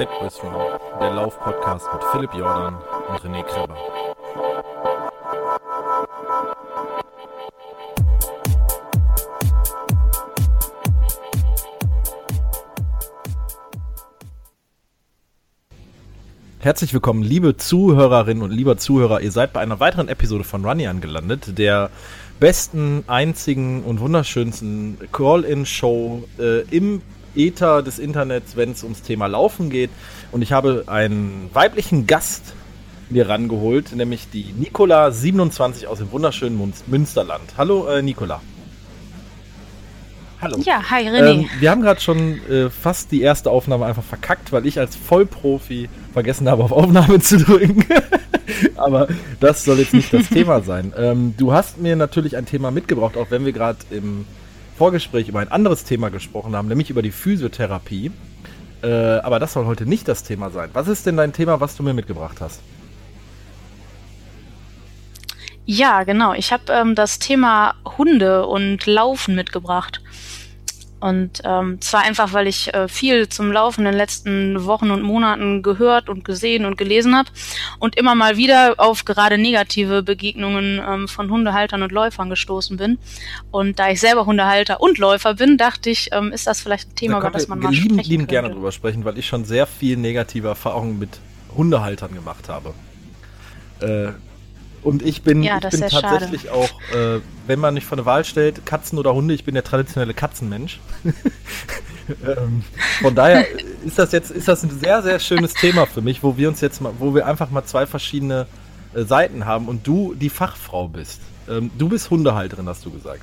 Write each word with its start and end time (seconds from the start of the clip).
Fat 0.00 0.18
Boys 0.18 0.42
Run, 0.42 0.54
der 0.98 1.10
Lauf-Podcast 1.12 1.86
mit 1.92 2.02
Philipp 2.04 2.32
Jordan 2.32 2.74
und 3.10 3.20
René 3.20 3.42
Kreber. 3.42 3.76
Herzlich 16.60 16.94
willkommen, 16.94 17.22
liebe 17.22 17.58
Zuhörerinnen 17.58 18.42
und 18.42 18.52
lieber 18.52 18.78
Zuhörer. 18.78 19.20
Ihr 19.20 19.32
seid 19.32 19.52
bei 19.52 19.60
einer 19.60 19.80
weiteren 19.80 20.08
Episode 20.08 20.44
von 20.44 20.64
Runny 20.64 20.86
angelandet, 20.86 21.58
der 21.58 21.90
besten, 22.38 23.04
einzigen 23.06 23.82
und 23.82 24.00
wunderschönsten 24.00 24.96
Call-In-Show 25.12 26.26
äh, 26.38 26.60
im 26.74 27.02
Ether 27.34 27.82
des 27.82 27.98
Internets, 27.98 28.56
wenn 28.56 28.72
es 28.72 28.82
ums 28.82 29.02
Thema 29.02 29.26
Laufen 29.26 29.70
geht. 29.70 29.90
Und 30.32 30.42
ich 30.42 30.52
habe 30.52 30.84
einen 30.86 31.50
weiblichen 31.52 32.06
Gast 32.06 32.54
mir 33.10 33.28
rangeholt, 33.28 33.92
nämlich 33.94 34.28
die 34.30 34.52
Nicola 34.56 35.10
27 35.10 35.86
aus 35.88 35.98
dem 35.98 36.12
wunderschönen 36.12 36.72
Münsterland. 36.86 37.54
Hallo 37.56 37.88
äh, 37.88 38.02
Nicola. 38.02 38.40
Hallo. 40.40 40.58
Ja, 40.64 40.82
hi 40.88 41.06
René. 41.06 41.30
Ähm, 41.32 41.50
wir 41.58 41.70
haben 41.70 41.82
gerade 41.82 42.00
schon 42.00 42.40
äh, 42.48 42.70
fast 42.70 43.12
die 43.12 43.20
erste 43.20 43.50
Aufnahme 43.50 43.84
einfach 43.84 44.02
verkackt, 44.02 44.52
weil 44.52 44.64
ich 44.66 44.78
als 44.78 44.96
Vollprofi 44.96 45.90
vergessen 46.14 46.48
habe, 46.48 46.64
auf 46.64 46.72
Aufnahme 46.72 47.20
zu 47.20 47.36
drücken. 47.36 47.84
Aber 48.76 49.08
das 49.38 49.64
soll 49.64 49.78
jetzt 49.80 49.92
nicht 49.92 50.12
das 50.14 50.28
Thema 50.28 50.62
sein. 50.62 50.94
Ähm, 50.96 51.34
du 51.36 51.52
hast 51.52 51.78
mir 51.78 51.94
natürlich 51.94 52.38
ein 52.38 52.46
Thema 52.46 52.70
mitgebracht, 52.70 53.18
auch 53.18 53.30
wenn 53.30 53.44
wir 53.44 53.52
gerade 53.52 53.78
im 53.90 54.24
Vorgespräch 54.80 55.28
über 55.28 55.40
ein 55.40 55.52
anderes 55.52 55.84
Thema 55.84 56.08
gesprochen 56.08 56.56
haben, 56.56 56.66
nämlich 56.66 56.88
über 56.88 57.02
die 57.02 57.10
Physiotherapie. 57.10 58.12
Äh, 58.82 58.88
aber 58.88 59.38
das 59.38 59.52
soll 59.52 59.66
heute 59.66 59.84
nicht 59.84 60.08
das 60.08 60.22
Thema 60.22 60.48
sein. 60.48 60.70
Was 60.72 60.88
ist 60.88 61.04
denn 61.04 61.18
dein 61.18 61.34
Thema, 61.34 61.60
was 61.60 61.76
du 61.76 61.82
mir 61.82 61.92
mitgebracht 61.92 62.38
hast? 62.40 62.62
Ja, 65.66 66.04
genau. 66.04 66.32
Ich 66.32 66.50
habe 66.50 66.72
ähm, 66.72 66.94
das 66.94 67.18
Thema 67.18 67.74
Hunde 67.98 68.46
und 68.46 68.86
Laufen 68.86 69.34
mitgebracht. 69.34 70.00
Und 71.00 71.40
ähm, 71.44 71.80
zwar 71.80 72.02
einfach, 72.02 72.32
weil 72.32 72.46
ich 72.46 72.72
äh, 72.74 72.86
viel 72.86 73.28
zum 73.28 73.50
Laufen 73.50 73.80
in 73.80 73.92
den 73.92 73.94
letzten 73.94 74.64
Wochen 74.66 74.90
und 74.90 75.02
Monaten 75.02 75.62
gehört 75.62 76.08
und 76.08 76.24
gesehen 76.24 76.66
und 76.66 76.76
gelesen 76.76 77.16
habe 77.16 77.30
und 77.78 77.96
immer 77.96 78.14
mal 78.14 78.36
wieder 78.36 78.74
auf 78.76 79.04
gerade 79.04 79.38
negative 79.38 80.02
Begegnungen 80.02 80.80
ähm, 80.86 81.08
von 81.08 81.30
Hundehaltern 81.30 81.82
und 81.82 81.92
Läufern 81.92 82.28
gestoßen 82.28 82.76
bin. 82.76 82.98
Und 83.50 83.78
da 83.78 83.90
ich 83.90 84.00
selber 84.00 84.26
Hundehalter 84.26 84.80
und 84.80 84.98
Läufer 84.98 85.34
bin, 85.34 85.56
dachte 85.56 85.90
ich, 85.90 86.10
ähm, 86.12 86.32
ist 86.32 86.46
das 86.46 86.60
vielleicht 86.60 86.90
ein 86.90 86.94
Thema, 86.96 87.18
über 87.18 87.30
das 87.30 87.48
man 87.48 87.60
mal 87.60 87.72
lieben, 87.72 87.94
sprechen 87.94 88.10
lieben 88.10 88.26
gerne 88.26 88.50
drüber 88.50 88.70
sprechen, 88.70 89.04
weil 89.04 89.16
ich 89.18 89.26
schon 89.26 89.44
sehr 89.44 89.66
viel 89.66 89.96
negative 89.96 90.48
Erfahrungen 90.48 90.98
mit 90.98 91.18
Hundehaltern 91.56 92.14
gemacht 92.14 92.48
habe. 92.48 92.74
Äh, 93.80 94.12
und 94.82 95.02
ich 95.02 95.22
bin, 95.22 95.42
ja, 95.42 95.56
ich 95.56 95.68
bin 95.68 95.80
tatsächlich 95.80 96.42
schade. 96.42 96.52
auch, 96.52 96.94
äh, 96.94 97.20
wenn 97.46 97.58
man 97.58 97.74
nicht 97.74 97.86
vor 97.86 97.98
eine 97.98 98.06
Wahl 98.06 98.24
stellt, 98.24 98.64
Katzen 98.64 98.98
oder 98.98 99.14
Hunde, 99.14 99.34
ich 99.34 99.44
bin 99.44 99.54
der 99.54 99.64
traditionelle 99.64 100.14
Katzenmensch. 100.14 100.80
ähm, 102.26 102.64
von 103.00 103.14
daher 103.14 103.46
ist 103.84 103.98
das 103.98 104.12
jetzt 104.12 104.30
ist 104.30 104.48
das 104.48 104.62
ein 104.62 104.70
sehr, 104.70 105.02
sehr 105.02 105.18
schönes 105.18 105.54
Thema 105.54 105.86
für 105.86 106.00
mich, 106.00 106.22
wo 106.22 106.36
wir 106.36 106.48
uns 106.48 106.60
jetzt 106.60 106.80
mal, 106.80 106.92
wo 106.98 107.14
wir 107.14 107.26
einfach 107.26 107.50
mal 107.50 107.64
zwei 107.64 107.86
verschiedene 107.86 108.46
äh, 108.94 109.02
Seiten 109.02 109.44
haben 109.44 109.68
und 109.68 109.86
du 109.86 110.14
die 110.14 110.30
Fachfrau 110.30 110.88
bist. 110.88 111.20
Ähm, 111.48 111.70
du 111.76 111.88
bist 111.88 112.10
Hundehalterin, 112.10 112.68
hast 112.68 112.84
du 112.86 112.90
gesagt. 112.90 113.22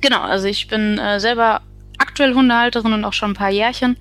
Genau, 0.00 0.20
also 0.20 0.46
ich 0.46 0.68
bin 0.68 0.98
äh, 0.98 1.20
selber 1.20 1.62
aktuell 1.98 2.34
Hundehalterin 2.34 2.92
und 2.92 3.04
auch 3.04 3.12
schon 3.12 3.30
ein 3.30 3.34
paar 3.34 3.50
Jährchen 3.50 3.96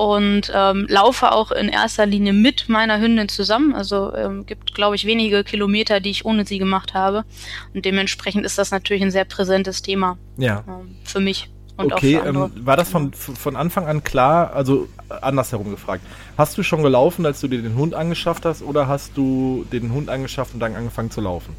und 0.00 0.50
ähm, 0.54 0.86
laufe 0.88 1.30
auch 1.30 1.50
in 1.50 1.68
erster 1.68 2.06
Linie 2.06 2.32
mit 2.32 2.70
meiner 2.70 2.98
Hündin 2.98 3.28
zusammen. 3.28 3.74
Also 3.74 4.14
ähm, 4.14 4.46
gibt, 4.46 4.74
glaube 4.74 4.96
ich, 4.96 5.04
wenige 5.04 5.44
Kilometer, 5.44 6.00
die 6.00 6.08
ich 6.08 6.24
ohne 6.24 6.46
sie 6.46 6.58
gemacht 6.58 6.94
habe. 6.94 7.24
Und 7.74 7.84
dementsprechend 7.84 8.46
ist 8.46 8.56
das 8.56 8.70
natürlich 8.70 9.02
ein 9.02 9.10
sehr 9.10 9.26
präsentes 9.26 9.82
Thema 9.82 10.16
ja. 10.38 10.64
ähm, 10.66 10.96
für 11.04 11.20
mich. 11.20 11.50
Und 11.76 11.92
okay, 11.92 12.16
auch 12.16 12.22
für 12.22 12.28
ähm, 12.30 12.50
war 12.64 12.78
das 12.78 12.88
von, 12.88 13.12
von 13.12 13.56
Anfang 13.56 13.86
an 13.86 14.02
klar, 14.02 14.54
also 14.54 14.88
andersherum 15.20 15.70
gefragt, 15.70 16.02
hast 16.38 16.56
du 16.56 16.62
schon 16.62 16.82
gelaufen, 16.82 17.26
als 17.26 17.42
du 17.42 17.48
dir 17.48 17.60
den 17.60 17.74
Hund 17.74 17.92
angeschafft 17.92 18.46
hast 18.46 18.62
oder 18.62 18.88
hast 18.88 19.18
du 19.18 19.66
den 19.70 19.92
Hund 19.92 20.08
angeschafft 20.08 20.54
und 20.54 20.60
dann 20.60 20.76
angefangen 20.76 21.10
zu 21.10 21.20
laufen? 21.20 21.54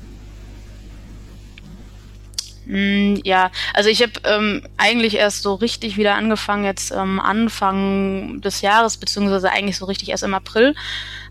Mm, 2.66 3.16
ja, 3.24 3.52
also 3.74 3.90
ich 3.90 4.02
habe 4.02 4.14
ähm, 4.24 4.68
eigentlich 4.78 5.16
erst 5.16 5.42
so 5.42 5.56
richtig 5.56 5.98
wieder 5.98 6.16
angefangen, 6.16 6.64
jetzt 6.66 6.92
ähm, 6.92 7.20
Anfang 7.20 8.42
des 8.42 8.62
Jahres, 8.62 8.98
beziehungsweise 8.98 9.52
eigentlich 9.52 9.78
so 9.78 9.86
richtig 9.86 10.10
erst 10.10 10.24
im 10.24 10.34
April. 10.34 10.76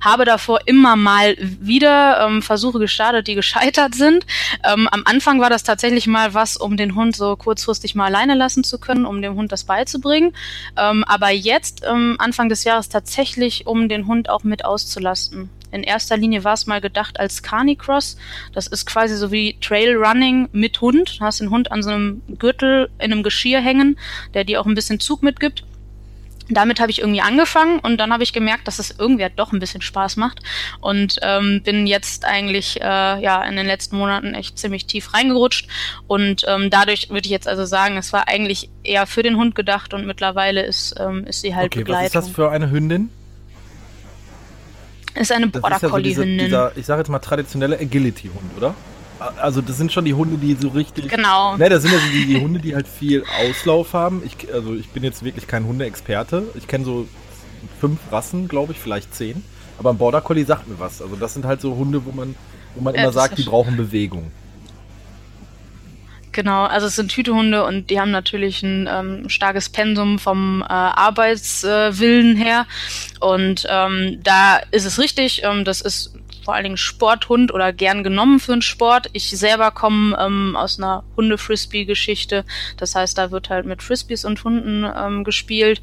Habe 0.00 0.24
davor 0.24 0.60
immer 0.66 0.96
mal 0.96 1.36
wieder 1.38 2.26
ähm, 2.26 2.42
Versuche 2.42 2.78
gestartet, 2.78 3.26
die 3.26 3.34
gescheitert 3.34 3.94
sind. 3.94 4.26
Ähm, 4.64 4.88
am 4.88 5.02
Anfang 5.04 5.40
war 5.40 5.50
das 5.50 5.62
tatsächlich 5.62 6.06
mal 6.06 6.34
was, 6.34 6.56
um 6.56 6.76
den 6.76 6.94
Hund 6.94 7.16
so 7.16 7.36
kurzfristig 7.36 7.94
mal 7.94 8.06
alleine 8.06 8.34
lassen 8.34 8.64
zu 8.64 8.78
können, 8.78 9.06
um 9.06 9.22
dem 9.22 9.34
Hund 9.34 9.52
das 9.52 9.64
beizubringen. 9.64 10.34
Ähm, 10.76 11.04
aber 11.04 11.30
jetzt, 11.30 11.82
ähm, 11.86 12.16
Anfang 12.18 12.48
des 12.48 12.64
Jahres, 12.64 12.88
tatsächlich, 12.88 13.66
um 13.66 13.88
den 13.88 14.06
Hund 14.06 14.28
auch 14.28 14.44
mit 14.44 14.64
auszulasten. 14.64 15.50
In 15.72 15.82
erster 15.82 16.16
Linie 16.16 16.44
war 16.44 16.54
es 16.54 16.66
mal 16.66 16.80
gedacht 16.80 17.20
als 17.20 17.42
Carnicross. 17.42 18.16
Das 18.52 18.66
ist 18.66 18.86
quasi 18.86 19.16
so 19.16 19.30
wie 19.30 19.56
Trailrunning 19.60 20.48
mit 20.52 20.80
Hund. 20.80 21.20
Du 21.20 21.24
hast 21.24 21.40
den 21.40 21.50
Hund 21.50 21.70
an 21.70 21.82
so 21.82 21.90
einem 21.90 22.22
Gürtel 22.38 22.90
in 22.98 23.12
einem 23.12 23.22
Geschirr 23.22 23.60
hängen, 23.60 23.98
der 24.34 24.44
dir 24.44 24.60
auch 24.60 24.66
ein 24.66 24.74
bisschen 24.74 25.00
Zug 25.00 25.22
mitgibt. 25.22 25.64
Damit 26.50 26.80
habe 26.80 26.90
ich 26.90 27.00
irgendwie 27.00 27.20
angefangen 27.20 27.78
und 27.78 27.98
dann 27.98 28.12
habe 28.12 28.22
ich 28.22 28.32
gemerkt, 28.32 28.66
dass 28.68 28.78
es 28.78 28.94
irgendwie 28.98 29.22
halt 29.22 29.38
doch 29.38 29.52
ein 29.52 29.58
bisschen 29.58 29.80
Spaß 29.80 30.16
macht 30.16 30.40
und 30.80 31.16
ähm, 31.22 31.62
bin 31.62 31.86
jetzt 31.86 32.24
eigentlich 32.24 32.80
äh, 32.80 32.84
ja 32.84 33.42
in 33.44 33.56
den 33.56 33.66
letzten 33.66 33.96
Monaten 33.96 34.34
echt 34.34 34.58
ziemlich 34.58 34.86
tief 34.86 35.14
reingerutscht 35.14 35.68
und 36.06 36.44
ähm, 36.48 36.70
dadurch 36.70 37.10
würde 37.10 37.26
ich 37.26 37.30
jetzt 37.30 37.48
also 37.48 37.64
sagen, 37.64 37.96
es 37.96 38.12
war 38.12 38.28
eigentlich 38.28 38.68
eher 38.82 39.06
für 39.06 39.22
den 39.22 39.36
Hund 39.36 39.54
gedacht 39.54 39.94
und 39.94 40.06
mittlerweile 40.06 40.62
ist 40.62 40.94
ähm, 40.98 41.24
ist 41.24 41.40
sie 41.42 41.54
halt 41.54 41.66
okay, 41.66 41.80
Begleitung. 41.80 42.14
Was 42.14 42.24
ist 42.24 42.28
das 42.28 42.34
für 42.34 42.50
eine 42.50 42.70
Hündin? 42.70 43.10
Ist 45.14 45.32
eine 45.32 45.48
Border 45.48 45.80
Collie 45.80 46.14
Hündin. 46.14 46.38
Ja 46.38 46.42
so 46.42 46.46
dieser, 46.46 46.76
ich 46.76 46.86
sage 46.86 47.00
jetzt 47.00 47.08
mal 47.08 47.18
traditionelle 47.18 47.78
Agility 47.78 48.28
Hund, 48.28 48.56
oder? 48.56 48.74
Also 49.20 49.60
das 49.60 49.76
sind 49.76 49.92
schon 49.92 50.04
die 50.04 50.14
Hunde, 50.14 50.38
die 50.38 50.54
so 50.54 50.68
richtig. 50.68 51.08
Genau. 51.08 51.56
Ne, 51.56 51.68
das 51.68 51.82
sind 51.82 51.92
ja 51.92 51.98
so 51.98 52.06
die, 52.12 52.26
die 52.26 52.40
Hunde, 52.40 52.58
die 52.58 52.74
halt 52.74 52.88
viel 52.88 53.24
Auslauf 53.40 53.92
haben. 53.92 54.22
Ich, 54.24 54.52
also 54.52 54.74
ich 54.74 54.88
bin 54.88 55.04
jetzt 55.04 55.22
wirklich 55.22 55.46
kein 55.46 55.66
Hundeexperte. 55.66 56.44
Ich 56.54 56.66
kenne 56.66 56.84
so 56.84 57.06
fünf 57.80 57.98
Rassen, 58.10 58.48
glaube 58.48 58.72
ich, 58.72 58.78
vielleicht 58.78 59.14
zehn. 59.14 59.44
Aber 59.78 59.90
ein 59.90 59.98
Border 59.98 60.20
Collie 60.20 60.44
sagt 60.44 60.68
mir 60.68 60.78
was. 60.78 61.02
Also 61.02 61.16
das 61.16 61.34
sind 61.34 61.44
halt 61.44 61.60
so 61.60 61.76
Hunde, 61.76 62.04
wo 62.04 62.12
man, 62.12 62.34
wo 62.74 62.82
man 62.82 62.94
äh, 62.94 63.02
immer 63.02 63.12
sagt, 63.12 63.38
die 63.38 63.42
brauchen 63.42 63.76
Bewegung. 63.76 64.30
Genau, 66.32 66.64
also 66.64 66.86
es 66.86 66.96
sind 66.96 67.12
Hütehunde 67.12 67.64
und 67.64 67.90
die 67.90 67.98
haben 67.98 68.12
natürlich 68.12 68.62
ein 68.62 68.88
ähm, 68.90 69.28
starkes 69.28 69.68
Pensum 69.68 70.18
vom 70.18 70.62
äh, 70.62 70.66
Arbeitswillen 70.66 72.36
äh, 72.36 72.44
her. 72.44 72.66
Und 73.18 73.66
ähm, 73.68 74.20
da 74.22 74.58
ist 74.70 74.84
es 74.84 74.98
richtig, 74.98 75.42
ähm, 75.44 75.64
das 75.64 75.80
ist 75.80 76.14
vor 76.44 76.54
allen 76.54 76.64
Dingen 76.64 76.76
Sporthund 76.76 77.52
oder 77.52 77.72
gern 77.72 78.02
genommen 78.02 78.40
für 78.40 78.52
einen 78.52 78.62
Sport. 78.62 79.08
Ich 79.12 79.30
selber 79.30 79.70
komme 79.70 80.16
ähm, 80.20 80.56
aus 80.56 80.78
einer 80.78 81.04
Hunde-Frisbee-Geschichte. 81.16 82.44
Das 82.76 82.94
heißt, 82.94 83.16
da 83.18 83.30
wird 83.30 83.50
halt 83.50 83.66
mit 83.66 83.82
Frisbees 83.82 84.24
und 84.24 84.42
Hunden 84.44 84.84
ähm, 84.96 85.24
gespielt. 85.24 85.80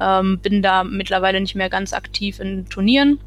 Ähm, 0.00 0.38
bin 0.38 0.62
da 0.62 0.84
mittlerweile 0.84 1.40
nicht 1.40 1.54
mehr 1.54 1.70
ganz 1.70 1.92
aktiv 1.92 2.40
in 2.40 2.68
Turnieren. 2.68 3.20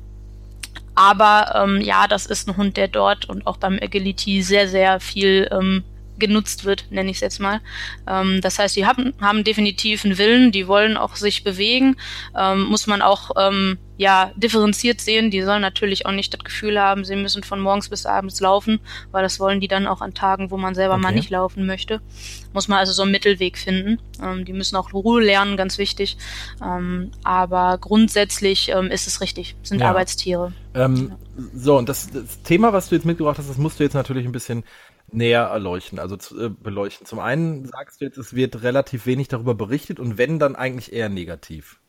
Aber 0.95 1.53
ähm, 1.55 1.81
ja, 1.81 2.07
das 2.07 2.25
ist 2.25 2.47
ein 2.47 2.57
Hund, 2.57 2.75
der 2.75 2.87
dort 2.87 3.29
und 3.29 3.47
auch 3.47 3.57
beim 3.57 3.79
Agility 3.81 4.41
sehr, 4.41 4.67
sehr 4.67 4.99
viel 4.99 5.47
ähm, 5.51 5.83
genutzt 6.19 6.65
wird, 6.65 6.85
nenne 6.89 7.09
ich 7.09 7.17
es 7.17 7.21
jetzt 7.21 7.39
mal. 7.39 7.61
Ähm, 8.07 8.41
das 8.41 8.59
heißt, 8.59 8.75
die 8.75 8.85
haben, 8.85 9.13
haben 9.21 9.43
definitiv 9.43 10.05
einen 10.05 10.17
Willen, 10.17 10.51
die 10.51 10.67
wollen 10.67 10.97
auch 10.97 11.15
sich 11.15 11.43
bewegen, 11.43 11.95
ähm, 12.37 12.63
muss 12.63 12.87
man 12.87 13.01
auch 13.01 13.31
ähm, 13.37 13.77
ja 13.99 14.31
differenziert 14.35 15.01
sehen. 15.01 15.29
Die 15.29 15.41
sollen 15.41 15.61
natürlich 15.61 16.05
auch 16.05 16.11
nicht 16.11 16.33
das 16.33 16.43
Gefühl 16.43 16.79
haben, 16.79 17.03
sie 17.03 17.15
müssen 17.15 17.43
von 17.43 17.59
morgens 17.59 17.89
bis 17.89 18.05
abends 18.05 18.39
laufen, 18.39 18.79
weil 19.11 19.23
das 19.23 19.39
wollen 19.39 19.59
die 19.59 19.67
dann 19.67 19.87
auch 19.87 20.01
an 20.01 20.13
Tagen, 20.13 20.51
wo 20.51 20.57
man 20.57 20.73
selber 20.73 20.93
okay. 20.93 21.03
mal 21.03 21.11
nicht 21.11 21.29
laufen 21.29 21.65
möchte. 21.65 22.01
Muss 22.53 22.67
man 22.67 22.79
also 22.79 22.93
so 22.93 23.03
einen 23.03 23.11
Mittelweg 23.11 23.57
finden. 23.57 23.99
Ähm, 24.23 24.45
die 24.45 24.53
müssen 24.53 24.75
auch 24.77 24.93
Ruhe 24.93 25.21
lernen, 25.21 25.57
ganz 25.57 25.77
wichtig. 25.77 26.17
Ähm, 26.63 27.11
aber 27.23 27.77
grundsätzlich 27.77 28.69
ähm, 28.69 28.89
ist 28.89 29.05
es 29.05 29.21
richtig, 29.21 29.55
sind 29.63 29.81
ja. 29.81 29.89
Arbeitstiere. 29.89 30.53
Ähm, 30.73 31.11
so, 31.53 31.77
und 31.77 31.89
das, 31.89 32.09
das 32.09 32.41
Thema, 32.43 32.73
was 32.73 32.89
du 32.89 32.95
jetzt 32.95 33.05
mitgebracht 33.05 33.37
hast, 33.37 33.49
das 33.49 33.57
musst 33.57 33.79
du 33.79 33.83
jetzt 33.83 33.93
natürlich 33.93 34.25
ein 34.25 34.31
bisschen 34.31 34.63
näher 35.13 35.43
erleuchten, 35.43 35.99
also 35.99 36.17
zu, 36.17 36.39
äh, 36.45 36.49
beleuchten. 36.49 37.05
Zum 37.05 37.19
einen 37.19 37.65
sagst 37.65 38.01
du 38.01 38.05
jetzt, 38.05 38.17
es 38.17 38.33
wird 38.33 38.63
relativ 38.63 39.05
wenig 39.05 39.27
darüber 39.27 39.55
berichtet 39.55 39.99
und 39.99 40.17
wenn, 40.17 40.39
dann 40.39 40.55
eigentlich 40.55 40.93
eher 40.93 41.09
negativ. 41.09 41.79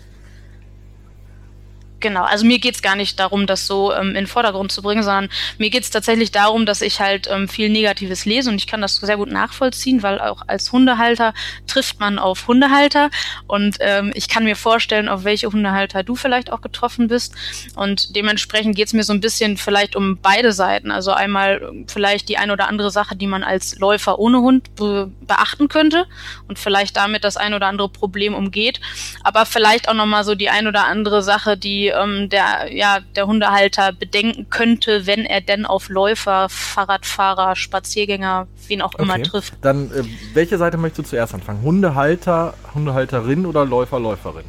Genau, 2.01 2.23
also 2.23 2.47
mir 2.47 2.59
geht's 2.59 2.81
gar 2.81 2.97
nicht 2.97 3.21
darum, 3.21 3.47
das 3.47 3.67
so 3.67 3.93
ähm, 3.93 4.09
in 4.09 4.15
den 4.15 4.27
Vordergrund 4.27 4.73
zu 4.73 4.81
bringen, 4.81 5.03
sondern 5.03 5.29
mir 5.59 5.69
geht's 5.69 5.91
tatsächlich 5.91 6.33
darum, 6.33 6.65
dass 6.65 6.81
ich 6.81 6.99
halt 6.99 7.29
ähm, 7.31 7.47
viel 7.47 7.69
Negatives 7.69 8.25
lese 8.25 8.49
und 8.49 8.57
ich 8.57 8.67
kann 8.67 8.81
das 8.81 8.97
sehr 8.97 9.19
gut 9.19 9.31
nachvollziehen, 9.31 10.03
weil 10.03 10.19
auch 10.19 10.43
als 10.47 10.73
Hundehalter 10.73 11.35
trifft 11.67 12.01
man 12.01 12.19
auf 12.19 12.49
Hundehalter 12.49 13.11
und 13.47 13.77
ähm, 13.81 14.13
ich 14.15 14.29
kann 14.29 14.45
mir 14.45 14.57
vorstellen, 14.57 15.11
auf 15.11 15.25
welche 15.25 15.49
Hundehalter 15.49 16.03
du 16.03 16.17
vielleicht 16.17 16.51
auch 16.51 16.63
getroffen 16.63 17.09
bist 17.09 17.35
und 17.77 18.17
dementsprechend 18.17 18.77
geht's 18.77 18.95
mir 18.95 19.05
so 19.05 19.13
ein 19.13 19.21
bisschen 19.21 19.59
vielleicht 19.59 19.95
um 19.95 20.19
beide 20.23 20.53
Seiten. 20.53 20.91
Also 20.91 21.13
einmal 21.13 21.61
ähm, 21.63 21.87
vielleicht 21.87 22.31
die 22.31 22.39
ein 22.39 22.51
oder 22.51 22.67
andere 22.69 22.91
Sache, 22.91 23.15
die 23.15 23.27
man 23.27 23.43
als 23.43 23.79
Läufer 23.79 24.19
ohne 24.19 24.41
Hund 24.41 24.75
be 24.77 25.11
beachten 25.27 25.69
könnte 25.69 26.07
und 26.49 26.59
vielleicht 26.59 26.97
damit 26.97 27.25
das 27.25 27.37
ein 27.37 27.55
oder 27.55 27.67
andere 27.67 27.89
Problem 27.89 28.35
umgeht, 28.35 28.81
aber 29.23 29.45
vielleicht 29.45 29.89
auch 29.89 29.95
nochmal 29.95 30.25
so 30.25 30.35
die 30.35 30.49
ein 30.49 30.67
oder 30.67 30.87
andere 30.87 31.23
Sache, 31.23 31.57
die 31.57 31.90
ähm, 31.91 32.29
der, 32.29 32.73
ja, 32.73 33.01
der 33.17 33.27
Hundehalter 33.27 33.93
bedenken 33.93 34.49
könnte, 34.51 35.07
wenn 35.07 35.25
er 35.25 35.41
denn 35.41 35.67
auf 35.67 35.89
Läufer, 35.89 36.49
Fahrradfahrer, 36.49 37.57
Spaziergänger, 37.57 38.47
wen 38.69 38.83
auch 38.83 38.95
immer 38.95 39.15
okay. 39.15 39.23
trifft. 39.23 39.55
Dann, 39.63 39.91
äh, 39.93 40.05
welche 40.35 40.59
Seite 40.59 40.77
möchtest 40.77 41.07
du 41.07 41.11
zuerst 41.11 41.35
anfangen? 41.35 41.63
Hundehalter, 41.63 42.55
Hundehalterin 42.75 43.47
oder 43.47 43.65
Läufer, 43.65 44.01
Läuferin? 44.01 44.45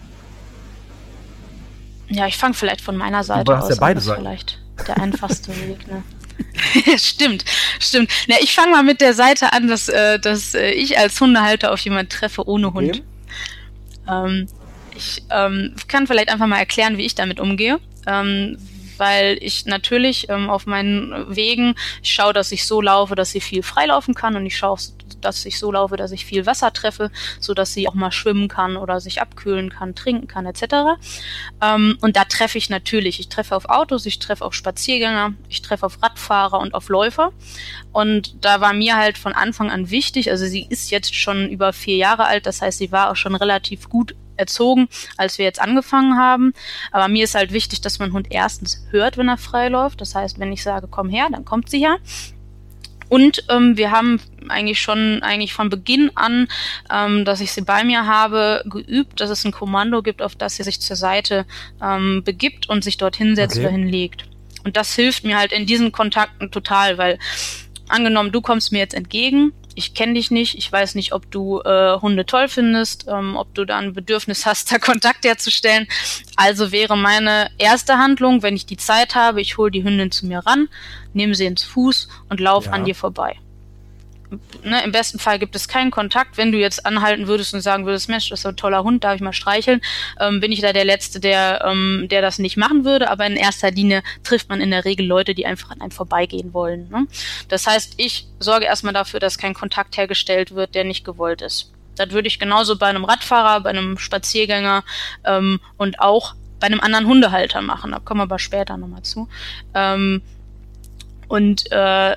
Ja, 2.10 2.28
ich 2.28 2.38
fange 2.38 2.54
vielleicht 2.54 2.82
von 2.82 2.98
meiner 2.98 3.24
Seite 3.24 3.46
du 3.46 3.54
aus. 3.54 3.70
Ja 3.70 3.76
beide 3.80 4.02
Seiten. 4.02 4.22
vielleicht 4.22 4.60
der 4.88 4.98
einfachste 4.98 5.52
Weg, 5.62 5.88
ne? 5.88 6.04
stimmt, 6.98 7.46
stimmt. 7.80 8.12
Na, 8.28 8.36
ich 8.42 8.54
fange 8.54 8.72
mal 8.72 8.84
mit 8.84 9.00
der 9.00 9.14
Seite 9.14 9.54
an, 9.54 9.68
dass, 9.68 9.90
äh, 9.90 10.20
dass 10.20 10.54
äh, 10.54 10.72
ich 10.72 10.98
als 10.98 11.20
Hundehalter 11.20 11.72
auf 11.72 11.80
jemanden 11.80 12.10
treffe 12.10 12.48
ohne 12.48 12.74
Hund. 12.74 12.90
Okay. 12.90 13.04
Ähm, 14.10 14.48
ich 15.02 15.24
ähm, 15.30 15.76
kann 15.88 16.08
vielleicht 16.08 16.30
einfach 16.30 16.48
mal 16.48 16.60
erklären, 16.60 16.98
wie 16.98 17.06
ich 17.06 17.16
damit 17.16 17.40
umgehe. 17.40 17.80
Ähm, 18.08 18.58
weil 19.02 19.40
ich 19.42 19.66
natürlich 19.66 20.30
ähm, 20.30 20.52
auf 20.52 20.68
meinen 20.68 21.36
Wegen 21.36 21.74
schaue, 22.04 22.34
dass 22.34 22.52
ich 22.52 22.68
so 22.68 22.82
laufe, 22.82 23.16
dass 23.16 23.32
sie 23.32 23.42
viel 23.42 23.64
freilaufen 23.64 24.14
kann 24.14 24.36
und 24.36 24.46
ich 24.46 24.56
schaue, 24.56 24.78
dass 25.22 25.44
ich 25.44 25.58
so 25.58 25.72
laufe, 25.72 25.98
dass 25.98 26.12
ich 26.12 26.24
viel 26.24 26.46
Wasser 26.46 26.72
treffe, 26.72 27.10
so 27.40 27.56
dass 27.56 27.74
sie 27.74 27.88
auch 27.88 27.96
mal 27.96 28.12
schwimmen 28.12 28.48
kann 28.48 28.78
oder 28.78 29.00
sich 29.00 29.20
abkühlen 29.20 29.72
kann, 29.72 29.96
trinken 29.96 30.28
kann 30.28 30.46
etc. 30.46 31.02
Ähm, 31.64 31.98
und 32.02 32.16
da 32.16 32.26
treffe 32.26 32.60
ich 32.60 32.70
natürlich, 32.70 33.20
ich 33.20 33.28
treffe 33.28 33.56
auf 33.56 33.70
Autos, 33.70 34.06
ich 34.06 34.20
treffe 34.20 34.46
auf 34.46 34.54
Spaziergänger, 34.54 35.34
ich 35.50 35.64
treffe 35.64 35.88
auf 35.88 36.04
Radfahrer 36.04 36.60
und 36.60 36.76
auf 36.76 36.88
Läufer. 36.90 37.32
Und 37.92 38.46
da 38.46 38.62
war 38.62 38.74
mir 38.74 38.98
halt 38.98 39.18
von 39.18 39.34
Anfang 39.34 39.72
an 39.72 39.90
wichtig, 39.90 40.30
also 40.30 40.46
sie 40.46 40.68
ist 40.70 40.92
jetzt 40.92 41.16
schon 41.16 41.50
über 41.50 41.74
vier 41.74 41.98
Jahre 41.98 42.26
alt, 42.26 42.46
das 42.46 42.62
heißt, 42.62 42.78
sie 42.78 42.92
war 42.92 43.10
auch 43.10 43.16
schon 43.16 43.34
relativ 43.34 43.90
gut 43.90 44.14
erzogen, 44.42 44.90
als 45.18 45.38
wir 45.38 45.46
jetzt 45.46 45.62
angefangen 45.62 46.18
haben. 46.18 46.54
Aber 46.92 47.08
mir 47.08 47.24
ist 47.24 47.36
halt 47.36 47.54
wichtig, 47.54 47.82
dass 47.82 48.00
mein 48.00 48.14
Hund 48.14 48.28
erstens 48.30 48.86
hört, 48.90 49.18
wenn 49.18 49.30
er 49.30 49.38
frei 49.38 49.70
läuft. 49.70 50.02
Das 50.02 50.16
heißt, 50.16 50.40
wenn 50.40 50.52
ich 50.52 50.64
sage, 50.64 50.88
komm 50.90 51.10
her, 51.10 51.28
dann 51.32 51.46
kommt 51.46 51.70
sie 51.70 51.80
her. 51.80 51.98
Und 53.12 53.44
ähm, 53.50 53.76
wir 53.76 53.92
haben 53.92 54.22
eigentlich 54.48 54.80
schon 54.80 55.22
eigentlich 55.22 55.54
von 55.54 55.70
Beginn 55.70 56.12
an, 56.16 56.48
ähm, 56.90 57.26
dass 57.26 57.42
ich 57.42 57.52
sie 57.52 57.62
bei 57.62 57.84
mir 57.84 58.06
habe, 58.06 58.64
geübt, 58.66 59.20
dass 59.20 59.30
es 59.30 59.44
ein 59.44 59.52
Kommando 59.52 60.02
gibt, 60.02 60.22
auf 60.22 60.36
das 60.36 60.56
sie 60.56 60.64
sich 60.64 60.80
zur 60.80 60.96
Seite 60.96 61.46
ähm, 61.84 62.24
begibt 62.24 62.70
und 62.70 62.86
sich 62.86 62.96
dort 62.96 63.18
hinsetzt 63.18 63.58
okay. 63.58 63.66
oder 63.66 63.72
hinlegt. 63.74 64.28
Und 64.64 64.78
das 64.78 64.96
hilft 64.96 65.26
mir 65.26 65.38
halt 65.38 65.52
in 65.52 65.66
diesen 65.66 65.92
Kontakten 65.92 66.52
total, 66.52 66.98
weil 66.98 67.20
angenommen, 67.90 68.32
du 68.32 68.40
kommst 68.40 68.72
mir 68.72 68.80
jetzt 68.80 68.94
entgegen 68.94 69.52
ich 69.76 69.94
kenne 69.94 70.14
dich 70.14 70.32
nicht, 70.32 70.58
ich 70.58 70.72
weiß 70.72 70.96
nicht, 70.96 71.14
ob 71.14 71.30
du 71.32 71.60
äh, 71.62 72.00
Hunde 72.02 72.26
toll 72.26 72.48
findest, 72.48 73.06
ähm, 73.08 73.36
ob 73.36 73.54
du 73.54 73.66
da 73.66 73.78
ein 73.78 73.94
Bedürfnis 73.94 74.46
hast, 74.46 74.72
da 74.72 74.80
Kontakt 74.80 75.26
herzustellen. 75.26 75.88
Also 76.36 76.72
wäre 76.72 76.98
meine 76.98 77.50
erste 77.58 77.98
Handlung, 77.98 78.44
wenn 78.44 78.56
ich 78.56 78.66
die 78.66 78.78
Zeit 78.78 79.16
habe, 79.16 79.42
ich 79.42 79.58
hole 79.58 79.72
die 79.72 79.84
Hündin 79.84 80.12
zu 80.12 80.26
mir 80.26 80.40
ran, 80.40 80.70
nehme 81.14 81.36
sie 81.36 81.46
ins 81.46 81.64
Fuß 81.64 82.08
und 82.30 82.40
laufe 82.40 82.68
ja. 82.68 82.74
an 82.74 82.86
dir 82.86 82.96
vorbei 82.96 83.38
ne, 84.64 84.84
im 84.84 84.92
besten 84.92 85.20
Fall 85.20 85.40
gibt 85.40 85.56
es 85.56 85.68
keinen 85.68 85.92
Kontakt. 85.92 86.38
Wenn 86.38 86.52
du 86.52 86.58
jetzt 86.58 86.86
anhalten 86.86 87.28
würdest 87.28 87.54
und 87.54 87.62
sagen 87.62 87.86
würdest, 87.86 88.10
Mensch, 88.10 88.30
das 88.30 88.40
ist 88.40 88.46
ein 88.46 88.56
toller 88.56 88.84
Hund, 88.84 89.04
darf 89.04 89.16
ich 89.16 89.22
mal 89.22 89.34
streicheln, 89.34 89.82
ähm, 90.20 90.40
bin 90.40 90.52
ich 90.52 90.62
da 90.62 90.74
der 90.74 90.86
Letzte, 90.86 91.20
der, 91.20 91.64
ähm, 91.66 92.08
der 92.10 92.22
das 92.22 92.40
nicht 92.40 92.58
machen 92.58 92.86
würde. 92.86 93.10
Aber 93.10 93.26
in 93.26 93.36
erster 93.36 93.72
Linie 93.72 94.04
trifft 94.24 94.50
man 94.50 94.62
in 94.62 94.72
der 94.72 94.86
Regel 94.86 95.06
Leute, 95.06 95.36
die 95.36 95.46
einfach 95.46 95.72
an 95.72 95.82
einem 95.82 95.92
vorbeigehen 95.92 96.54
wollen. 96.54 96.90
Ne? 96.90 97.08
Das 97.48 97.68
heißt, 97.68 97.96
ich 97.98 98.28
sorge 98.40 98.66
erstmal 98.66 98.94
dafür, 98.94 99.20
dass 99.20 99.38
kein 99.38 99.54
Kontakt 99.54 99.98
hergestellt 99.98 100.56
wird, 100.56 100.76
der 100.76 100.84
nicht 100.84 101.06
gewollt 101.06 101.42
ist. 101.42 101.72
Das 101.96 102.12
würde 102.12 102.28
ich 102.28 102.40
genauso 102.40 102.78
bei 102.78 102.88
einem 102.88 103.06
Radfahrer, 103.06 103.62
bei 103.62 103.70
einem 103.70 103.98
Spaziergänger 103.98 104.84
ähm, 105.26 105.60
und 105.78 106.00
auch 106.00 106.36
bei 106.60 106.68
einem 106.68 106.80
anderen 106.80 107.08
Hundehalter 107.08 107.62
machen. 107.62 107.92
Da 107.92 108.00
kommen 108.00 108.20
wir 108.20 108.24
aber 108.24 108.40
später 108.40 108.78
nochmal 108.78 109.04
zu. 109.04 109.28
Ähm, 109.74 110.22
und 111.28 111.72
äh, 111.72 112.16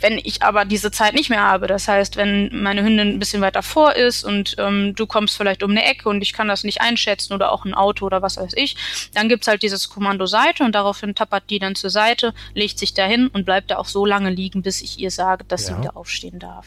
wenn 0.00 0.18
ich 0.18 0.42
aber 0.42 0.64
diese 0.64 0.90
Zeit 0.90 1.14
nicht 1.14 1.30
mehr 1.30 1.42
habe, 1.42 1.66
das 1.66 1.88
heißt, 1.88 2.16
wenn 2.16 2.50
meine 2.52 2.82
Hündin 2.82 3.08
ein 3.08 3.18
bisschen 3.18 3.40
weiter 3.40 3.62
vor 3.62 3.94
ist 3.94 4.24
und 4.24 4.56
ähm, 4.58 4.94
du 4.94 5.06
kommst 5.06 5.36
vielleicht 5.36 5.62
um 5.62 5.70
eine 5.70 5.84
Ecke 5.84 6.08
und 6.08 6.22
ich 6.22 6.32
kann 6.32 6.48
das 6.48 6.64
nicht 6.64 6.80
einschätzen 6.80 7.32
oder 7.32 7.52
auch 7.52 7.64
ein 7.64 7.74
Auto 7.74 8.06
oder 8.06 8.22
was 8.22 8.36
weiß 8.36 8.52
ich, 8.56 8.76
dann 9.14 9.28
gibt's 9.28 9.48
halt 9.48 9.62
dieses 9.62 9.88
Kommando 9.88 10.26
Seite 10.26 10.64
und 10.64 10.74
daraufhin 10.74 11.14
tappert 11.14 11.44
die 11.50 11.58
dann 11.58 11.74
zur 11.74 11.90
Seite, 11.90 12.34
legt 12.54 12.78
sich 12.78 12.94
dahin 12.94 13.28
und 13.28 13.44
bleibt 13.44 13.70
da 13.70 13.78
auch 13.78 13.86
so 13.86 14.04
lange 14.04 14.30
liegen, 14.30 14.62
bis 14.62 14.82
ich 14.82 14.98
ihr 14.98 15.10
sage, 15.10 15.44
dass 15.44 15.68
ja. 15.68 15.74
sie 15.74 15.80
wieder 15.80 15.96
aufstehen 15.96 16.38
darf. 16.38 16.66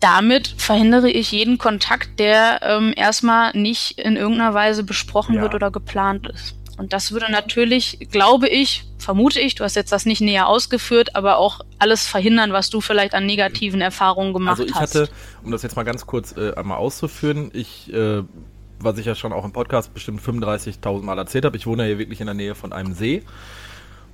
Damit 0.00 0.46
verhindere 0.46 1.10
ich 1.10 1.32
jeden 1.32 1.58
Kontakt, 1.58 2.20
der 2.20 2.60
ähm, 2.62 2.92
erstmal 2.96 3.56
nicht 3.56 3.98
in 3.98 4.16
irgendeiner 4.16 4.54
Weise 4.54 4.84
besprochen 4.84 5.36
ja. 5.36 5.42
wird 5.42 5.54
oder 5.54 5.70
geplant 5.70 6.28
ist. 6.28 6.54
Und 6.76 6.92
das 6.92 7.10
würde 7.10 7.30
natürlich, 7.30 7.98
glaube 8.10 8.48
ich, 8.48 8.84
vermute 8.98 9.40
ich, 9.40 9.54
du 9.54 9.64
hast 9.64 9.76
jetzt 9.76 9.92
das 9.92 10.06
nicht 10.06 10.20
näher 10.20 10.48
ausgeführt, 10.48 11.16
aber 11.16 11.38
auch 11.38 11.60
alles 11.78 12.06
verhindern, 12.06 12.52
was 12.52 12.70
du 12.70 12.80
vielleicht 12.80 13.14
an 13.14 13.26
negativen 13.26 13.80
Erfahrungen 13.80 14.32
gemacht 14.32 14.60
hast. 14.60 14.76
Also 14.76 15.02
ich 15.02 15.08
hatte, 15.08 15.12
um 15.42 15.50
das 15.50 15.62
jetzt 15.62 15.76
mal 15.76 15.84
ganz 15.84 16.06
kurz 16.06 16.36
äh, 16.36 16.54
einmal 16.54 16.78
auszuführen, 16.78 17.50
ich, 17.52 17.92
äh, 17.92 18.22
was 18.80 18.98
ich 18.98 19.06
ja 19.06 19.14
schon 19.14 19.32
auch 19.32 19.44
im 19.44 19.52
Podcast 19.52 19.94
bestimmt 19.94 20.20
35.000 20.20 21.02
Mal 21.02 21.18
erzählt 21.18 21.44
habe, 21.44 21.56
ich 21.56 21.66
wohne 21.66 21.84
hier 21.84 21.98
wirklich 21.98 22.20
in 22.20 22.26
der 22.26 22.34
Nähe 22.34 22.54
von 22.54 22.72
einem 22.72 22.94
See. 22.94 23.22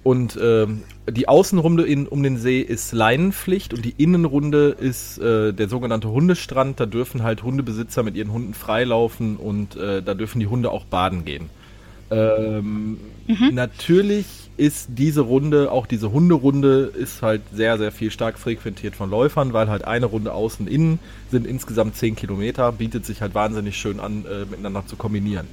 Und 0.04 0.36
äh, 0.36 0.66
die 1.10 1.28
Außenrunde 1.28 1.82
in, 1.84 2.06
um 2.06 2.22
den 2.22 2.36
See 2.36 2.60
ist 2.60 2.92
Leinenpflicht 2.92 3.72
und 3.72 3.86
die 3.86 3.94
Innenrunde 3.96 4.76
ist 4.78 5.16
äh, 5.16 5.54
der 5.54 5.68
sogenannte 5.70 6.10
Hundestrand. 6.10 6.78
Da 6.78 6.84
dürfen 6.84 7.22
halt 7.22 7.42
Hundebesitzer 7.42 8.02
mit 8.02 8.14
ihren 8.14 8.30
Hunden 8.30 8.52
freilaufen 8.52 9.38
und 9.38 9.76
äh, 9.76 10.02
da 10.02 10.12
dürfen 10.12 10.40
die 10.40 10.46
Hunde 10.46 10.70
auch 10.70 10.84
baden 10.84 11.24
gehen. 11.24 11.48
Ähm, 12.10 12.98
mhm. 13.26 13.54
Natürlich 13.54 14.26
ist 14.56 14.88
diese 14.90 15.22
Runde, 15.22 15.72
auch 15.72 15.86
diese 15.86 16.12
Hunderunde, 16.12 16.92
ist 16.96 17.22
halt 17.22 17.42
sehr, 17.52 17.76
sehr 17.78 17.90
viel 17.90 18.10
stark 18.10 18.38
frequentiert 18.38 18.94
von 18.94 19.10
Läufern, 19.10 19.52
weil 19.52 19.68
halt 19.68 19.84
eine 19.84 20.06
Runde 20.06 20.32
außen 20.32 20.68
innen 20.68 21.00
sind 21.30 21.46
insgesamt 21.46 21.96
10 21.96 22.14
Kilometer, 22.14 22.70
bietet 22.72 23.04
sich 23.04 23.20
halt 23.20 23.34
wahnsinnig 23.34 23.76
schön 23.76 23.98
an, 23.98 24.24
äh, 24.26 24.44
miteinander 24.44 24.86
zu 24.86 24.96
kombinieren. 24.96 25.48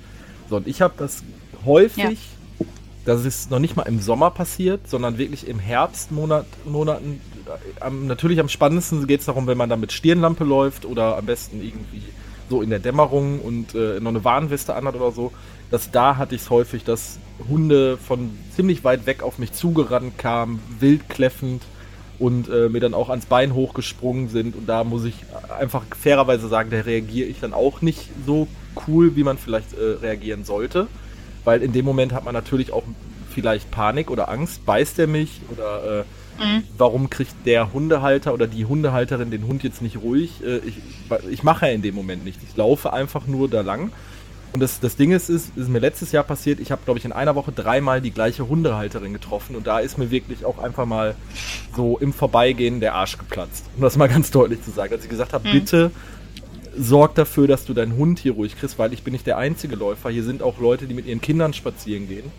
So, 0.50 0.58
und 0.58 0.68
ich 0.68 0.82
habe 0.82 0.94
das 0.98 1.24
häufig, 1.66 2.20
ja. 2.60 2.66
das 3.06 3.26
ist 3.26 3.50
noch 3.50 3.60
nicht 3.60 3.76
mal 3.76 3.84
im 3.84 4.00
Sommer 4.00 4.30
passiert, 4.30 4.88
sondern 4.88 5.18
wirklich 5.18 5.48
im 5.48 5.58
Herbstmonaten. 5.58 6.52
Äh, 6.66 7.82
am, 7.82 8.06
natürlich 8.06 8.40
am 8.40 8.50
spannendsten 8.50 9.08
geht 9.08 9.22
es 9.22 9.26
darum, 9.26 9.48
wenn 9.48 9.58
man 9.58 9.70
da 9.70 9.78
mit 9.78 9.92
Stirnlampe 9.92 10.44
läuft 10.44 10.86
oder 10.86 11.18
am 11.18 11.26
besten 11.26 11.64
irgendwie 11.64 12.04
so 12.50 12.62
in 12.62 12.70
der 12.70 12.80
Dämmerung 12.80 13.40
und 13.40 13.74
äh, 13.74 14.00
noch 14.00 14.10
eine 14.10 14.24
Warnweste 14.24 14.76
anhat 14.76 14.96
oder 14.96 15.12
so 15.12 15.32
dass 15.72 15.90
da 15.90 16.18
hatte 16.18 16.36
ich 16.36 16.42
es 16.42 16.50
häufig, 16.50 16.84
dass 16.84 17.18
Hunde 17.50 17.98
von 17.98 18.38
ziemlich 18.56 18.84
weit 18.84 19.06
weg 19.06 19.24
auf 19.24 19.40
mich 19.40 19.54
zugerannt 19.54 20.18
kamen, 20.18 20.60
wild 20.80 21.10
kläffend 21.10 21.64
und 22.20 22.50
äh, 22.50 22.70
mir 22.70 22.82
dann 22.82 22.94
auch 22.94 23.10
ans 23.10 23.26
Bein 23.26 23.56
hochgesprungen 23.56 24.30
sind. 24.30 24.56
Und 24.56 24.68
da 24.68 24.84
muss 24.84 25.06
ich 25.06 25.16
einfach 25.60 25.84
fairerweise 26.00 26.48
sagen, 26.48 26.70
da 26.70 26.82
reagiere 26.82 27.28
ich 27.28 27.40
dann 27.40 27.54
auch 27.54 27.82
nicht 27.82 28.10
so 28.28 28.48
cool, 28.88 29.16
wie 29.16 29.24
man 29.24 29.38
vielleicht 29.38 29.74
äh, 29.74 29.98
reagieren 30.02 30.44
sollte. 30.44 30.88
Weil 31.46 31.64
in 31.64 31.72
dem 31.72 31.86
Moment 31.86 32.14
hat 32.14 32.26
man 32.26 32.34
natürlich 32.34 32.72
auch 32.72 32.84
vielleicht 33.34 33.72
Panik 33.72 34.12
oder 34.12 34.30
Angst. 34.30 34.66
Beißt 34.66 35.00
er 35.00 35.08
mich? 35.08 35.42
Oder 35.50 36.06
äh, 36.40 36.44
mhm. 36.44 36.64
warum 36.78 37.10
kriegt 37.10 37.34
der 37.46 37.74
Hundehalter 37.74 38.34
oder 38.34 38.46
die 38.46 38.66
Hundehalterin 38.66 39.32
den 39.32 39.48
Hund 39.48 39.64
jetzt 39.64 39.82
nicht 39.82 39.98
ruhig? 39.98 40.44
Äh, 40.44 40.58
ich, 40.58 40.76
ich 41.30 41.44
mache 41.44 41.66
ja 41.66 41.72
in 41.72 41.82
dem 41.82 41.96
Moment 41.96 42.24
nicht. 42.24 42.40
Ich 42.48 42.56
laufe 42.56 42.94
einfach 42.94 43.26
nur 43.26 43.50
da 43.50 43.62
lang 43.62 43.92
und 44.54 44.60
das, 44.60 44.80
das 44.80 44.98
Ding 44.98 45.12
ist, 45.12 45.30
ist, 45.30 45.56
ist 45.56 45.70
mir 45.70 45.80
letztes 45.80 46.12
Jahr 46.12 46.24
passiert, 46.24 46.60
ich 46.60 46.72
habe, 46.72 46.82
glaube 46.84 47.00
ich, 47.00 47.06
in 47.06 47.14
einer 47.14 47.36
Woche 47.36 47.52
dreimal 47.52 48.02
die 48.02 48.12
gleiche 48.12 48.48
Hundehalterin 48.48 49.14
getroffen 49.14 49.56
und 49.56 49.66
da 49.66 49.80
ist 49.80 49.98
mir 49.98 50.12
wirklich 50.12 50.44
auch 50.44 50.60
einfach 50.60 50.86
mal 50.86 51.16
so 51.76 51.98
im 51.98 52.12
Vorbeigehen 52.12 52.82
der 52.82 52.96
Arsch 52.96 53.18
geplatzt. 53.18 53.66
Um 53.76 53.82
das 53.82 53.96
mal 53.96 54.10
ganz 54.10 54.32
deutlich 54.32 54.62
zu 54.62 54.72
sagen. 54.72 54.94
Als 54.94 55.04
ich 55.04 55.10
gesagt 55.10 55.34
habe, 55.34 55.48
mhm. 55.48 55.54
bitte 55.54 55.92
sorg 56.78 57.16
dafür, 57.16 57.48
dass 57.48 57.66
du 57.66 57.74
deinen 57.74 57.96
Hund 57.96 58.20
hier 58.20 58.34
ruhig 58.34 58.58
kriegst, 58.58 58.78
weil 58.78 58.94
ich 58.94 59.04
bin 59.04 59.14
nicht 59.14 59.28
der 59.28 59.38
einzige 59.38 59.76
Läufer. 59.76 60.10
Hier 60.10 60.24
sind 60.24 60.42
auch 60.42 60.60
Leute, 60.60 60.86
die 60.86 60.94
mit 60.94 61.06
ihren 61.06 61.22
Kindern 61.22 61.54
spazieren 61.54 62.08
gehen. 62.08 62.32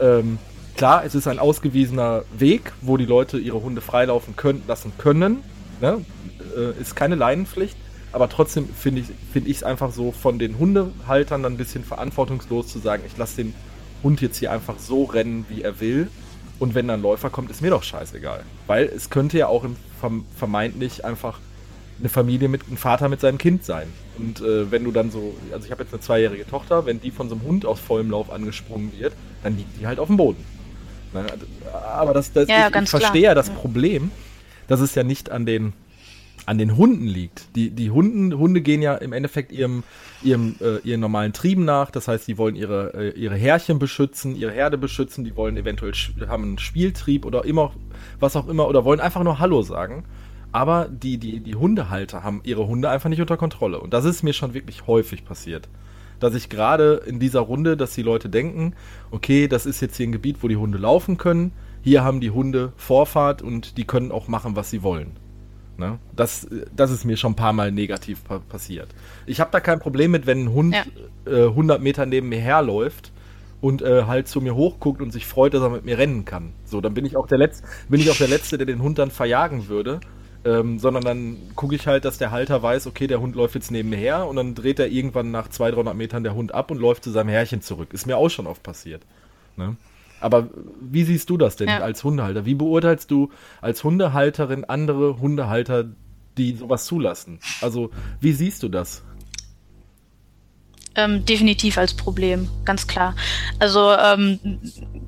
Ähm, 0.00 0.38
klar, 0.76 1.04
es 1.04 1.14
ist 1.14 1.26
ein 1.26 1.38
ausgewiesener 1.38 2.24
Weg, 2.36 2.72
wo 2.80 2.96
die 2.96 3.06
Leute 3.06 3.38
ihre 3.38 3.62
Hunde 3.62 3.80
freilaufen 3.80 4.36
können, 4.36 4.62
lassen 4.68 4.92
können. 4.98 5.42
Ne? 5.80 6.04
Äh, 6.56 6.80
ist 6.80 6.94
keine 6.94 7.14
Leinenpflicht. 7.16 7.76
Aber 8.16 8.30
trotzdem 8.30 8.66
finde 8.66 9.02
ich 9.02 9.10
es 9.10 9.14
find 9.30 9.62
einfach 9.62 9.92
so 9.92 10.10
von 10.10 10.38
den 10.38 10.58
Hundehaltern 10.58 11.42
dann 11.42 11.52
ein 11.52 11.56
bisschen 11.58 11.84
verantwortungslos 11.84 12.66
zu 12.66 12.78
sagen, 12.78 13.02
ich 13.06 13.14
lasse 13.18 13.44
den 13.44 13.54
Hund 14.02 14.22
jetzt 14.22 14.38
hier 14.38 14.52
einfach 14.52 14.78
so 14.78 15.04
rennen, 15.04 15.44
wie 15.50 15.60
er 15.60 15.80
will. 15.80 16.08
Und 16.58 16.74
wenn 16.74 16.88
dann 16.88 17.02
Läufer 17.02 17.28
kommt, 17.28 17.50
ist 17.50 17.60
mir 17.60 17.68
doch 17.68 17.82
scheißegal. 17.82 18.42
Weil 18.68 18.86
es 18.86 19.10
könnte 19.10 19.36
ja 19.36 19.48
auch 19.48 19.66
vermeintlich 20.34 21.04
einfach 21.04 21.40
eine 22.00 22.08
Familie 22.08 22.48
mit 22.48 22.66
einem 22.66 22.78
Vater 22.78 23.10
mit 23.10 23.20
seinem 23.20 23.36
Kind 23.36 23.66
sein. 23.66 23.86
Und 24.16 24.40
äh, 24.40 24.70
wenn 24.70 24.84
du 24.84 24.92
dann 24.92 25.10
so, 25.10 25.34
also 25.52 25.66
ich 25.66 25.70
habe 25.70 25.82
jetzt 25.82 25.92
eine 25.92 26.00
zweijährige 26.00 26.46
Tochter, 26.46 26.86
wenn 26.86 27.02
die 27.02 27.10
von 27.10 27.28
so 27.28 27.34
einem 27.34 27.44
Hund 27.44 27.66
aus 27.66 27.80
vollem 27.80 28.10
Lauf 28.10 28.32
angesprungen 28.32 28.92
wird, 28.98 29.12
dann 29.42 29.58
liegt 29.58 29.78
die 29.78 29.86
halt 29.86 29.98
auf 29.98 30.06
dem 30.06 30.16
Boden. 30.16 30.42
Aber 31.72 32.14
das, 32.14 32.32
das 32.32 32.48
ja, 32.48 32.68
ich, 32.68 32.82
ich 32.82 32.88
verstehe 32.88 33.24
ja 33.24 33.34
das 33.34 33.50
Problem, 33.50 34.10
dass 34.68 34.80
es 34.80 34.94
ja 34.94 35.02
nicht 35.02 35.30
an 35.30 35.44
den 35.44 35.74
an 36.46 36.58
den 36.58 36.76
Hunden 36.76 37.06
liegt. 37.06 37.54
Die, 37.56 37.70
die 37.70 37.90
Hunden, 37.90 38.32
Hunde 38.38 38.60
gehen 38.60 38.80
ja 38.80 38.94
im 38.94 39.12
Endeffekt 39.12 39.50
ihrem, 39.50 39.82
ihrem, 40.22 40.54
äh, 40.60 40.78
ihren 40.88 41.00
normalen 41.00 41.32
Trieben 41.32 41.64
nach. 41.64 41.90
Das 41.90 42.06
heißt, 42.06 42.26
die 42.28 42.38
wollen 42.38 42.54
ihre, 42.54 42.94
äh, 42.94 43.18
ihre 43.18 43.34
Härchen 43.34 43.80
beschützen, 43.80 44.36
ihre 44.36 44.52
Herde 44.52 44.78
beschützen, 44.78 45.24
die 45.24 45.36
wollen 45.36 45.56
eventuell 45.56 45.92
haben 46.28 46.44
einen 46.44 46.58
Spieltrieb 46.58 47.26
oder 47.26 47.44
immer, 47.44 47.72
was 48.20 48.36
auch 48.36 48.46
immer, 48.46 48.68
oder 48.68 48.84
wollen 48.84 49.00
einfach 49.00 49.24
nur 49.24 49.40
Hallo 49.40 49.62
sagen. 49.62 50.04
Aber 50.52 50.88
die, 50.88 51.18
die, 51.18 51.40
die 51.40 51.56
Hundehalter 51.56 52.22
haben 52.22 52.40
ihre 52.44 52.66
Hunde 52.66 52.88
einfach 52.88 53.10
nicht 53.10 53.20
unter 53.20 53.36
Kontrolle. 53.36 53.80
Und 53.80 53.92
das 53.92 54.04
ist 54.04 54.22
mir 54.22 54.32
schon 54.32 54.54
wirklich 54.54 54.86
häufig 54.86 55.24
passiert. 55.24 55.68
Dass 56.20 56.34
ich 56.34 56.48
gerade 56.48 57.02
in 57.06 57.18
dieser 57.18 57.40
Runde, 57.40 57.76
dass 57.76 57.92
die 57.92 58.02
Leute 58.02 58.30
denken, 58.30 58.74
okay, 59.10 59.48
das 59.48 59.66
ist 59.66 59.80
jetzt 59.80 59.96
hier 59.96 60.06
ein 60.06 60.12
Gebiet, 60.12 60.42
wo 60.42 60.48
die 60.48 60.56
Hunde 60.56 60.78
laufen 60.78 61.18
können. 61.18 61.52
Hier 61.82 62.04
haben 62.04 62.20
die 62.20 62.30
Hunde 62.30 62.72
Vorfahrt 62.76 63.42
und 63.42 63.76
die 63.76 63.84
können 63.84 64.12
auch 64.12 64.28
machen, 64.28 64.56
was 64.56 64.70
sie 64.70 64.82
wollen. 64.82 65.25
Ne? 65.78 65.98
Das, 66.14 66.46
das 66.74 66.90
ist 66.90 67.04
mir 67.04 67.16
schon 67.16 67.32
ein 67.32 67.36
paar 67.36 67.52
Mal 67.52 67.70
negativ 67.70 68.24
pa 68.24 68.38
passiert. 68.38 68.88
Ich 69.26 69.40
habe 69.40 69.50
da 69.50 69.60
kein 69.60 69.78
Problem 69.78 70.10
mit, 70.10 70.26
wenn 70.26 70.44
ein 70.44 70.52
Hund 70.52 70.74
ja. 70.74 70.84
äh, 71.30 71.48
100 71.48 71.82
Meter 71.82 72.06
neben 72.06 72.28
mir 72.28 72.40
herläuft 72.40 73.12
und 73.60 73.82
äh, 73.82 74.04
halt 74.04 74.28
zu 74.28 74.40
mir 74.40 74.54
hochguckt 74.54 75.02
und 75.02 75.12
sich 75.12 75.26
freut, 75.26 75.54
dass 75.54 75.62
er 75.62 75.70
mit 75.70 75.84
mir 75.84 75.98
rennen 75.98 76.24
kann. 76.24 76.52
So, 76.64 76.80
dann 76.80 76.94
bin 76.94 77.04
ich 77.04 77.16
auch 77.16 77.26
der 77.26 77.38
Letzte, 77.38 77.66
bin 77.88 78.00
ich 78.00 78.10
auch 78.10 78.16
der 78.16 78.28
Letzte, 78.28 78.58
der 78.58 78.66
den 78.66 78.82
Hund 78.82 78.98
dann 78.98 79.10
verjagen 79.10 79.68
würde. 79.68 80.00
Ähm, 80.44 80.78
sondern 80.78 81.02
dann 81.02 81.36
gucke 81.56 81.74
ich 81.74 81.88
halt, 81.88 82.04
dass 82.04 82.18
der 82.18 82.30
Halter 82.30 82.62
weiß, 82.62 82.86
okay, 82.86 83.08
der 83.08 83.20
Hund 83.20 83.34
läuft 83.34 83.56
jetzt 83.56 83.72
neben 83.72 83.88
mir 83.88 83.96
her 83.96 84.28
und 84.28 84.36
dann 84.36 84.54
dreht 84.54 84.78
er 84.78 84.86
irgendwann 84.86 85.32
nach 85.32 85.48
200, 85.48 85.78
300 85.78 85.96
Metern 85.96 86.22
der 86.22 86.36
Hund 86.36 86.54
ab 86.54 86.70
und 86.70 86.78
läuft 86.78 87.02
zu 87.02 87.10
seinem 87.10 87.30
Härchen 87.30 87.62
zurück. 87.62 87.92
Ist 87.92 88.06
mir 88.06 88.16
auch 88.16 88.28
schon 88.28 88.46
oft 88.46 88.62
passiert. 88.62 89.02
Ne? 89.56 89.76
Aber 90.20 90.48
wie 90.80 91.04
siehst 91.04 91.30
du 91.30 91.36
das 91.36 91.56
denn 91.56 91.68
ja. 91.68 91.78
als 91.80 92.04
Hundehalter? 92.04 92.46
Wie 92.46 92.54
beurteilst 92.54 93.10
du 93.10 93.30
als 93.60 93.84
Hundehalterin 93.84 94.64
andere 94.64 95.18
Hundehalter, 95.20 95.86
die 96.38 96.56
sowas 96.56 96.86
zulassen? 96.86 97.38
Also, 97.60 97.90
wie 98.20 98.32
siehst 98.32 98.62
du 98.62 98.68
das? 98.68 99.02
Ähm, 100.96 101.26
definitiv 101.26 101.76
als 101.76 101.92
Problem, 101.92 102.48
ganz 102.64 102.86
klar. 102.86 103.14
Also 103.58 103.92
ähm, 103.92 104.40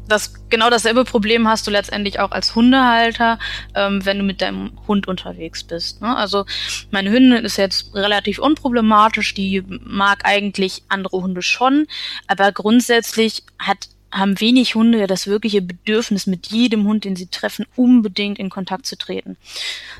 das 0.06 0.34
genau 0.50 0.68
dasselbe 0.68 1.04
Problem 1.04 1.48
hast 1.48 1.66
du 1.66 1.70
letztendlich 1.70 2.20
auch 2.20 2.30
als 2.30 2.54
Hundehalter, 2.54 3.38
ähm, 3.74 4.04
wenn 4.04 4.18
du 4.18 4.24
mit 4.24 4.42
deinem 4.42 4.72
Hund 4.86 5.08
unterwegs 5.08 5.64
bist. 5.64 6.02
Ne? 6.02 6.14
Also 6.14 6.44
meine 6.90 7.10
Hündin 7.10 7.42
ist 7.42 7.56
jetzt 7.56 7.94
relativ 7.94 8.38
unproblematisch, 8.38 9.32
die 9.32 9.64
mag 9.66 10.26
eigentlich 10.26 10.82
andere 10.90 11.22
Hunde 11.22 11.40
schon, 11.40 11.86
aber 12.26 12.52
grundsätzlich 12.52 13.44
hat 13.58 13.88
haben 14.10 14.40
wenig 14.40 14.74
Hunde 14.74 14.98
ja 14.98 15.06
das 15.06 15.26
wirkliche 15.26 15.62
Bedürfnis, 15.62 16.26
mit 16.26 16.48
jedem 16.48 16.86
Hund, 16.86 17.04
den 17.04 17.16
sie 17.16 17.26
treffen, 17.26 17.66
unbedingt 17.76 18.38
in 18.38 18.50
Kontakt 18.50 18.86
zu 18.86 18.96
treten. 18.96 19.36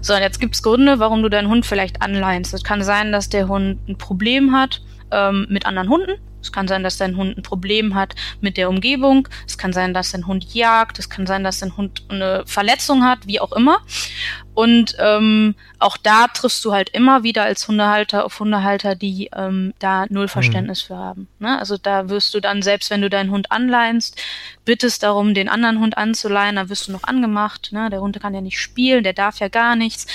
So, 0.01 0.15
und 0.15 0.21
jetzt 0.23 0.41
gibt's 0.41 0.63
Gründe, 0.63 0.99
warum 0.99 1.23
du 1.23 1.29
deinen 1.29 1.49
Hund 1.49 1.67
vielleicht 1.67 2.03
anleinst. 2.03 2.55
Es 2.55 2.65
kann 2.65 2.83
sein, 2.83 3.13
dass 3.13 3.29
der 3.29 3.49
Hund 3.49 3.87
ein 3.89 3.99
Problem 3.99 4.55
hat 4.55 4.83
ähm, 5.11 5.47
mit 5.49 5.67
anderen 5.67 5.89
Hunden. 5.89 6.19
Es 6.41 6.53
kann 6.53 6.69
sein, 6.69 6.85
dass 6.85 6.97
dein 6.97 7.17
Hund 7.17 7.37
ein 7.37 7.43
Problem 7.43 7.95
hat 7.95 8.15
mit 8.41 8.57
der 8.57 8.69
Umgebung. 8.69 9.29
Es 9.47 9.59
kann 9.59 9.73
sein, 9.73 9.93
dass 9.93 10.13
dein 10.13 10.27
Hund 10.27 10.55
jagt. 10.55 10.99
Es 10.99 11.11
kann 11.11 11.27
sein, 11.27 11.45
dass 11.45 11.59
dein 11.59 11.77
Hund 11.77 12.05
eine 12.09 12.45
Verletzung 12.47 13.05
hat, 13.05 13.27
wie 13.27 13.41
auch 13.41 13.53
immer. 13.53 13.81
Und 14.59 14.97
ähm, 14.99 15.55
auch 15.79 15.97
da 15.97 16.27
triffst 16.27 16.65
du 16.65 16.73
halt 16.73 16.89
immer 16.89 17.23
wieder 17.23 17.45
als 17.45 17.69
Hundehalter 17.69 18.25
auf 18.25 18.41
Hundehalter, 18.41 18.97
die 18.97 19.31
ähm, 19.33 19.73
da 19.79 20.07
null 20.09 20.25
mhm. 20.25 20.31
Verständnis 20.31 20.83
mhm. 20.83 20.87
für 20.89 20.97
haben. 20.97 21.29
Ne? 21.39 21.57
Also 21.61 21.77
da 21.77 22.09
wirst 22.09 22.35
du 22.35 22.41
dann, 22.41 22.63
selbst 22.63 22.91
wenn 22.91 23.01
du 23.01 23.09
deinen 23.09 23.31
Hund 23.31 23.53
anleinst, 23.53 24.21
bittest 24.65 25.05
darum, 25.05 25.33
den 25.33 25.49
anderen 25.49 25.79
Hund 25.79 25.97
anzuleihen, 25.97 26.57
dann 26.57 26.71
wirst 26.71 26.89
du 26.89 26.93
noch 26.93 27.05
angemacht. 27.05 27.71
Ne? 27.71 27.89
Der 27.89 28.01
Hund 28.01 28.21
kann 28.21 28.35
ja 28.35 28.41
nicht 28.41 28.59
spielen, 28.59 29.05
der 29.05 29.13
darf 29.13 29.39
ja 29.39 29.47
gar 29.47 29.77
nichts. 29.77 30.09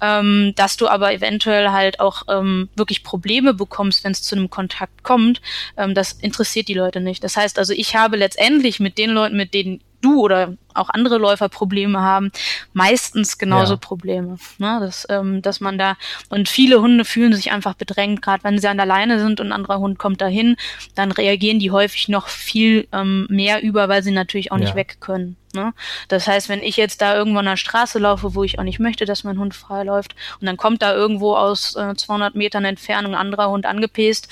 Ähm, 0.00 0.54
dass 0.56 0.78
du 0.78 0.88
aber 0.88 1.12
eventuell 1.12 1.68
halt 1.68 2.00
auch 2.00 2.22
ähm, 2.30 2.70
wirklich 2.74 3.04
Probleme 3.04 3.52
bekommst, 3.52 4.04
wenn 4.04 4.12
es 4.12 4.22
zu 4.22 4.34
einem 4.34 4.48
Kontakt 4.48 5.02
kommt, 5.02 5.42
ähm, 5.76 5.94
das 5.94 6.12
interessiert 6.12 6.68
die 6.68 6.72
Leute 6.72 7.02
nicht. 7.02 7.22
Das 7.22 7.36
heißt 7.36 7.58
also, 7.58 7.74
ich 7.74 7.94
habe 7.94 8.16
letztendlich 8.16 8.80
mit 8.80 8.96
den 8.96 9.10
Leuten, 9.10 9.36
mit 9.36 9.52
denen 9.52 9.82
du 10.02 10.20
oder 10.20 10.54
auch 10.74 10.88
andere 10.88 11.18
Läufer 11.18 11.48
Probleme 11.48 12.00
haben, 12.00 12.30
meistens 12.72 13.38
genauso 13.38 13.74
ja. 13.74 13.78
Probleme. 13.78 14.36
Ne? 14.58 14.78
Dass, 14.80 15.06
ähm, 15.08 15.42
dass 15.42 15.60
man 15.60 15.78
da, 15.78 15.96
und 16.28 16.48
viele 16.48 16.80
Hunde 16.80 17.04
fühlen 17.04 17.34
sich 17.34 17.52
einfach 17.52 17.74
bedrängt, 17.74 18.22
gerade 18.22 18.44
wenn 18.44 18.58
sie 18.58 18.68
an 18.68 18.76
der 18.76 18.86
Leine 18.86 19.18
sind 19.18 19.40
und 19.40 19.48
ein 19.48 19.52
anderer 19.52 19.78
Hund 19.78 19.98
kommt 19.98 20.20
dahin, 20.20 20.56
dann 20.94 21.12
reagieren 21.12 21.58
die 21.58 21.70
häufig 21.70 22.08
noch 22.08 22.28
viel 22.28 22.88
ähm, 22.92 23.26
mehr 23.30 23.62
über, 23.62 23.88
weil 23.88 24.02
sie 24.02 24.10
natürlich 24.10 24.52
auch 24.52 24.58
nicht 24.58 24.70
ja. 24.70 24.76
weg 24.76 24.98
können. 25.00 25.36
Ne? 25.54 25.74
Das 26.08 26.26
heißt, 26.26 26.48
wenn 26.48 26.62
ich 26.62 26.76
jetzt 26.76 27.02
da 27.02 27.14
irgendwo 27.14 27.38
an 27.40 27.44
der 27.44 27.56
Straße 27.56 27.98
laufe, 27.98 28.34
wo 28.34 28.42
ich 28.42 28.58
auch 28.58 28.64
nicht 28.64 28.78
möchte, 28.78 29.04
dass 29.04 29.24
mein 29.24 29.38
Hund 29.38 29.54
frei 29.54 29.84
läuft, 29.84 30.14
und 30.40 30.46
dann 30.46 30.56
kommt 30.56 30.82
da 30.82 30.94
irgendwo 30.94 31.34
aus 31.34 31.76
äh, 31.76 31.94
200 31.94 32.34
Metern 32.34 32.64
Entfernung 32.64 33.14
ein 33.14 33.20
anderer 33.20 33.50
Hund 33.50 33.66
angepest, 33.66 34.28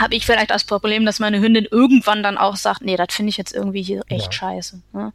habe 0.00 0.14
ich 0.14 0.26
vielleicht 0.26 0.50
das 0.50 0.64
Problem, 0.64 1.04
dass 1.04 1.20
meine 1.20 1.40
Hündin 1.40 1.66
irgendwann 1.70 2.22
dann 2.22 2.38
auch 2.38 2.56
sagt, 2.56 2.82
nee, 2.82 2.96
das 2.96 3.14
finde 3.14 3.30
ich 3.30 3.36
jetzt 3.36 3.54
irgendwie 3.54 3.82
hier 3.82 4.02
echt 4.08 4.26
ja. 4.26 4.32
scheiße. 4.32 4.80
Ne? 4.92 5.12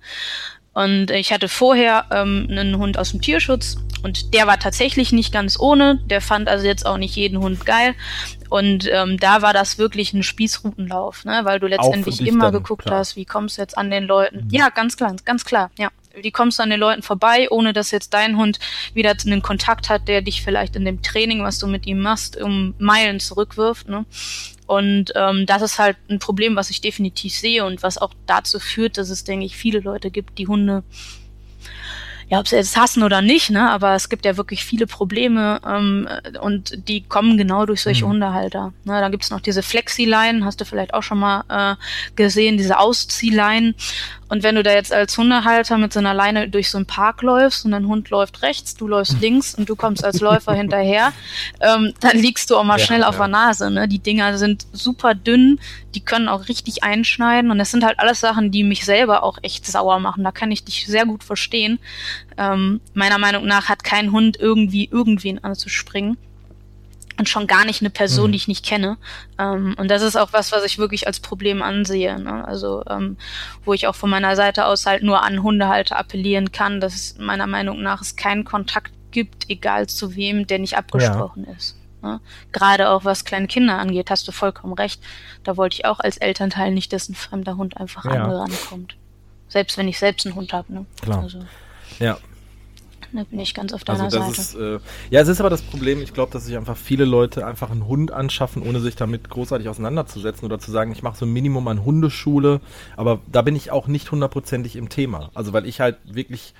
Und 0.76 1.10
ich 1.10 1.32
hatte 1.32 1.48
vorher 1.48 2.06
ähm, 2.12 2.48
einen 2.50 2.78
Hund 2.78 2.98
aus 2.98 3.12
dem 3.12 3.22
Tierschutz 3.22 3.78
und 4.04 4.34
der 4.34 4.46
war 4.46 4.60
tatsächlich 4.60 5.14
nicht 5.14 5.32
ganz 5.32 5.58
ohne. 5.58 6.02
Der 6.08 6.20
fand 6.20 6.50
also 6.50 6.66
jetzt 6.66 6.86
auch 6.86 6.98
nicht 6.98 7.16
jeden 7.16 7.40
Hund 7.40 7.66
geil. 7.66 7.96
Und 8.50 8.86
ähm, 8.92 9.18
da 9.18 9.42
war 9.42 9.54
das 9.54 9.78
wirklich 9.78 10.14
ein 10.14 10.22
Spießrutenlauf, 10.22 11.24
ne? 11.24 11.42
weil 11.44 11.62
du 11.62 11.68
letztendlich 11.68 12.20
immer 12.28 12.52
dann, 12.52 12.62
geguckt 12.62 12.84
klar. 12.84 13.00
hast, 13.00 13.16
wie 13.16 13.24
kommst 13.24 13.58
du 13.58 13.62
jetzt 13.62 13.78
an 13.78 13.90
den 13.90 14.04
Leuten. 14.04 14.44
Mhm. 14.44 14.50
Ja, 14.52 14.68
ganz 14.68 14.98
klar, 14.98 15.16
ganz 15.24 15.46
klar, 15.46 15.72
ja. 15.80 15.90
Wie 16.14 16.32
kommst 16.32 16.60
du 16.60 16.64
an 16.64 16.70
den 16.70 16.80
Leuten 16.80 17.02
vorbei, 17.02 17.48
ohne 17.50 17.74
dass 17.74 17.92
jetzt 17.92 18.14
dein 18.14 18.38
Hund 18.38 18.60
wieder 18.94 19.14
einen 19.26 19.42
Kontakt 19.42 19.90
hat, 19.90 20.08
der 20.08 20.22
dich 20.22 20.44
vielleicht 20.44 20.76
in 20.76 20.86
dem 20.86 21.02
Training, 21.02 21.44
was 21.44 21.60
du 21.60 21.68
mit 21.68 21.86
ihm 21.88 22.02
machst, 22.02 22.42
um 22.42 22.74
Meilen 22.80 23.20
zurückwirft. 23.20 23.90
Ne? 23.90 24.06
Und 24.66 25.12
ähm, 25.16 25.46
das 25.46 25.62
ist 25.62 25.80
halt 25.80 25.98
ein 26.10 26.20
Problem, 26.20 26.56
was 26.56 26.70
ich 26.70 26.82
definitiv 26.82 27.34
sehe 27.34 27.66
und 27.66 27.84
was 27.84 27.98
auch 27.98 28.14
dazu 28.26 28.60
führt, 28.60 28.98
dass 28.98 29.10
es, 29.10 29.24
denke 29.24 29.46
ich, 29.46 29.56
viele 29.56 29.80
Leute 29.80 30.10
gibt, 30.12 30.38
die 30.38 30.48
Hunde 30.48 30.84
ja, 32.28 32.40
ob 32.40 32.48
sie 32.48 32.56
jetzt 32.56 32.76
hassen 32.76 33.04
oder 33.04 33.22
nicht, 33.22 33.52
ne, 33.52 33.70
aber 33.70 33.94
es 33.94 34.10
gibt 34.10 34.26
ja 34.26 34.36
wirklich 34.36 34.66
viele 34.66 34.88
Probleme 34.88 35.62
ähm, 35.68 36.08
und 36.42 36.88
die 36.88 37.02
kommen 37.02 37.38
genau 37.38 37.66
durch 37.68 37.82
solche 37.82 38.06
mhm. 38.06 38.12
Hundehalter. 38.12 38.74
Ne, 38.84 39.00
dann 39.00 39.12
gibt's 39.12 39.30
noch 39.30 39.42
diese 39.42 39.62
Flexi-Line, 39.62 40.44
hast 40.44 40.60
du 40.60 40.66
vielleicht 40.66 40.94
auch 40.94 41.04
schon 41.04 41.20
mal 41.20 41.44
äh, 41.50 41.76
gesehen, 42.16 42.58
diese 42.58 42.80
Ausziehleinen. 42.80 43.76
Und 44.28 44.44
wenn 44.44 44.56
du 44.56 44.64
da 44.64 44.74
jetzt 44.74 44.92
als 44.92 45.18
Hundehalter 45.18 45.78
mit 45.78 45.94
so 45.94 46.00
einer 46.00 46.14
Leine 46.14 46.50
durch 46.50 46.72
so 46.72 46.78
einen 46.78 46.88
Park 46.88 47.22
läufst 47.22 47.66
und 47.66 47.72
dein 47.72 47.88
Hund 47.88 48.10
läuft 48.10 48.42
rechts, 48.42 48.76
du 48.76 48.88
läufst 48.88 49.20
links 49.22 49.56
und 49.56 49.70
du 49.70 49.76
kommst 49.76 50.04
als 50.04 50.20
Läufer 50.20 50.54
hinterher, 50.54 51.14
ähm, 51.62 51.94
dann 52.00 52.18
liegst 52.18 52.50
du 52.50 52.58
auch 52.58 52.64
mal 52.64 52.80
ja, 52.80 52.86
schnell 52.86 53.04
auf 53.04 53.16
ja. 53.16 53.22
der 53.22 53.28
Nase. 53.28 53.72
Ne? 53.72 53.88
Die 53.88 54.00
Dinger 54.00 54.38
sind 54.38 54.66
super 54.72 55.14
dünn, 55.14 55.60
die 55.94 56.02
können 56.02 56.28
auch 56.28 56.48
richtig 56.48 56.84
einschneiden 56.84 57.52
und 57.52 57.60
das 57.60 57.72
sind 57.72 57.86
halt 57.86 58.00
alles 58.00 58.20
Sachen, 58.20 58.52
die 58.52 58.64
mich 58.64 58.86
selber 58.86 59.24
auch 59.24 59.38
echt 59.42 59.66
sauer 59.66 60.00
machen. 60.00 60.24
Da 60.24 60.32
kann 60.32 60.52
ich 60.52 60.64
dich 60.64 60.88
sehr 60.88 61.06
gut 61.06 61.24
verstehen. 61.24 61.80
Ähm, 62.38 62.82
meiner 62.94 63.20
Meinung 63.20 63.46
nach 63.46 63.70
hat 63.70 63.84
kein 63.84 64.12
Hund 64.12 64.38
irgendwie 64.40 64.90
irgendwen 64.92 65.44
anzuspringen 65.44 66.18
und 67.18 67.30
schon 67.30 67.48
gar 67.48 67.66
nicht 67.66 67.82
eine 67.82 67.90
Person, 67.90 68.28
mhm. 68.28 68.32
die 68.34 68.38
ich 68.38 68.48
nicht 68.48 68.66
kenne. 68.66 68.98
Ähm, 69.38 69.76
und 69.78 69.90
das 69.90 70.02
ist 70.02 70.16
auch 70.16 70.34
was, 70.34 70.52
was 70.52 70.64
ich 70.66 70.78
wirklich 70.78 71.08
als 71.08 71.20
Problem 71.20 71.62
ansehe. 71.62 72.20
Ne? 72.20 72.46
Also 72.46 72.84
ähm, 72.90 73.18
wo 73.64 73.74
ich 73.74 73.88
auch 73.88 73.96
von 73.96 74.10
meiner 74.10 74.36
Seite 74.36 74.66
aus 74.66 74.86
halt 74.86 75.04
nur 75.04 75.24
an 75.24 75.44
Hundehalter 75.44 75.98
appellieren 75.98 76.52
kann, 76.52 76.80
dass 76.82 76.96
es 76.96 77.18
meiner 77.18 77.48
Meinung 77.48 77.82
nach 77.82 78.02
es 78.02 78.16
keinen 78.16 78.44
Kontakt 78.44 78.92
gibt, 79.12 79.50
egal 79.50 79.88
zu 79.88 80.16
wem, 80.16 80.46
der 80.48 80.60
nicht 80.60 80.78
abgesprochen 80.78 81.46
ja. 81.48 81.54
ist. 81.54 81.78
Ne? 82.02 82.20
Gerade 82.52 82.90
auch 82.90 83.06
was 83.06 83.26
kleine 83.26 83.48
Kinder 83.48 83.78
angeht, 83.78 84.12
hast 84.12 84.28
du 84.28 84.32
vollkommen 84.32 84.74
recht. 84.74 85.02
Da 85.44 85.58
wollte 85.58 85.76
ich 85.76 85.86
auch 85.86 86.00
als 86.00 86.18
Elternteil 86.18 86.72
nicht, 86.72 86.92
dass 86.94 87.10
ein 87.10 87.16
fremder 87.16 87.58
Hund 87.58 87.78
einfach 87.78 88.06
ja. 88.06 88.12
an 88.12 88.30
mir 88.30 88.38
rankommt. 88.38 88.98
Selbst 89.48 89.78
wenn 89.78 89.88
ich 89.88 90.00
selbst 90.00 90.26
einen 90.26 90.36
Hund 90.36 90.54
habe. 90.54 90.74
Ne? 90.74 90.86
Klar. 91.02 91.22
Also. 91.22 91.46
Ja, 92.00 92.18
da 93.16 93.24
bin 93.24 93.40
ich 93.40 93.54
ganz 93.54 93.74
auf 93.74 93.84
deiner 93.84 94.06
also 94.06 94.20
das 94.20 94.28
Seite. 94.28 94.42
Ist, 94.42 94.56
äh, 94.56 94.80
ja, 95.10 95.22
es 95.22 95.28
ist 95.28 95.40
aber 95.40 95.50
das 95.50 95.62
Problem, 95.62 96.02
ich 96.02 96.14
glaube, 96.14 96.32
dass 96.32 96.46
sich 96.46 96.58
einfach 96.58 96.78
viele 96.78 97.06
Leute 97.06 97.46
einfach 97.46 97.72
einen 97.72 97.88
Hund 97.88 98.12
anschaffen, 98.12 98.62
ohne 98.62 98.80
sich 98.80 98.96
damit 98.96 99.30
großartig 99.30 99.70
auseinanderzusetzen 99.70 100.46
oder 100.46 100.60
zu 100.60 100.72
sagen, 100.72 100.92
ich 100.92 101.04
mache 101.04 101.18
so 101.18 101.26
ein 101.26 101.34
Minimum 101.34 101.68
an 101.68 101.84
Hundeschule. 101.84 102.62
Aber 102.98 103.20
da 103.32 103.42
bin 103.42 103.56
ich 103.56 103.72
auch 103.72 103.88
nicht 103.88 104.12
hundertprozentig 104.12 104.76
im 104.76 104.90
Thema. 104.90 105.30
Also 105.34 105.54
weil 105.54 105.66
ich 105.66 105.80
halt 105.80 105.98
wirklich 106.06 106.54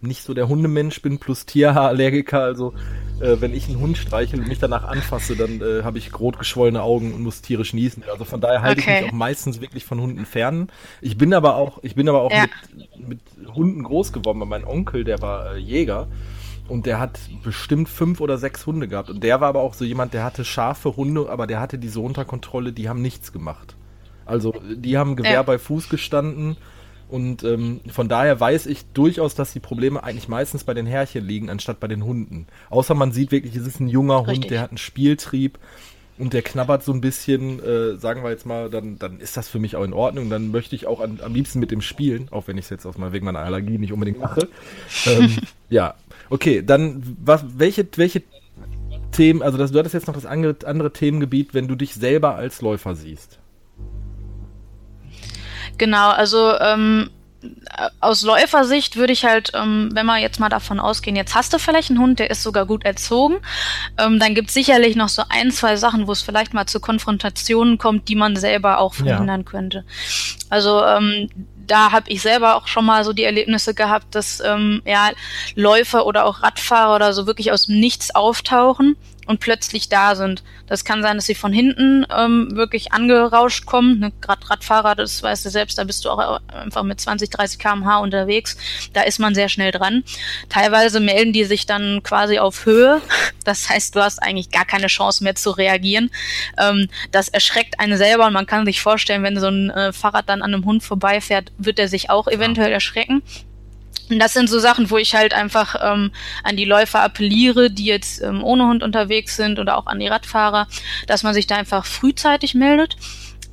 nicht 0.00 0.22
so 0.22 0.34
der 0.34 0.48
Hundemensch 0.48 1.00
bin, 1.02 1.18
plus 1.18 1.46
Tierhaarallergiker, 1.46 2.40
also 2.40 2.74
äh, 3.20 3.36
wenn 3.40 3.54
ich 3.54 3.68
einen 3.68 3.80
Hund 3.80 3.96
streichel 3.96 4.40
und 4.40 4.48
mich 4.48 4.58
danach 4.58 4.84
anfasse, 4.84 5.36
dann 5.36 5.60
äh, 5.60 5.82
habe 5.82 5.98
ich 5.98 6.18
rot 6.18 6.38
geschwollene 6.38 6.82
Augen 6.82 7.14
und 7.14 7.22
muss 7.22 7.40
tierisch 7.40 7.72
niesen. 7.72 8.04
Also 8.10 8.24
von 8.24 8.40
daher 8.40 8.62
halte 8.62 8.82
okay. 8.82 8.96
ich 8.96 9.02
mich 9.02 9.10
auch 9.10 9.16
meistens 9.16 9.60
wirklich 9.60 9.84
von 9.84 10.00
Hunden 10.00 10.26
fern. 10.26 10.68
Ich 11.00 11.16
bin 11.16 11.32
aber 11.32 11.56
auch, 11.56 11.78
ich 11.82 11.94
bin 11.94 12.08
aber 12.08 12.22
auch 12.22 12.30
ja. 12.30 12.46
mit, 13.02 13.08
mit, 13.08 13.54
Hunden 13.54 13.82
groß 13.82 14.12
geworden. 14.12 14.38
Mein 14.46 14.64
Onkel, 14.64 15.04
der 15.04 15.22
war 15.22 15.54
äh, 15.54 15.58
Jäger 15.58 16.08
und 16.68 16.86
der 16.86 16.98
hat 16.98 17.20
bestimmt 17.42 17.88
fünf 17.88 18.20
oder 18.20 18.38
sechs 18.38 18.66
Hunde 18.66 18.88
gehabt. 18.88 19.10
Und 19.10 19.22
der 19.22 19.40
war 19.40 19.48
aber 19.48 19.60
auch 19.60 19.74
so 19.74 19.84
jemand, 19.84 20.14
der 20.14 20.24
hatte 20.24 20.44
scharfe 20.44 20.96
Hunde, 20.96 21.28
aber 21.28 21.46
der 21.46 21.60
hatte 21.60 21.78
die 21.78 21.88
so 21.88 22.04
unter 22.04 22.24
Kontrolle, 22.24 22.72
die 22.72 22.88
haben 22.88 23.02
nichts 23.02 23.32
gemacht. 23.32 23.76
Also 24.26 24.54
die 24.74 24.96
haben 24.96 25.16
Gewehr 25.16 25.32
ja. 25.32 25.42
bei 25.42 25.58
Fuß 25.58 25.88
gestanden 25.88 26.56
und 27.14 27.44
ähm, 27.44 27.80
von 27.86 28.08
daher 28.08 28.40
weiß 28.40 28.66
ich 28.66 28.86
durchaus, 28.86 29.36
dass 29.36 29.52
die 29.52 29.60
Probleme 29.60 30.02
eigentlich 30.02 30.26
meistens 30.26 30.64
bei 30.64 30.74
den 30.74 30.84
Herrchen 30.84 31.24
liegen, 31.24 31.48
anstatt 31.48 31.78
bei 31.78 31.86
den 31.86 32.04
Hunden. 32.04 32.48
Außer 32.70 32.94
man 32.94 33.12
sieht 33.12 33.30
wirklich, 33.30 33.54
es 33.54 33.68
ist 33.68 33.78
ein 33.78 33.86
junger 33.86 34.26
Richtig. 34.26 34.34
Hund, 34.34 34.50
der 34.50 34.60
hat 34.60 34.70
einen 34.70 34.78
Spieltrieb 34.78 35.60
und 36.18 36.32
der 36.32 36.42
knabbert 36.42 36.82
so 36.82 36.92
ein 36.92 37.00
bisschen, 37.00 37.62
äh, 37.62 37.94
sagen 37.98 38.24
wir 38.24 38.30
jetzt 38.30 38.46
mal, 38.46 38.68
dann, 38.68 38.98
dann 38.98 39.20
ist 39.20 39.36
das 39.36 39.48
für 39.48 39.60
mich 39.60 39.76
auch 39.76 39.84
in 39.84 39.92
Ordnung. 39.92 40.28
Dann 40.28 40.50
möchte 40.50 40.74
ich 40.74 40.88
auch 40.88 40.98
an, 40.98 41.20
am 41.22 41.34
liebsten 41.34 41.60
mit 41.60 41.70
dem 41.70 41.82
spielen, 41.82 42.26
auch 42.32 42.48
wenn 42.48 42.58
ich 42.58 42.64
es 42.64 42.70
jetzt 42.70 42.84
aus 42.84 42.98
mal 42.98 43.12
wegen 43.12 43.26
meiner 43.26 43.38
Allergie 43.38 43.78
nicht 43.78 43.92
unbedingt 43.92 44.18
mache. 44.18 44.48
ähm, 45.06 45.36
ja, 45.70 45.94
okay, 46.30 46.64
dann 46.66 47.16
was, 47.22 47.44
welche, 47.56 47.86
welche 47.94 48.24
Themen, 49.12 49.40
also 49.40 49.56
das, 49.56 49.70
du 49.70 49.78
hattest 49.78 49.94
jetzt 49.94 50.08
noch 50.08 50.14
das 50.14 50.26
andere, 50.26 50.56
andere 50.64 50.92
Themengebiet, 50.92 51.54
wenn 51.54 51.68
du 51.68 51.76
dich 51.76 51.94
selber 51.94 52.34
als 52.34 52.60
Läufer 52.60 52.96
siehst. 52.96 53.38
Genau, 55.78 56.10
also 56.10 56.58
ähm, 56.60 57.10
aus 58.00 58.22
Läufersicht 58.22 58.96
würde 58.96 59.12
ich 59.12 59.24
halt, 59.24 59.52
ähm, 59.54 59.90
wenn 59.92 60.06
wir 60.06 60.18
jetzt 60.18 60.40
mal 60.40 60.48
davon 60.48 60.80
ausgehen, 60.80 61.16
jetzt 61.16 61.34
hast 61.34 61.52
du 61.52 61.58
vielleicht 61.58 61.90
einen 61.90 62.00
Hund, 62.00 62.18
der 62.18 62.30
ist 62.30 62.42
sogar 62.42 62.66
gut 62.66 62.84
erzogen, 62.84 63.36
ähm, 63.98 64.18
dann 64.18 64.34
gibt 64.34 64.48
es 64.48 64.54
sicherlich 64.54 64.96
noch 64.96 65.08
so 65.08 65.22
ein, 65.28 65.50
zwei 65.50 65.76
Sachen, 65.76 66.06
wo 66.06 66.12
es 66.12 66.22
vielleicht 66.22 66.54
mal 66.54 66.66
zu 66.66 66.80
Konfrontationen 66.80 67.78
kommt, 67.78 68.08
die 68.08 68.16
man 68.16 68.36
selber 68.36 68.78
auch 68.78 68.94
verhindern 68.94 69.40
ja. 69.40 69.50
könnte. 69.50 69.84
Also 70.48 70.84
ähm, 70.84 71.28
da 71.66 71.92
habe 71.92 72.10
ich 72.10 72.20
selber 72.22 72.56
auch 72.56 72.66
schon 72.66 72.84
mal 72.84 73.04
so 73.04 73.12
die 73.12 73.24
Erlebnisse 73.24 73.74
gehabt, 73.74 74.14
dass 74.14 74.40
ähm, 74.40 74.82
ja 74.84 75.10
Läufer 75.54 76.06
oder 76.06 76.26
auch 76.26 76.42
Radfahrer 76.42 76.94
oder 76.94 77.12
so 77.12 77.26
wirklich 77.26 77.52
aus 77.52 77.66
dem 77.66 77.80
Nichts 77.80 78.14
auftauchen 78.14 78.96
und 79.26 79.40
plötzlich 79.40 79.88
da 79.88 80.14
sind. 80.14 80.42
Das 80.66 80.84
kann 80.84 81.02
sein, 81.02 81.16
dass 81.16 81.26
sie 81.26 81.34
von 81.34 81.52
hinten 81.52 82.06
ähm, 82.14 82.48
wirklich 82.54 82.92
angerauscht 82.92 83.66
kommen. 83.66 84.00
Ne, 84.00 84.12
Gerade 84.20 84.48
Radfahrer, 84.48 84.94
das 84.94 85.22
weißt 85.22 85.44
du 85.44 85.50
selbst, 85.50 85.78
da 85.78 85.84
bist 85.84 86.04
du 86.04 86.10
auch 86.10 86.40
einfach 86.48 86.82
mit 86.82 87.00
20, 87.00 87.30
30 87.30 87.58
km/h 87.58 87.98
unterwegs. 87.98 88.56
Da 88.92 89.02
ist 89.02 89.18
man 89.18 89.34
sehr 89.34 89.48
schnell 89.48 89.72
dran. 89.72 90.04
Teilweise 90.48 91.00
melden 91.00 91.32
die 91.32 91.44
sich 91.44 91.66
dann 91.66 92.02
quasi 92.02 92.38
auf 92.38 92.66
Höhe. 92.66 93.00
Das 93.44 93.68
heißt, 93.68 93.94
du 93.94 94.00
hast 94.00 94.22
eigentlich 94.22 94.50
gar 94.50 94.64
keine 94.64 94.86
Chance 94.86 95.22
mehr 95.22 95.34
zu 95.34 95.50
reagieren. 95.50 96.10
Ähm, 96.58 96.88
das 97.12 97.28
erschreckt 97.28 97.78
einen 97.80 97.98
selber 97.98 98.26
und 98.26 98.32
man 98.32 98.46
kann 98.46 98.64
sich 98.64 98.80
vorstellen, 98.80 99.22
wenn 99.22 99.38
so 99.38 99.48
ein 99.48 99.70
äh, 99.70 99.92
Fahrrad 99.92 100.28
dann 100.28 100.42
an 100.42 100.54
einem 100.54 100.64
Hund 100.64 100.82
vorbeifährt, 100.82 101.52
wird 101.58 101.78
er 101.78 101.88
sich 101.88 102.10
auch 102.10 102.26
eventuell 102.28 102.72
erschrecken. 102.72 103.22
Und 104.10 104.18
das 104.18 104.32
sind 104.32 104.48
so 104.48 104.58
Sachen, 104.58 104.90
wo 104.90 104.98
ich 104.98 105.14
halt 105.14 105.34
einfach 105.34 105.76
ähm, 105.82 106.10
an 106.42 106.56
die 106.56 106.64
Läufer 106.64 107.02
appelliere, 107.02 107.70
die 107.70 107.86
jetzt 107.86 108.22
ähm, 108.22 108.42
ohne 108.42 108.66
Hund 108.66 108.82
unterwegs 108.82 109.36
sind 109.36 109.58
oder 109.58 109.76
auch 109.76 109.86
an 109.86 110.00
die 110.00 110.08
Radfahrer, 110.08 110.66
dass 111.06 111.22
man 111.22 111.34
sich 111.34 111.46
da 111.46 111.56
einfach 111.56 111.86
frühzeitig 111.86 112.54
meldet 112.54 112.96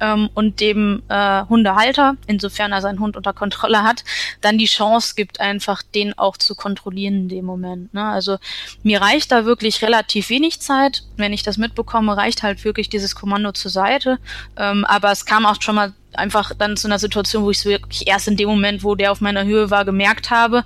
ähm, 0.02 0.30
und 0.34 0.60
dem 0.60 1.04
äh, 1.08 1.44
Hundehalter, 1.46 2.18
insofern 2.28 2.74
er 2.74 2.82
seinen 2.82 3.00
Hund 3.00 3.16
unter 3.16 3.32
Kontrolle 3.32 3.84
hat, 3.84 4.04
dann 4.42 4.58
die 4.58 4.66
Chance 4.66 5.14
gibt, 5.16 5.40
einfach 5.40 5.84
den 5.84 6.18
auch 6.18 6.36
zu 6.36 6.56
kontrollieren 6.56 7.16
in 7.16 7.30
dem 7.30 7.46
Moment. 7.46 7.94
Ne? 7.94 8.04
Also 8.04 8.38
mir 8.84 9.00
reicht 9.00 9.32
da 9.32 9.46
wirklich 9.46 9.82
relativ 9.82 10.30
wenig 10.30 10.60
Zeit. 10.60 11.04
Wenn 11.16 11.34
ich 11.34 11.44
das 11.44 11.58
mitbekomme, 11.58 12.18
reicht 12.18 12.44
halt 12.44 12.66
wirklich 12.66 12.90
dieses 12.90 13.16
Kommando 13.16 13.52
zur 13.54 13.72
Seite. 13.72 14.18
Ähm, 14.58 14.84
aber 14.86 15.12
es 15.12 15.26
kam 15.26 15.46
auch 15.46 15.62
schon 15.62 15.76
mal 15.76 15.94
einfach 16.14 16.54
dann 16.58 16.78
zu 16.78 16.88
einer 16.88 17.00
Situation, 17.00 17.44
wo 17.44 17.52
ich 17.52 17.58
es 17.58 17.66
wirklich 17.66 18.08
erst 18.08 18.28
in 18.28 18.38
dem 18.38 18.50
Moment, 18.50 18.84
wo 18.84 18.96
der 18.96 19.12
auf 19.12 19.22
meiner 19.22 19.46
Höhe 19.46 19.70
war, 19.70 19.86
gemerkt 19.86 20.30
habe. 20.30 20.64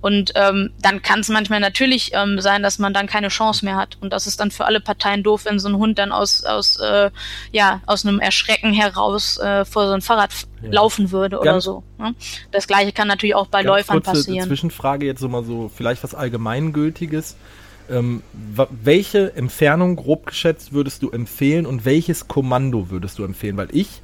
Und 0.00 0.32
ähm, 0.34 0.70
dann 0.80 1.02
kann 1.02 1.20
es 1.20 1.28
manchmal 1.28 1.60
natürlich 1.60 2.12
ähm, 2.14 2.40
sein, 2.40 2.62
dass 2.62 2.78
man 2.78 2.94
dann 2.94 3.06
keine 3.06 3.28
Chance 3.28 3.64
mehr 3.64 3.76
hat. 3.76 3.98
Und 4.00 4.12
das 4.12 4.26
ist 4.26 4.40
dann 4.40 4.50
für 4.50 4.64
alle 4.64 4.80
Parteien 4.80 5.22
doof, 5.22 5.44
wenn 5.44 5.58
so 5.58 5.68
ein 5.68 5.76
Hund 5.76 5.98
dann 5.98 6.12
aus, 6.12 6.44
aus, 6.44 6.78
äh, 6.80 7.10
ja, 7.52 7.80
aus 7.86 8.06
einem 8.06 8.20
Erschrecken 8.20 8.72
heraus 8.72 9.38
äh, 9.38 9.64
vor 9.64 9.86
so 9.88 9.92
ein 9.92 10.00
Fahrrad 10.00 10.30
ja. 10.62 10.70
laufen 10.72 11.10
würde 11.10 11.38
oder 11.38 11.52
ganz, 11.52 11.64
so. 11.64 11.82
Ne? 11.98 12.14
Das 12.52 12.66
gleiche 12.66 12.92
kann 12.92 13.08
natürlich 13.08 13.34
auch 13.34 13.48
bei 13.48 13.62
Läufern 13.62 14.02
kurze 14.02 14.20
passieren. 14.20 14.48
Zwischenfrage 14.48 15.06
jetzt 15.06 15.20
so 15.20 15.28
mal 15.28 15.44
so, 15.44 15.70
vielleicht 15.74 16.02
was 16.02 16.14
Allgemeingültiges. 16.14 17.36
Ähm, 17.88 18.22
welche 18.82 19.36
Entfernung 19.36 19.94
grob 19.94 20.26
geschätzt 20.26 20.72
würdest 20.72 21.02
du 21.02 21.10
empfehlen 21.10 21.66
und 21.66 21.84
welches 21.84 22.26
Kommando 22.26 22.90
würdest 22.90 23.18
du 23.18 23.24
empfehlen? 23.24 23.56
Weil 23.56 23.68
ich 23.70 24.02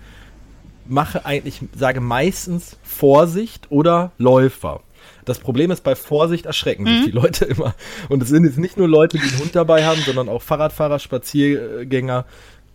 mache 0.87 1.25
eigentlich, 1.25 1.61
sage 1.77 2.01
meistens 2.01 2.77
Vorsicht 2.83 3.71
oder 3.71 4.13
Läufer. 4.19 4.81
Das 5.25 5.39
Problem 5.39 5.71
ist, 5.71 5.85
bei 5.85 5.95
Vorsicht 5.95 6.47
erschrecken 6.47 6.87
sich 6.87 7.01
mhm. 7.01 7.05
die 7.05 7.11
Leute 7.13 7.45
immer. 7.45 7.75
Und 8.09 8.23
es 8.23 8.29
sind 8.29 8.45
jetzt 8.45 8.59
nicht 8.59 8.77
nur 8.77 8.89
Leute, 8.89 9.19
die 9.19 9.25
einen 9.25 9.39
Hund 9.39 9.55
dabei 9.55 9.85
haben, 9.85 10.01
sondern 10.01 10.29
auch 10.29 10.43
Fahrradfahrer, 10.43 10.99
Spaziergänger 10.99 12.25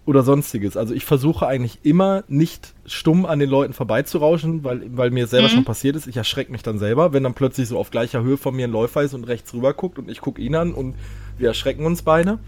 oder 0.06 0.24
sonstiges. 0.24 0.78
Also 0.78 0.93
ich 0.93 1.04
versuche 1.04 1.46
eigentlich 1.46 1.80
immer 1.84 2.24
nicht 2.30 2.74
stumm 2.86 3.26
an 3.26 3.39
den 3.39 3.50
Leuten 3.50 3.74
vorbeizurauschen, 3.74 4.63
weil, 4.63 4.84
weil 4.96 5.12
mir 5.12 5.28
selber 5.28 5.50
mhm. 5.50 5.54
schon 5.54 5.65
passiert 5.65 5.98
ist. 5.98 6.08
Ich 6.08 6.15
erschrecke 6.15 6.52
mich 6.52 6.63
dann 6.63 6.80
selber, 6.80 7.12
wenn 7.12 7.24
dann 7.24 7.34
plötzlich 7.34 7.67
so 7.67 7.78
auf 7.78 7.91
gleicher 7.91 8.24
Höhe 8.24 8.38
von 8.38 8.56
mir 8.56 8.67
ein 8.67 8.72
Läufer 8.72 9.04
ist 9.04 9.13
und 9.13 9.26
rechts 9.26 9.54
rüber 9.54 9.74
guckt 9.74 10.00
und 10.00 10.10
ich 10.10 10.22
gucke 10.22 10.41
ihn 10.41 10.56
an 10.56 10.74
und 10.74 10.96
wir 11.38 11.50
erschrecken 11.50 11.86
uns 11.86 12.04
beide. 12.04 12.39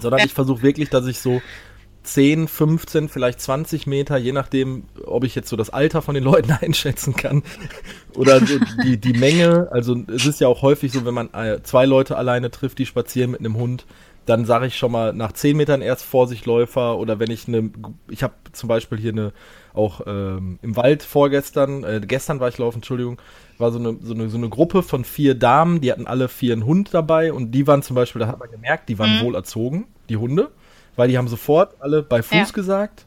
Sondern 0.00 0.20
ja. 0.20 0.26
ich 0.26 0.32
versuche 0.32 0.62
wirklich, 0.62 0.88
dass 0.88 1.06
ich 1.06 1.20
so 1.20 1.42
10, 2.06 2.48
15, 2.48 3.08
vielleicht 3.08 3.40
20 3.40 3.86
Meter, 3.86 4.16
je 4.16 4.32
nachdem, 4.32 4.84
ob 5.04 5.24
ich 5.24 5.34
jetzt 5.34 5.48
so 5.48 5.56
das 5.56 5.70
Alter 5.70 6.02
von 6.02 6.14
den 6.14 6.24
Leuten 6.24 6.52
einschätzen 6.60 7.14
kann 7.14 7.42
oder 8.14 8.40
die, 8.40 8.96
die 8.96 9.12
Menge. 9.12 9.68
Also 9.70 9.96
es 10.08 10.26
ist 10.26 10.40
ja 10.40 10.48
auch 10.48 10.62
häufig 10.62 10.92
so, 10.92 11.04
wenn 11.04 11.14
man 11.14 11.32
äh, 11.34 11.62
zwei 11.62 11.86
Leute 11.86 12.16
alleine 12.16 12.50
trifft, 12.50 12.78
die 12.78 12.86
spazieren 12.86 13.32
mit 13.32 13.40
einem 13.40 13.56
Hund, 13.56 13.84
dann 14.26 14.44
sage 14.44 14.66
ich 14.66 14.76
schon 14.76 14.92
mal 14.92 15.12
nach 15.12 15.32
10 15.32 15.56
Metern 15.56 15.82
erst 15.82 16.04
Vorsichtläufer 16.04 16.98
oder 16.98 17.20
wenn 17.20 17.30
ich 17.30 17.46
eine, 17.46 17.70
ich 18.08 18.22
habe 18.22 18.34
zum 18.52 18.68
Beispiel 18.68 18.98
hier 18.98 19.12
eine, 19.12 19.32
auch 19.72 20.00
ähm, 20.06 20.58
im 20.62 20.76
Wald 20.76 21.02
vorgestern, 21.04 21.84
äh, 21.84 22.00
gestern 22.04 22.40
war 22.40 22.48
ich 22.48 22.58
laufen, 22.58 22.78
Entschuldigung, 22.78 23.20
war 23.58 23.70
so 23.70 23.78
eine, 23.78 23.96
so, 24.02 24.14
eine, 24.14 24.28
so 24.28 24.36
eine 24.36 24.48
Gruppe 24.48 24.82
von 24.82 25.04
vier 25.04 25.34
Damen, 25.34 25.80
die 25.80 25.92
hatten 25.92 26.06
alle 26.08 26.28
vier 26.28 26.54
einen 26.54 26.66
Hund 26.66 26.92
dabei 26.92 27.32
und 27.32 27.52
die 27.52 27.66
waren 27.66 27.82
zum 27.82 27.94
Beispiel, 27.94 28.20
da 28.20 28.26
hat 28.26 28.40
man 28.40 28.50
gemerkt, 28.50 28.88
die 28.88 28.98
waren 28.98 29.18
mhm. 29.18 29.24
wohl 29.24 29.34
erzogen, 29.36 29.86
die 30.08 30.16
Hunde 30.16 30.50
weil 30.96 31.08
die 31.08 31.18
haben 31.18 31.28
sofort 31.28 31.76
alle 31.80 32.02
bei 32.02 32.22
Fuß 32.22 32.32
ja. 32.32 32.44
gesagt, 32.52 33.06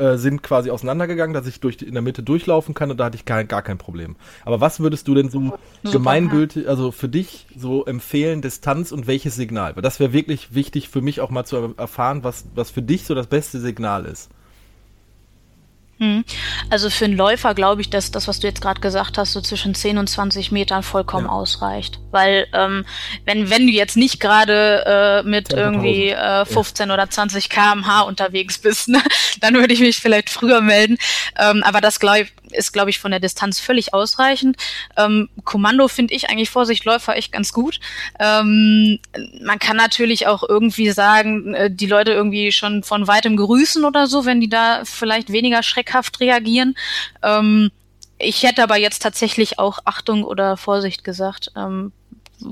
äh, 0.00 0.16
sind 0.16 0.42
quasi 0.42 0.70
auseinandergegangen, 0.70 1.34
dass 1.34 1.46
ich 1.46 1.60
durch 1.60 1.76
die, 1.76 1.86
in 1.86 1.92
der 1.92 2.02
Mitte 2.02 2.22
durchlaufen 2.22 2.74
kann 2.74 2.90
und 2.90 2.98
da 2.98 3.04
hatte 3.04 3.16
ich 3.16 3.24
kein, 3.24 3.48
gar 3.48 3.62
kein 3.62 3.78
Problem. 3.78 4.16
Aber 4.44 4.60
was 4.60 4.80
würdest 4.80 5.06
du 5.08 5.14
denn 5.14 5.28
so 5.28 5.40
Super, 5.40 5.58
gemeingültig, 5.92 6.68
also 6.68 6.90
für 6.90 7.08
dich 7.08 7.46
so 7.56 7.84
empfehlen, 7.84 8.40
Distanz 8.40 8.92
und 8.92 9.06
welches 9.06 9.34
Signal? 9.34 9.76
Weil 9.76 9.82
das 9.82 10.00
wäre 10.00 10.12
wirklich 10.12 10.54
wichtig 10.54 10.88
für 10.88 11.02
mich 11.02 11.20
auch 11.20 11.30
mal 11.30 11.44
zu 11.44 11.74
erfahren, 11.76 12.24
was, 12.24 12.46
was 12.54 12.70
für 12.70 12.82
dich 12.82 13.04
so 13.04 13.14
das 13.14 13.26
beste 13.26 13.60
Signal 13.60 14.06
ist. 14.06 14.30
Hm. 16.00 16.24
Also 16.70 16.88
für 16.88 17.04
einen 17.04 17.16
Läufer 17.16 17.54
glaube 17.54 17.82
ich, 17.82 17.90
dass 17.90 18.10
das, 18.10 18.26
was 18.26 18.40
du 18.40 18.46
jetzt 18.46 18.62
gerade 18.62 18.80
gesagt 18.80 19.18
hast, 19.18 19.32
so 19.32 19.42
zwischen 19.42 19.74
10 19.74 19.98
und 19.98 20.08
20 20.08 20.50
Metern 20.50 20.82
vollkommen 20.82 21.26
ja. 21.26 21.32
ausreicht. 21.32 21.98
Weil 22.10 22.46
ähm, 22.54 22.86
wenn, 23.26 23.50
wenn 23.50 23.66
du 23.66 23.72
jetzt 23.72 23.98
nicht 23.98 24.18
gerade 24.18 25.22
äh, 25.24 25.28
mit 25.28 25.52
irgendwie 25.52 26.08
äh, 26.08 26.46
15 26.46 26.88
ja. 26.88 26.94
oder 26.94 27.10
20 27.10 27.50
kmh 27.50 28.00
unterwegs 28.00 28.58
bist, 28.58 28.88
ne, 28.88 29.02
dann 29.40 29.54
würde 29.54 29.74
ich 29.74 29.80
mich 29.80 29.98
vielleicht 29.98 30.30
früher 30.30 30.62
melden. 30.62 30.96
Ähm, 31.38 31.62
aber 31.64 31.82
das 31.82 32.00
glaube 32.00 32.20
ich, 32.20 32.32
ist, 32.52 32.72
glaube 32.72 32.90
ich, 32.90 32.98
von 32.98 33.10
der 33.10 33.20
Distanz 33.20 33.60
völlig 33.60 33.94
ausreichend. 33.94 34.56
Ähm, 34.96 35.28
Kommando 35.44 35.88
finde 35.88 36.14
ich 36.14 36.28
eigentlich 36.28 36.50
Vorsichtläufer 36.50 37.16
echt 37.16 37.32
ganz 37.32 37.52
gut. 37.52 37.80
Ähm, 38.18 38.98
man 39.42 39.58
kann 39.58 39.76
natürlich 39.76 40.26
auch 40.26 40.42
irgendwie 40.48 40.90
sagen, 40.90 41.54
äh, 41.54 41.70
die 41.70 41.86
Leute 41.86 42.12
irgendwie 42.12 42.52
schon 42.52 42.82
von 42.82 43.06
weitem 43.06 43.36
grüßen 43.36 43.84
oder 43.84 44.06
so, 44.06 44.24
wenn 44.24 44.40
die 44.40 44.48
da 44.48 44.82
vielleicht 44.84 45.32
weniger 45.32 45.62
schreckhaft 45.62 46.20
reagieren. 46.20 46.74
Ähm, 47.22 47.70
ich 48.18 48.42
hätte 48.42 48.62
aber 48.62 48.76
jetzt 48.76 49.02
tatsächlich 49.02 49.58
auch 49.58 49.80
Achtung 49.84 50.24
oder 50.24 50.56
Vorsicht 50.56 51.04
gesagt. 51.04 51.52
Ähm, 51.56 51.92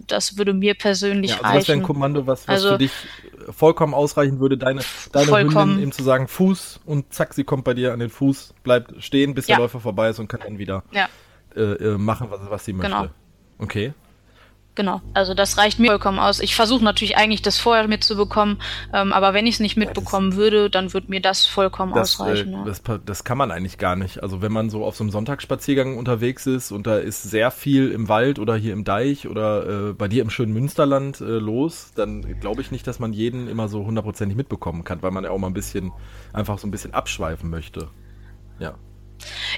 das 0.07 0.37
würde 0.37 0.53
mir 0.53 0.75
persönlich 0.75 1.33
ja, 1.33 1.37
also 1.39 1.47
reichen. 1.47 1.59
Das 1.59 1.69
wäre 1.69 1.79
ein 1.79 1.83
Kommando, 1.83 2.27
was, 2.27 2.49
was 2.49 2.49
also, 2.49 2.73
für 2.73 2.79
dich 2.79 2.93
vollkommen 3.53 3.95
ausreichen 3.95 4.41
würde, 4.41 4.59
deine, 4.59 4.83
deine 5.13 5.31
Hündin 5.31 5.81
eben 5.81 5.93
zu 5.93 6.03
sagen, 6.03 6.29
Fuß 6.29 6.81
und 6.85 7.13
zack, 7.13 7.35
sie 7.35 7.45
kommt 7.45 7.65
bei 7.65 7.75
dir 7.75 7.93
an 7.93 8.01
den 8.01 8.11
Fuß, 8.11 8.55
bleibt 8.63 9.03
stehen, 9.03 9.35
bis 9.35 9.47
ja. 9.47 9.57
der 9.57 9.65
Läufer 9.65 9.81
vorbei 9.81 10.11
ist 10.11 10.19
und 10.19 10.29
kann 10.29 10.41
dann 10.43 10.59
wieder 10.59 10.85
ja. 10.93 11.09
äh, 11.55 11.61
äh 11.61 11.99
machen, 11.99 12.29
was, 12.31 12.41
was 12.49 12.65
sie 12.65 12.73
möchte. 12.73 12.91
Genau. 12.91 13.09
Okay. 13.59 13.93
Genau. 14.79 15.03
Also 15.13 15.35
das 15.35 15.59
reicht 15.59 15.81
mir 15.81 15.89
vollkommen 15.89 16.21
aus. 16.21 16.39
Ich 16.39 16.55
versuche 16.55 16.85
natürlich 16.85 17.17
eigentlich 17.17 17.43
das 17.43 17.59
vorher 17.59 17.89
mitzubekommen, 17.89 18.63
ähm, 18.95 19.13
aber 19.13 19.35
wenn 19.35 19.45
ich 19.45 19.57
es 19.57 19.61
nicht 19.61 19.77
mitbekommen 19.77 20.37
würde, 20.37 20.71
dann 20.71 20.95
würde 20.95 21.09
mir 21.11 21.21
das 21.21 21.47
vollkommen 21.47 21.93
das, 21.93 22.21
ausreichen. 22.21 22.55
Äh, 22.55 22.57
ja. 22.59 22.65
das, 22.65 22.83
das, 23.05 23.25
kann 23.25 23.37
man 23.37 23.51
eigentlich 23.51 23.77
gar 23.77 23.97
nicht. 23.97 24.23
Also 24.23 24.41
wenn 24.41 24.53
man 24.53 24.71
so 24.71 24.85
auf 24.85 24.97
so 24.97 25.03
einem 25.03 25.11
Sonntagsspaziergang 25.11 25.99
unterwegs 25.99 26.47
ist 26.47 26.71
und 26.71 26.87
da 26.87 26.97
ist 26.97 27.25
sehr 27.25 27.51
viel 27.51 27.91
im 27.91 28.09
Wald 28.09 28.39
oder 28.39 28.55
hier 28.55 28.73
im 28.73 28.85
Deich 28.85 29.27
oder 29.27 29.89
äh, 29.89 29.93
bei 29.95 30.07
dir 30.07 30.23
im 30.23 30.31
schönen 30.31 30.53
Münsterland 30.53 31.21
äh, 31.21 31.25
los, 31.25 31.91
dann 31.97 32.39
glaube 32.39 32.63
ich 32.63 32.71
nicht, 32.71 32.87
dass 32.87 33.01
man 33.01 33.13
jeden 33.13 33.49
immer 33.49 33.69
so 33.69 33.85
hundertprozentig 33.85 34.37
mitbekommen 34.37 34.85
kann, 34.85 35.03
weil 35.03 35.11
man 35.11 35.25
ja 35.25 35.31
auch 35.31 35.39
mal 35.39 35.49
ein 35.49 35.55
bisschen 35.55 35.91
einfach 36.33 36.59
so 36.59 36.69
ein 36.69 36.71
bisschen 36.71 36.95
abschweifen 36.95 37.51
möchte. 37.51 37.89
Ja. 38.61 38.75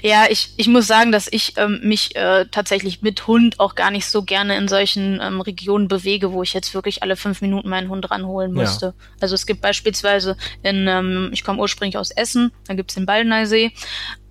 Ja, 0.01 0.25
ich, 0.29 0.53
ich 0.57 0.67
muss 0.67 0.87
sagen, 0.87 1.11
dass 1.11 1.27
ich 1.31 1.53
ähm, 1.57 1.79
mich 1.83 2.15
äh, 2.15 2.45
tatsächlich 2.49 3.01
mit 3.01 3.27
Hund 3.27 3.59
auch 3.59 3.75
gar 3.75 3.91
nicht 3.91 4.05
so 4.05 4.23
gerne 4.23 4.57
in 4.57 4.67
solchen 4.67 5.19
ähm, 5.21 5.41
Regionen 5.41 5.87
bewege, 5.87 6.31
wo 6.31 6.43
ich 6.43 6.53
jetzt 6.53 6.73
wirklich 6.73 7.03
alle 7.03 7.15
fünf 7.15 7.41
Minuten 7.41 7.69
meinen 7.69 7.89
Hund 7.89 8.09
ranholen 8.09 8.51
müsste. 8.53 8.87
Ja. 8.87 8.93
Also 9.21 9.35
es 9.35 9.45
gibt 9.45 9.61
beispielsweise 9.61 10.37
in, 10.63 10.87
ähm, 10.87 11.29
ich 11.33 11.43
komme 11.43 11.59
ursprünglich 11.59 11.97
aus 11.97 12.11
Essen, 12.11 12.51
da 12.67 12.73
gibt's 12.73 12.95
den 12.95 13.05
Ballneysee. 13.05 13.71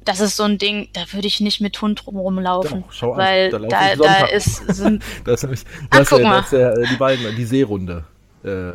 Das 0.05 0.21
ist 0.21 0.37
so 0.37 0.45
ein 0.45 0.57
Ding, 0.57 0.89
da 0.95 1.03
würde 1.13 1.27
ich 1.27 1.41
nicht 1.41 1.61
mit 1.61 1.81
Hund 1.81 2.07
rumlaufen. 2.07 2.81
Genau, 2.81 2.89
schau 2.91 3.17
weil 3.17 3.55
an, 3.55 3.69
da, 3.69 3.95
da, 3.95 3.97
da 3.97 4.27
ist. 4.27 4.67
Sind, 4.75 5.03
das 5.25 5.45
ist, 5.45 5.67
das, 5.91 6.07
Ach, 6.07 6.17
guck 6.17 6.23
mal. 6.23 6.39
das 6.39 6.53
ist 6.53 6.59
ja 6.59 6.75
die 6.75 6.97
Ballen, 6.97 7.37
die 7.37 7.45
Seerunde. 7.45 8.05
Äh, 8.43 8.73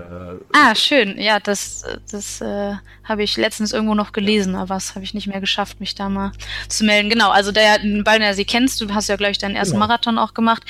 ah, 0.53 0.75
schön. 0.75 1.19
Ja, 1.19 1.39
das, 1.39 1.83
das 2.11 2.39
äh, 2.39 2.75
habe 3.03 3.23
ich 3.23 3.35
letztens 3.35 3.73
irgendwo 3.73 3.95
noch 3.95 4.11
gelesen, 4.11 4.55
aber 4.55 4.75
was 4.75 4.93
habe 4.93 5.03
ich 5.03 5.15
nicht 5.15 5.25
mehr 5.25 5.39
geschafft, 5.39 5.79
mich 5.79 5.95
da 5.95 6.07
mal 6.07 6.33
zu 6.69 6.85
melden. 6.85 7.09
Genau, 7.09 7.31
also 7.31 7.51
der 7.51 7.79
Ballner, 8.03 8.35
sie 8.35 8.45
kennst, 8.45 8.79
du 8.81 8.93
hast 8.93 9.09
ja, 9.09 9.15
glaube 9.15 9.31
ich, 9.31 9.39
deinen 9.39 9.55
ersten 9.55 9.73
genau. 9.75 9.87
Marathon 9.87 10.19
auch 10.19 10.35
gemacht. 10.35 10.63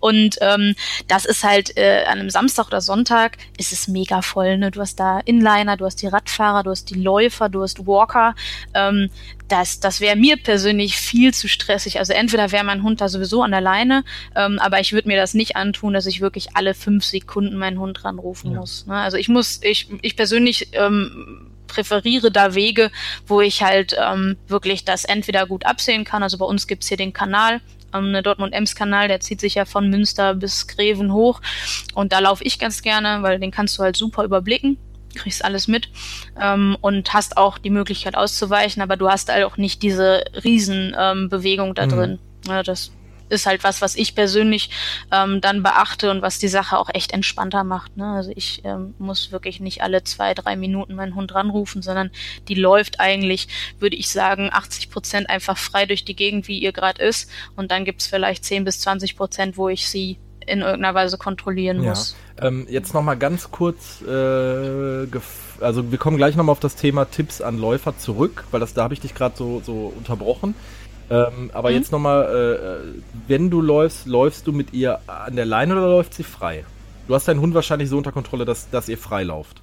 Und 0.00 0.36
ähm, 0.42 0.74
das 1.08 1.24
ist 1.24 1.44
halt 1.44 1.76
äh, 1.78 2.04
an 2.04 2.18
einem 2.18 2.30
Samstag 2.30 2.66
oder 2.66 2.82
Sonntag 2.82 3.38
ist 3.56 3.72
es 3.72 3.88
mega 3.88 4.20
voll. 4.20 4.58
Ne? 4.58 4.70
Du 4.70 4.80
hast 4.80 5.00
da 5.00 5.20
Inliner, 5.20 5.78
du 5.78 5.86
hast 5.86 6.02
die 6.02 6.08
Radfahrer, 6.08 6.62
du 6.62 6.70
hast 6.70 6.90
die 6.90 7.00
Läufer, 7.00 7.48
du 7.48 7.62
hast 7.62 7.86
Walker. 7.86 8.34
Ähm, 8.74 9.08
das, 9.52 9.80
das 9.80 10.00
wäre 10.00 10.16
mir 10.16 10.38
persönlich 10.38 10.96
viel 10.96 11.34
zu 11.34 11.46
stressig. 11.46 11.98
Also 11.98 12.14
entweder 12.14 12.52
wäre 12.52 12.64
mein 12.64 12.82
Hund 12.82 13.02
da 13.02 13.10
sowieso 13.10 13.42
an 13.42 13.50
der 13.50 13.60
Leine, 13.60 14.02
ähm, 14.34 14.58
aber 14.58 14.80
ich 14.80 14.94
würde 14.94 15.08
mir 15.08 15.18
das 15.18 15.34
nicht 15.34 15.56
antun, 15.56 15.92
dass 15.92 16.06
ich 16.06 16.22
wirklich 16.22 16.56
alle 16.56 16.72
fünf 16.72 17.04
Sekunden 17.04 17.56
meinen 17.56 17.78
Hund 17.78 18.02
ranrufen 18.02 18.52
ja. 18.52 18.60
muss. 18.60 18.86
Ne? 18.86 18.94
Also 18.94 19.18
ich 19.18 19.28
muss, 19.28 19.60
ich, 19.62 19.88
ich 20.00 20.16
persönlich 20.16 20.68
ähm, 20.72 21.50
präferiere 21.66 22.30
da 22.30 22.54
Wege, 22.54 22.90
wo 23.26 23.42
ich 23.42 23.62
halt 23.62 23.94
ähm, 24.02 24.38
wirklich 24.48 24.86
das 24.86 25.04
entweder 25.04 25.46
gut 25.46 25.66
absehen 25.66 26.04
kann. 26.04 26.22
Also 26.22 26.38
bei 26.38 26.46
uns 26.46 26.66
gibt's 26.66 26.88
hier 26.88 26.96
den 26.96 27.12
Kanal, 27.12 27.60
ähm, 27.92 28.14
der 28.14 28.22
Dortmund-Ems-Kanal, 28.22 29.08
der 29.08 29.20
zieht 29.20 29.42
sich 29.42 29.56
ja 29.56 29.66
von 29.66 29.90
Münster 29.90 30.34
bis 30.34 30.66
Greven 30.66 31.12
hoch. 31.12 31.42
Und 31.94 32.14
da 32.14 32.20
laufe 32.20 32.42
ich 32.42 32.58
ganz 32.58 32.80
gerne, 32.80 33.22
weil 33.22 33.38
den 33.38 33.50
kannst 33.50 33.76
du 33.76 33.82
halt 33.82 33.98
super 33.98 34.24
überblicken 34.24 34.78
kriegst 35.14 35.44
alles 35.44 35.68
mit 35.68 35.88
ähm, 36.40 36.76
und 36.80 37.12
hast 37.12 37.36
auch 37.36 37.58
die 37.58 37.70
Möglichkeit 37.70 38.16
auszuweichen, 38.16 38.82
aber 38.82 38.96
du 38.96 39.08
hast 39.08 39.30
halt 39.30 39.44
auch 39.44 39.56
nicht 39.56 39.82
diese 39.82 40.24
Riesenbewegung 40.44 41.68
ähm, 41.68 41.74
da 41.74 41.86
mhm. 41.86 41.90
drin. 41.90 42.18
Ja, 42.46 42.62
das 42.62 42.92
ist 43.32 43.46
halt 43.46 43.64
was, 43.64 43.80
was 43.80 43.96
ich 43.96 44.14
persönlich 44.14 44.70
ähm, 45.10 45.40
dann 45.40 45.62
beachte 45.62 46.10
und 46.10 46.22
was 46.22 46.38
die 46.38 46.48
Sache 46.48 46.78
auch 46.78 46.90
echt 46.92 47.12
entspannter 47.12 47.64
macht. 47.64 47.96
Ne? 47.96 48.06
Also 48.06 48.30
ich 48.34 48.60
ähm, 48.64 48.94
muss 48.98 49.32
wirklich 49.32 49.58
nicht 49.58 49.82
alle 49.82 50.04
zwei, 50.04 50.34
drei 50.34 50.54
Minuten 50.54 50.94
meinen 50.94 51.14
Hund 51.14 51.34
ranrufen, 51.34 51.82
sondern 51.82 52.10
die 52.48 52.54
läuft 52.54 53.00
eigentlich, 53.00 53.48
würde 53.78 53.96
ich 53.96 54.10
sagen, 54.10 54.50
80 54.52 54.90
Prozent 54.90 55.30
einfach 55.30 55.56
frei 55.56 55.86
durch 55.86 56.04
die 56.04 56.14
Gegend, 56.16 56.46
wie 56.46 56.58
ihr 56.58 56.72
gerade 56.72 57.02
ist. 57.02 57.30
Und 57.56 57.70
dann 57.70 57.84
gibt's 57.84 58.06
vielleicht 58.06 58.44
10 58.44 58.64
bis 58.64 58.80
20 58.80 59.16
Prozent, 59.16 59.56
wo 59.56 59.70
ich 59.70 59.88
sie 59.88 60.18
in 60.46 60.60
irgendeiner 60.60 60.94
Weise 60.94 61.18
kontrollieren 61.18 61.78
muss. 61.78 62.16
Ja. 62.38 62.48
Ähm, 62.48 62.66
jetzt 62.68 62.94
nochmal 62.94 63.16
ganz 63.16 63.50
kurz, 63.50 64.02
äh, 64.02 65.06
also 65.60 65.90
wir 65.90 65.98
kommen 65.98 66.16
gleich 66.16 66.36
nochmal 66.36 66.52
auf 66.52 66.60
das 66.60 66.76
Thema 66.76 67.04
Tipps 67.06 67.40
an 67.40 67.58
Läufer 67.58 67.96
zurück, 67.98 68.44
weil 68.50 68.60
das 68.60 68.74
da 68.74 68.84
habe 68.84 68.94
ich 68.94 69.00
dich 69.00 69.14
gerade 69.14 69.36
so, 69.36 69.62
so 69.64 69.92
unterbrochen. 69.96 70.54
Ähm, 71.10 71.50
aber 71.52 71.70
mhm. 71.70 71.76
jetzt 71.76 71.92
nochmal, 71.92 72.92
äh, 72.94 73.00
wenn 73.28 73.50
du 73.50 73.60
läufst, 73.60 74.06
läufst 74.06 74.46
du 74.46 74.52
mit 74.52 74.72
ihr 74.72 75.00
an 75.06 75.36
der 75.36 75.46
Leine 75.46 75.74
oder 75.74 75.88
läuft 75.88 76.14
sie 76.14 76.24
frei? 76.24 76.64
Du 77.08 77.14
hast 77.14 77.28
deinen 77.28 77.40
Hund 77.40 77.54
wahrscheinlich 77.54 77.88
so 77.88 77.96
unter 77.96 78.12
Kontrolle, 78.12 78.44
dass, 78.44 78.70
dass 78.70 78.88
ihr 78.88 78.98
frei 78.98 79.24
lauft. 79.24 79.61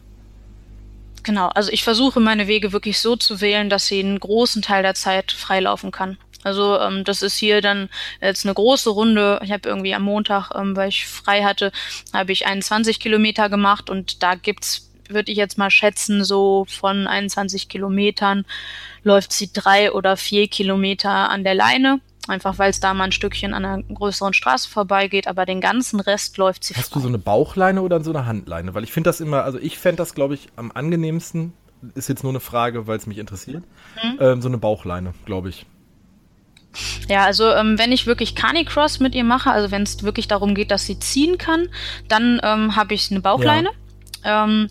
Genau, 1.24 1.48
also 1.50 1.72
ich 1.72 1.84
versuche 1.84 2.20
meine 2.20 2.48
Wege 2.48 2.72
wirklich 2.72 3.00
so 3.00 3.16
zu 3.16 3.42
wählen, 3.42 3.70
dass 3.70 3.88
sie 3.88 4.00
einen 4.00 4.20
großen 4.20 4.62
Teil 4.62 4.84
der 4.84 4.96
Zeit 4.96 5.32
frei 5.32 5.60
laufen 5.60 5.92
kann. 5.92 6.18
Also 6.44 6.80
ähm, 6.80 7.04
das 7.04 7.22
ist 7.22 7.38
hier 7.38 7.62
dann 7.62 7.90
jetzt 8.22 8.46
eine 8.46 8.54
große 8.54 8.90
Runde. 8.90 9.40
Ich 9.44 9.52
habe 9.52 9.68
irgendwie 9.68 9.94
am 9.94 10.04
Montag, 10.04 10.52
ähm, 10.56 10.76
weil 10.76 10.90
ich 10.90 11.06
frei 11.06 11.44
hatte, 11.44 11.72
habe 12.14 12.32
ich 12.32 12.46
21 12.46 13.00
Kilometer 13.00 13.50
gemacht 13.50 13.90
und 13.90 14.24
da 14.24 14.36
gibt's, 14.36 14.90
würde 15.10 15.32
ich 15.32 15.38
jetzt 15.38 15.58
mal 15.58 15.70
schätzen, 15.70 16.24
so 16.24 16.66
von 16.70 17.08
21 17.08 17.68
Kilometern 17.68 18.46
läuft 19.04 19.34
sie 19.34 19.52
drei 19.52 19.92
oder 19.92 20.16
vier 20.16 20.48
Kilometer 20.48 21.30
an 21.30 21.44
der 21.44 21.56
Leine. 21.56 22.00
Einfach 22.30 22.60
weil 22.60 22.70
es 22.70 22.80
da 22.80 22.94
mal 22.94 23.06
ein 23.06 23.12
Stückchen 23.12 23.54
an 23.54 23.65
einer 23.65 23.84
größeren 23.84 24.34
Straße 24.34 24.70
vorbeigeht, 24.70 25.28
aber 25.28 25.46
den 25.46 25.62
ganzen 25.62 26.00
Rest 26.00 26.38
läuft 26.38 26.63
sie 26.63 26.76
Hast 26.76 26.92
frei. 26.92 27.00
du 27.00 27.02
so 27.02 27.08
eine 27.08 27.18
Bauchleine 27.18 27.82
oder 27.82 28.04
so 28.04 28.12
eine 28.12 28.26
Handleine? 28.26 28.74
Weil 28.74 28.84
ich 28.84 28.92
finde 28.92 29.10
das 29.10 29.20
immer, 29.20 29.44
also 29.44 29.58
ich 29.58 29.80
fände 29.80 29.98
das, 29.98 30.13
glaube 30.13 30.36
ich, 30.36 30.50
am 30.56 30.72
angenehmsten, 30.72 31.54
ist 31.96 32.10
jetzt 32.10 32.24
nur 32.24 32.32
eine 32.32 32.39
Frage, 32.39 32.88
weil 32.88 32.98
es 32.98 33.08
mich 33.08 33.18
interessiert, 33.18 33.63
mhm. 34.04 34.18
ähm, 34.20 34.42
so 34.42 34.48
eine 34.48 34.58
Bauchleine, 34.58 35.13
glaube 35.26 35.50
ich. 35.50 35.65
Ja, 37.08 37.26
also 37.26 37.52
ähm, 37.52 37.80
wenn 37.80 37.92
ich 37.92 38.06
wirklich 38.06 38.36
Canicross 38.36 39.00
mit 39.00 39.15
ihr 39.15 39.24
mache, 39.24 39.50
also 39.50 39.72
wenn 39.72 39.84
es 39.84 40.04
wirklich 40.04 40.28
darum 40.28 40.54
geht, 40.54 40.72
dass 40.72 40.86
sie 40.86 41.00
ziehen 41.00 41.38
kann, 41.38 41.70
dann 42.08 42.39
ähm, 42.44 42.76
habe 42.76 42.94
ich 42.94 43.10
eine 43.10 43.22
Bauchleine. 43.22 43.70
Ja. 44.24 44.46
Ähm, 44.46 44.70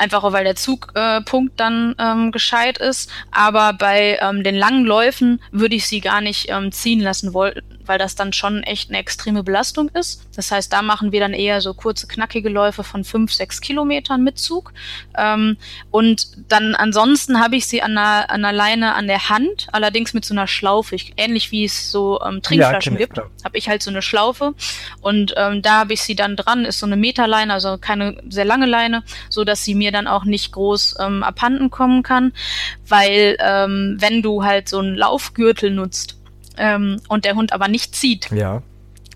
einfach 0.00 0.24
weil 0.32 0.44
der 0.44 0.56
Zugpunkt 0.56 1.52
äh, 1.52 1.56
dann 1.56 1.94
ähm, 1.98 2.32
gescheit 2.32 2.78
ist. 2.78 3.10
Aber 3.30 3.72
bei 3.72 4.18
ähm, 4.20 4.42
den 4.42 4.54
langen 4.56 4.84
Läufen 4.84 5.40
würde 5.52 5.76
ich 5.76 5.86
sie 5.86 6.00
gar 6.00 6.20
nicht 6.20 6.48
ähm, 6.50 6.72
ziehen 6.72 7.00
lassen 7.00 7.34
wollen, 7.34 7.62
weil 7.90 7.98
das 7.98 8.14
dann 8.14 8.32
schon 8.32 8.62
echt 8.62 8.88
eine 8.88 8.98
extreme 8.98 9.42
Belastung 9.42 9.88
ist. 9.88 10.22
Das 10.36 10.52
heißt, 10.52 10.72
da 10.72 10.80
machen 10.80 11.10
wir 11.10 11.18
dann 11.18 11.32
eher 11.32 11.60
so 11.60 11.74
kurze, 11.74 12.06
knackige 12.06 12.48
Läufe 12.48 12.84
von 12.84 13.02
fünf, 13.02 13.32
sechs 13.32 13.60
Kilometern 13.60 14.22
mit 14.22 14.38
Zug. 14.38 14.72
Ähm, 15.18 15.56
und 15.90 16.28
dann 16.48 16.76
ansonsten 16.76 17.40
habe 17.40 17.56
ich 17.56 17.66
sie 17.66 17.82
an 17.82 17.98
einer, 17.98 18.30
an 18.30 18.44
einer 18.44 18.52
Leine 18.52 18.94
an 18.94 19.08
der 19.08 19.28
Hand, 19.28 19.66
allerdings 19.72 20.14
mit 20.14 20.24
so 20.24 20.32
einer 20.34 20.46
Schlaufe, 20.46 20.94
ich, 20.94 21.14
ähnlich 21.16 21.50
wie 21.50 21.64
es 21.64 21.90
so 21.90 22.20
ähm, 22.24 22.42
Trinkflaschen 22.42 22.92
ja, 22.92 22.98
gibt, 23.00 23.18
habe 23.18 23.58
ich 23.58 23.68
halt 23.68 23.82
so 23.82 23.90
eine 23.90 24.02
Schlaufe. 24.02 24.54
Und 25.00 25.34
ähm, 25.36 25.60
da 25.60 25.80
habe 25.80 25.92
ich 25.92 26.02
sie 26.02 26.14
dann 26.14 26.36
dran, 26.36 26.64
ist 26.64 26.78
so 26.78 26.86
eine 26.86 26.96
Meterleine, 26.96 27.52
also 27.52 27.76
keine 27.76 28.22
sehr 28.28 28.44
lange 28.44 28.66
Leine, 28.66 29.02
so 29.30 29.42
dass 29.42 29.64
sie 29.64 29.74
mir 29.74 29.90
dann 29.90 30.06
auch 30.06 30.22
nicht 30.22 30.52
groß 30.52 30.94
ähm, 31.00 31.24
abhanden 31.24 31.70
kommen 31.70 32.04
kann, 32.04 32.34
weil 32.86 33.36
ähm, 33.40 33.96
wenn 33.98 34.22
du 34.22 34.44
halt 34.44 34.68
so 34.68 34.78
einen 34.78 34.94
Laufgürtel 34.94 35.72
nutzt, 35.72 36.19
ähm, 36.60 37.00
und 37.08 37.24
der 37.24 37.34
Hund 37.34 37.52
aber 37.52 37.68
nicht 37.68 37.96
zieht, 37.96 38.30
ja. 38.30 38.62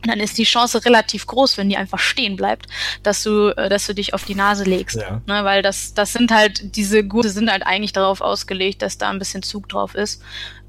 dann 0.02 0.18
ist 0.18 0.38
die 0.38 0.44
Chance 0.44 0.84
relativ 0.84 1.26
groß, 1.26 1.58
wenn 1.58 1.68
die 1.68 1.76
einfach 1.76 1.98
stehen 1.98 2.36
bleibt, 2.36 2.66
dass 3.02 3.22
du, 3.22 3.48
äh, 3.56 3.68
dass 3.68 3.86
du 3.86 3.94
dich 3.94 4.14
auf 4.14 4.24
die 4.24 4.34
Nase 4.34 4.64
legst. 4.64 4.96
Ja. 4.96 5.20
Ne, 5.26 5.44
weil 5.44 5.62
das, 5.62 5.94
das 5.94 6.12
sind 6.12 6.32
halt, 6.32 6.76
diese 6.76 7.04
Gurte 7.04 7.28
sind 7.30 7.50
halt 7.50 7.64
eigentlich 7.64 7.92
darauf 7.92 8.22
ausgelegt, 8.22 8.82
dass 8.82 8.98
da 8.98 9.10
ein 9.10 9.18
bisschen 9.18 9.42
Zug 9.42 9.68
drauf 9.68 9.94
ist. 9.94 10.22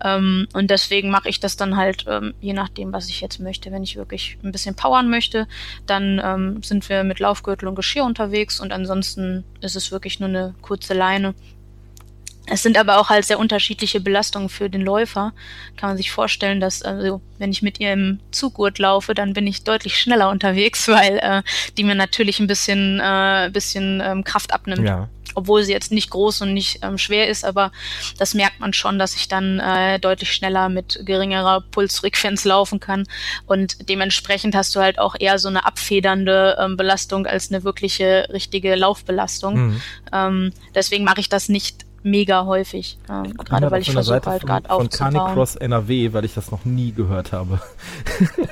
Ähm, 0.03 0.47
und 0.53 0.69
deswegen 0.69 1.09
mache 1.09 1.29
ich 1.29 1.39
das 1.39 1.55
dann 1.55 1.77
halt, 1.77 2.05
ähm, 2.07 2.33
je 2.41 2.53
nachdem, 2.53 2.91
was 2.91 3.07
ich 3.07 3.21
jetzt 3.21 3.39
möchte. 3.39 3.71
Wenn 3.71 3.83
ich 3.83 3.95
wirklich 3.95 4.37
ein 4.43 4.51
bisschen 4.51 4.75
powern 4.75 5.09
möchte, 5.09 5.47
dann 5.85 6.21
ähm, 6.23 6.61
sind 6.61 6.87
wir 6.89 7.03
mit 7.05 7.19
Laufgürtel 7.19 7.69
und 7.69 7.75
Geschirr 7.75 8.03
unterwegs 8.03 8.59
und 8.59 8.73
ansonsten 8.73 9.45
ist 9.61 9.77
es 9.77 9.91
wirklich 9.91 10.19
nur 10.19 10.29
eine 10.29 10.53
kurze 10.61 10.93
Leine 10.93 11.33
es 12.47 12.61
sind 12.61 12.77
aber 12.77 12.99
auch 12.99 13.09
halt 13.09 13.25
sehr 13.25 13.39
unterschiedliche 13.39 13.99
Belastungen 13.99 14.49
für 14.49 14.69
den 14.69 14.81
Läufer. 14.81 15.33
Kann 15.77 15.89
man 15.89 15.97
sich 15.97 16.11
vorstellen, 16.11 16.59
dass, 16.59 16.83
also, 16.83 17.21
wenn 17.39 17.51
ich 17.51 17.61
mit 17.61 17.79
ihr 17.79 17.93
im 17.93 18.19
Zuggurt 18.31 18.77
laufe, 18.77 19.13
dann 19.13 19.33
bin 19.33 19.47
ich 19.47 19.63
deutlich 19.63 19.99
schneller 19.99 20.29
unterwegs, 20.29 20.87
weil 20.87 21.17
äh, 21.17 21.41
die 21.77 21.83
mir 21.83 21.95
natürlich 21.95 22.39
ein 22.39 22.47
bisschen, 22.47 22.99
äh, 22.99 23.49
bisschen 23.51 24.01
ähm, 24.03 24.23
Kraft 24.23 24.53
abnimmt. 24.53 24.87
Ja. 24.87 25.09
Obwohl 25.37 25.63
sie 25.63 25.73
jetzt 25.73 25.91
nicht 25.91 26.11
groß 26.11 26.43
und 26.43 26.53
nicht 26.53 26.79
ähm, 26.81 26.97
schwer 26.97 27.27
ist, 27.27 27.43
aber 27.43 27.73
das 28.17 28.35
merkt 28.35 28.61
man 28.61 28.71
schon, 28.71 28.97
dass 28.97 29.15
ich 29.15 29.27
dann 29.27 29.59
äh, 29.59 29.99
deutlich 29.99 30.31
schneller 30.31 30.69
mit 30.69 31.01
geringerer 31.03 31.59
Pulsfrequenz 31.59 32.45
laufen 32.45 32.79
kann. 32.79 33.05
Und 33.45 33.89
dementsprechend 33.89 34.55
hast 34.55 34.73
du 34.75 34.79
halt 34.79 34.97
auch 34.97 35.15
eher 35.19 35.37
so 35.37 35.49
eine 35.49 35.65
abfedernde 35.65 36.57
ähm, 36.57 36.77
Belastung 36.77 37.27
als 37.27 37.51
eine 37.51 37.65
wirkliche 37.65 38.29
richtige 38.31 38.75
Laufbelastung. 38.75 39.55
Mhm. 39.55 39.81
Ähm, 40.13 40.53
deswegen 40.73 41.03
mache 41.03 41.19
ich 41.19 41.27
das 41.27 41.49
nicht 41.49 41.84
mega 42.05 42.45
häufig. 42.45 42.97
Ähm, 43.09 43.35
gerade 43.37 43.71
weil 43.71 43.81
ich 43.81 43.91
versuche 43.91 44.21
halt 44.25 44.45
gerade 44.45 44.69
aufzubauen. 44.69 45.11
Von 45.11 45.19
Canicross 45.19 45.55
NRW, 45.55 46.13
weil 46.13 46.23
ich 46.23 46.33
das 46.33 46.51
noch 46.51 46.63
nie 46.63 46.91
gehört 46.91 47.31
habe. 47.31 47.59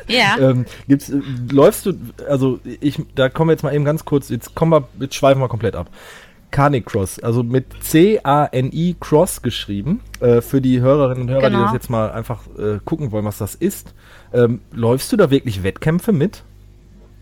Ja. 0.08 0.38
ähm, 0.40 0.66
gibt's, 0.88 1.10
äh, 1.10 1.22
läufst 1.52 1.86
du, 1.86 1.94
also 2.28 2.60
ich, 2.82 3.02
da 3.16 3.30
kommen 3.30 3.50
wir 3.50 3.54
jetzt 3.54 3.64
mal 3.64 3.74
eben 3.74 3.86
ganz 3.86 4.04
kurz, 4.04 4.30
jetzt 4.30 4.56
kommen 4.56 4.72
wir, 4.72 4.88
jetzt 5.00 5.16
schweifen 5.16 5.42
wir 5.42 5.48
komplett 5.48 5.76
ab. 5.76 5.90
Canicross, 6.52 7.20
also 7.20 7.42
mit 7.42 7.66
C-A-N-I 7.82 8.96
Cross 9.00 9.42
geschrieben, 9.42 10.02
äh, 10.20 10.42
für 10.42 10.62
die 10.62 10.82
Hörerinnen 10.82 11.24
und 11.24 11.30
Hörer, 11.30 11.50
genau. 11.50 11.60
die 11.60 11.64
das 11.66 11.74
jetzt 11.74 11.90
mal 11.90 12.12
einfach 12.12 12.42
äh, 12.60 12.80
gucken 12.86 13.12
wollen, 13.12 13.26
was 13.26 13.40
das 13.40 13.56
ist. 13.56 13.94
Ähm, 14.34 14.62
läufst 14.72 15.12
du 15.12 15.18
da 15.18 15.32
wirklich 15.32 15.64
Wettkämpfe 15.64 16.12
mit? 16.12 16.44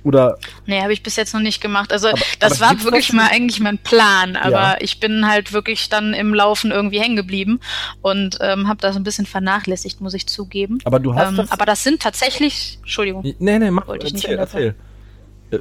Oder? 0.03 0.37
Nee, 0.65 0.81
habe 0.81 0.93
ich 0.93 1.03
bis 1.03 1.15
jetzt 1.15 1.33
noch 1.33 1.41
nicht 1.41 1.61
gemacht. 1.61 1.91
Also 1.91 2.09
aber, 2.09 2.19
das 2.39 2.61
aber 2.61 2.71
war 2.71 2.83
wirklich 2.83 3.13
mal 3.13 3.27
eigentlich 3.29 3.59
mein 3.59 3.77
Plan, 3.77 4.35
aber 4.35 4.51
ja. 4.51 4.77
ich 4.79 4.99
bin 4.99 5.27
halt 5.27 5.53
wirklich 5.53 5.89
dann 5.89 6.13
im 6.13 6.33
Laufen 6.33 6.71
irgendwie 6.71 6.99
hängen 6.99 7.15
geblieben 7.15 7.59
und 8.01 8.37
ähm, 8.41 8.67
habe 8.67 8.81
das 8.81 8.95
ein 8.95 9.03
bisschen 9.03 9.25
vernachlässigt, 9.25 10.01
muss 10.01 10.13
ich 10.13 10.27
zugeben. 10.27 10.79
Aber 10.85 10.99
du 10.99 11.13
hast 11.15 11.29
ähm, 11.29 11.37
das 11.37 11.51
Aber 11.51 11.65
das 11.65 11.83
sind 11.83 12.01
tatsächlich, 12.01 12.79
Entschuldigung. 12.81 13.23
Nee, 13.39 13.59
nee, 13.59 13.71
mach, 13.71 13.87
wollte 13.87 14.07
ich 14.07 14.13
erzähl, 14.13 14.31
nicht 14.31 14.39
erzähl. 14.39 14.75
Äh, 15.51 15.59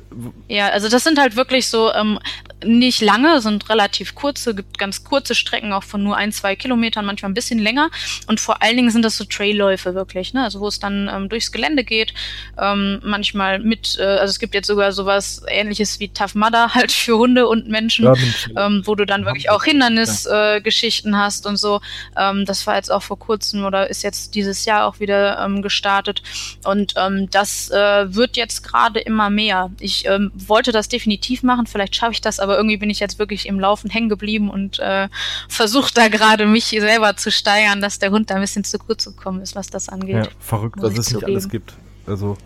ja, 0.48 0.68
also 0.68 0.88
das 0.88 1.04
sind 1.04 1.18
halt 1.18 1.36
wirklich 1.36 1.68
so 1.68 1.92
ähm, 1.92 2.18
nicht 2.64 3.00
lange, 3.00 3.40
sind 3.40 3.68
relativ 3.68 4.14
kurze, 4.14 4.54
gibt 4.54 4.78
ganz 4.78 5.04
kurze 5.04 5.34
Strecken 5.34 5.72
auch 5.72 5.84
von 5.84 6.02
nur 6.02 6.16
ein, 6.16 6.32
zwei 6.32 6.56
Kilometern, 6.56 7.04
manchmal 7.04 7.30
ein 7.30 7.34
bisschen 7.34 7.58
länger. 7.58 7.90
Und 8.26 8.40
vor 8.40 8.62
allen 8.62 8.76
Dingen 8.76 8.90
sind 8.90 9.04
das 9.04 9.16
so 9.16 9.24
Trailläufe 9.24 9.94
wirklich, 9.94 10.34
ne? 10.34 10.44
Also 10.44 10.60
wo 10.60 10.68
es 10.68 10.78
dann 10.78 11.10
ähm, 11.12 11.28
durchs 11.28 11.52
Gelände 11.52 11.84
geht, 11.84 12.14
ähm, 12.58 13.00
manchmal 13.02 13.58
mit, 13.58 13.98
äh, 13.98 14.02
also 14.02 14.30
es 14.30 14.38
gibt 14.38 14.54
jetzt 14.54 14.66
sogar 14.66 14.92
sowas 14.92 15.42
ähnliches 15.48 16.00
wie 16.00 16.08
Tough 16.08 16.34
Mudder 16.34 16.74
halt 16.74 16.92
für 16.92 17.18
Hunde 17.18 17.48
und 17.48 17.68
Menschen, 17.68 18.04
ja, 18.04 18.14
ähm, 18.56 18.82
wo 18.84 18.94
du 18.94 19.06
dann 19.06 19.24
wirklich 19.24 19.50
auch 19.50 19.64
Hindernisgeschichten 19.64 21.14
äh, 21.14 21.16
hast 21.16 21.46
und 21.46 21.56
so. 21.56 21.80
Ähm, 22.16 22.44
das 22.44 22.66
war 22.66 22.76
jetzt 22.76 22.90
auch 22.90 23.02
vor 23.02 23.18
kurzem 23.18 23.64
oder 23.64 23.88
ist 23.90 24.02
jetzt 24.02 24.34
dieses 24.34 24.64
Jahr 24.64 24.86
auch 24.86 25.00
wieder 25.00 25.38
ähm, 25.44 25.62
gestartet. 25.62 26.22
Und 26.64 26.94
ähm, 26.96 27.28
das 27.30 27.70
äh, 27.70 28.14
wird 28.14 28.36
jetzt 28.36 28.62
gerade 28.62 29.00
immer 29.00 29.30
mehr. 29.30 29.70
Ich 29.80 30.06
ähm, 30.06 30.30
wollte 30.34 30.72
das 30.72 30.88
definitiv 30.88 31.42
machen, 31.42 31.66
vielleicht 31.66 31.96
schaffe 31.96 32.12
ich 32.12 32.20
das, 32.20 32.40
aber 32.40 32.49
irgendwie 32.56 32.76
bin 32.76 32.90
ich 32.90 33.00
jetzt 33.00 33.18
wirklich 33.18 33.46
im 33.46 33.60
Laufen 33.60 33.90
hängen 33.90 34.08
geblieben 34.08 34.50
und 34.50 34.78
äh, 34.78 35.08
versuche 35.48 35.92
da 35.94 36.08
gerade 36.08 36.46
mich 36.46 36.66
selber 36.66 37.16
zu 37.16 37.30
steigern, 37.30 37.80
dass 37.80 37.98
der 37.98 38.10
Hund 38.10 38.30
da 38.30 38.36
ein 38.36 38.40
bisschen 38.40 38.64
zu 38.64 38.78
kurz 38.78 39.04
gekommen 39.04 39.40
ist, 39.40 39.54
was 39.56 39.68
das 39.68 39.88
angeht. 39.88 40.16
Ja, 40.16 40.28
verrückt, 40.38 40.76
was 40.80 40.96
es 40.98 41.12
nicht 41.12 41.24
alles 41.24 41.48
gibt. 41.48 41.74
Also 42.06 42.36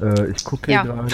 äh, 0.00 0.30
ich 0.30 0.44
gucke 0.44 0.70
ja. 0.70 0.82
gerade. 0.82 1.08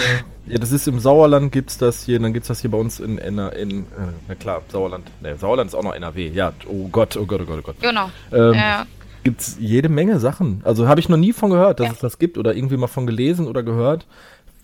Ja, 0.47 0.57
das 0.57 0.71
ist 0.71 0.87
im 0.87 0.99
Sauerland 0.99 1.51
gibt 1.51 1.69
es 1.69 1.77
das 1.77 2.03
hier, 2.03 2.19
dann 2.19 2.33
gibt 2.33 2.43
es 2.43 2.47
das 2.47 2.61
hier 2.61 2.71
bei 2.71 2.77
uns 2.77 2.99
in, 2.99 3.17
in, 3.19 3.37
in 3.37 3.81
äh, 3.81 3.85
na 4.27 4.35
klar, 4.35 4.63
Sauerland. 4.71 5.05
Ne, 5.21 5.37
Sauerland 5.37 5.69
ist 5.69 5.75
auch 5.75 5.83
noch 5.83 5.93
NRW. 5.93 6.29
Ja, 6.29 6.53
oh 6.67 6.87
Gott, 6.87 7.15
oh 7.17 7.25
Gott, 7.25 7.41
oh 7.41 7.45
Gott, 7.45 7.59
oh 7.59 7.61
Gott. 7.61 7.75
Genau. 7.81 8.09
Ähm, 8.31 8.53
ja. 8.53 8.85
Gibt 9.23 9.41
es 9.41 9.57
jede 9.59 9.89
Menge 9.89 10.19
Sachen. 10.19 10.61
Also 10.63 10.87
habe 10.87 10.99
ich 10.99 11.09
noch 11.09 11.17
nie 11.17 11.33
von 11.33 11.51
gehört, 11.51 11.79
dass 11.79 11.87
ja. 11.87 11.93
es 11.93 11.99
das 11.99 12.19
gibt 12.19 12.37
oder 12.37 12.55
irgendwie 12.55 12.77
mal 12.77 12.87
von 12.87 13.05
gelesen 13.05 13.47
oder 13.47 13.63
gehört 13.63 14.05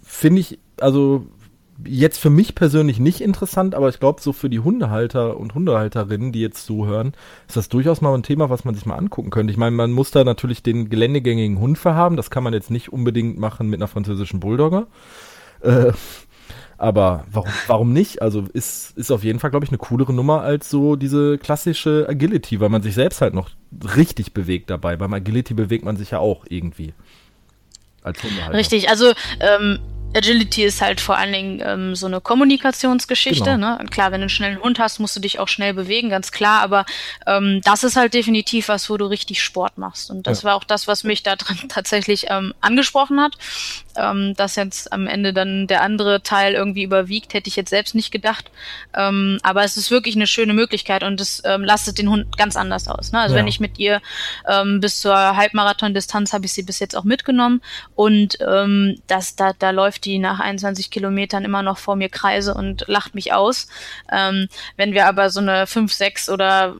finde 0.05 0.39
ich, 0.39 0.59
also 0.79 1.25
jetzt 1.83 2.17
für 2.17 2.29
mich 2.29 2.55
persönlich 2.55 2.99
nicht 2.99 3.21
interessant, 3.21 3.75
aber 3.75 3.89
ich 3.89 3.99
glaube, 3.99 4.21
so 4.21 4.31
für 4.33 4.49
die 4.49 4.59
Hundehalter 4.59 5.37
und 5.37 5.55
Hundehalterinnen, 5.55 6.31
die 6.31 6.41
jetzt 6.41 6.65
zuhören, 6.65 7.13
ist 7.47 7.57
das 7.57 7.69
durchaus 7.69 8.01
mal 8.01 8.13
ein 8.13 8.23
Thema, 8.23 8.49
was 8.49 8.63
man 8.63 8.75
sich 8.75 8.85
mal 8.85 8.95
angucken 8.95 9.29
könnte. 9.29 9.51
Ich 9.51 9.57
meine, 9.57 9.75
man 9.75 9.91
muss 9.91 10.11
da 10.11 10.23
natürlich 10.23 10.63
den 10.63 10.89
geländegängigen 10.89 11.59
Hund 11.59 11.77
verhaben. 11.77 12.15
Das 12.15 12.29
kann 12.29 12.43
man 12.43 12.53
jetzt 12.53 12.71
nicht 12.71 12.93
unbedingt 12.93 13.37
machen 13.37 13.69
mit 13.69 13.79
einer 13.79 13.87
französischen 13.87 14.39
Bulldogger. 14.39 14.87
Äh, 15.61 15.91
aber 16.77 17.25
warum, 17.31 17.49
warum 17.67 17.93
nicht? 17.93 18.21
Also 18.21 18.45
ist, 18.53 18.97
ist 18.97 19.11
auf 19.11 19.23
jeden 19.23 19.39
Fall, 19.39 19.49
glaube 19.49 19.65
ich, 19.65 19.71
eine 19.71 19.77
coolere 19.77 20.13
Nummer 20.13 20.41
als 20.41 20.69
so 20.69 20.95
diese 20.95 21.37
klassische 21.37 22.05
Agility, 22.07 22.59
weil 22.59 22.69
man 22.69 22.81
sich 22.81 22.93
selbst 22.93 23.21
halt 23.21 23.33
noch 23.33 23.49
richtig 23.95 24.33
bewegt 24.33 24.69
dabei. 24.69 24.97
Beim 24.97 25.13
Agility 25.13 25.53
bewegt 25.53 25.85
man 25.85 25.97
sich 25.97 26.11
ja 26.11 26.19
auch 26.19 26.45
irgendwie. 26.49 26.93
Als 28.01 28.21
Hundehalter. 28.21 28.57
Richtig, 28.57 28.89
also 28.89 29.13
ähm, 29.39 29.79
Agility 30.15 30.63
ist 30.63 30.81
halt 30.81 31.01
vor 31.01 31.17
allen 31.17 31.33
Dingen 31.33 31.61
ähm, 31.63 31.95
so 31.95 32.07
eine 32.07 32.21
Kommunikationsgeschichte. 32.21 33.51
Genau. 33.51 33.77
Ne? 33.77 33.85
Klar, 33.89 34.11
wenn 34.11 34.21
du 34.21 34.23
einen 34.23 34.29
schnellen 34.29 34.61
Hund 34.61 34.79
hast, 34.79 34.99
musst 34.99 35.15
du 35.15 35.19
dich 35.19 35.39
auch 35.39 35.47
schnell 35.47 35.73
bewegen, 35.73 36.09
ganz 36.09 36.31
klar. 36.31 36.61
Aber 36.61 36.85
ähm, 37.27 37.61
das 37.63 37.83
ist 37.83 37.95
halt 37.95 38.13
definitiv 38.13 38.69
was, 38.69 38.89
wo 38.89 38.97
du 38.97 39.05
richtig 39.05 39.43
Sport 39.43 39.77
machst. 39.77 40.09
Und 40.09 40.25
das 40.25 40.41
ja. 40.41 40.49
war 40.49 40.55
auch 40.55 40.63
das, 40.63 40.87
was 40.87 41.03
mich 41.03 41.23
da 41.23 41.35
dran 41.35 41.57
tatsächlich 41.69 42.27
ähm, 42.29 42.53
angesprochen 42.61 43.19
hat. 43.19 43.33
Ähm, 43.97 44.33
dass 44.35 44.55
jetzt 44.55 44.91
am 44.91 45.07
Ende 45.07 45.33
dann 45.33 45.67
der 45.67 45.81
andere 45.81 46.21
Teil 46.21 46.53
irgendwie 46.53 46.83
überwiegt, 46.83 47.33
hätte 47.33 47.47
ich 47.47 47.55
jetzt 47.55 47.69
selbst 47.69 47.95
nicht 47.95 48.11
gedacht. 48.11 48.51
Ähm, 48.95 49.39
aber 49.43 49.63
es 49.63 49.77
ist 49.77 49.91
wirklich 49.91 50.15
eine 50.15 50.27
schöne 50.27 50.53
Möglichkeit 50.53 51.03
und 51.03 51.19
es 51.21 51.41
ähm, 51.45 51.63
lastet 51.63 51.97
den 51.97 52.09
Hund 52.09 52.37
ganz 52.37 52.55
anders 52.55 52.87
aus. 52.87 53.11
Ne? 53.11 53.19
Also 53.19 53.35
ja. 53.35 53.39
wenn 53.39 53.47
ich 53.47 53.59
mit 53.59 53.79
ihr 53.79 54.01
ähm, 54.47 54.79
bis 54.79 54.99
zur 54.99 55.15
Halbmarathon-Distanz 55.15 56.33
habe 56.33 56.45
ich 56.45 56.53
sie 56.53 56.63
bis 56.63 56.79
jetzt 56.79 56.95
auch 56.95 57.03
mitgenommen 57.03 57.61
und 57.95 58.37
ähm, 58.41 58.99
das, 59.07 59.35
da, 59.35 59.53
da 59.53 59.71
läuft 59.71 60.05
die 60.05 60.19
nach 60.19 60.39
21 60.39 60.91
Kilometern 60.91 61.45
immer 61.45 61.63
noch 61.63 61.77
vor 61.77 61.95
mir 61.95 62.09
Kreise 62.09 62.53
und 62.53 62.85
lacht 62.87 63.15
mich 63.15 63.33
aus. 63.33 63.67
Ähm, 64.11 64.47
wenn 64.77 64.93
wir 64.93 65.07
aber 65.07 65.29
so 65.29 65.39
eine 65.39 65.67
5, 65.67 65.91
6 65.93 66.29
oder 66.29 66.75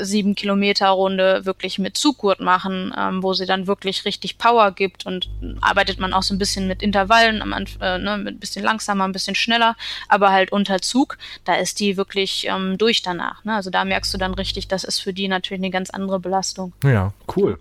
7 0.00 0.34
Kilometer 0.34 0.88
Runde 0.88 1.44
wirklich 1.44 1.78
mit 1.78 1.96
Zugurt 1.96 2.40
machen, 2.40 2.94
ähm, 2.96 3.22
wo 3.22 3.34
sie 3.34 3.46
dann 3.46 3.66
wirklich 3.66 4.04
richtig 4.04 4.38
Power 4.38 4.72
gibt 4.72 5.06
und 5.06 5.28
arbeitet 5.60 5.98
man 5.98 6.12
auch 6.12 6.22
so 6.22 6.34
ein 6.34 6.38
bisschen 6.38 6.47
mit 6.56 6.82
Intervallen, 6.82 7.42
am 7.42 7.52
äh, 7.52 7.98
ne, 7.98 8.18
mit 8.18 8.36
ein 8.36 8.40
bisschen 8.40 8.64
langsamer, 8.64 9.04
ein 9.04 9.12
bisschen 9.12 9.34
schneller, 9.34 9.76
aber 10.08 10.30
halt 10.30 10.52
unter 10.52 10.80
Zug, 10.80 11.18
da 11.44 11.54
ist 11.54 11.80
die 11.80 11.96
wirklich 11.96 12.46
ähm, 12.48 12.78
durch 12.78 13.02
danach. 13.02 13.44
Ne? 13.44 13.54
Also 13.54 13.70
da 13.70 13.84
merkst 13.84 14.12
du 14.14 14.18
dann 14.18 14.34
richtig, 14.34 14.68
das 14.68 14.84
ist 14.84 15.00
für 15.00 15.12
die 15.12 15.28
natürlich 15.28 15.60
eine 15.60 15.70
ganz 15.70 15.90
andere 15.90 16.20
Belastung. 16.20 16.72
Ja, 16.84 17.12
cool. 17.36 17.58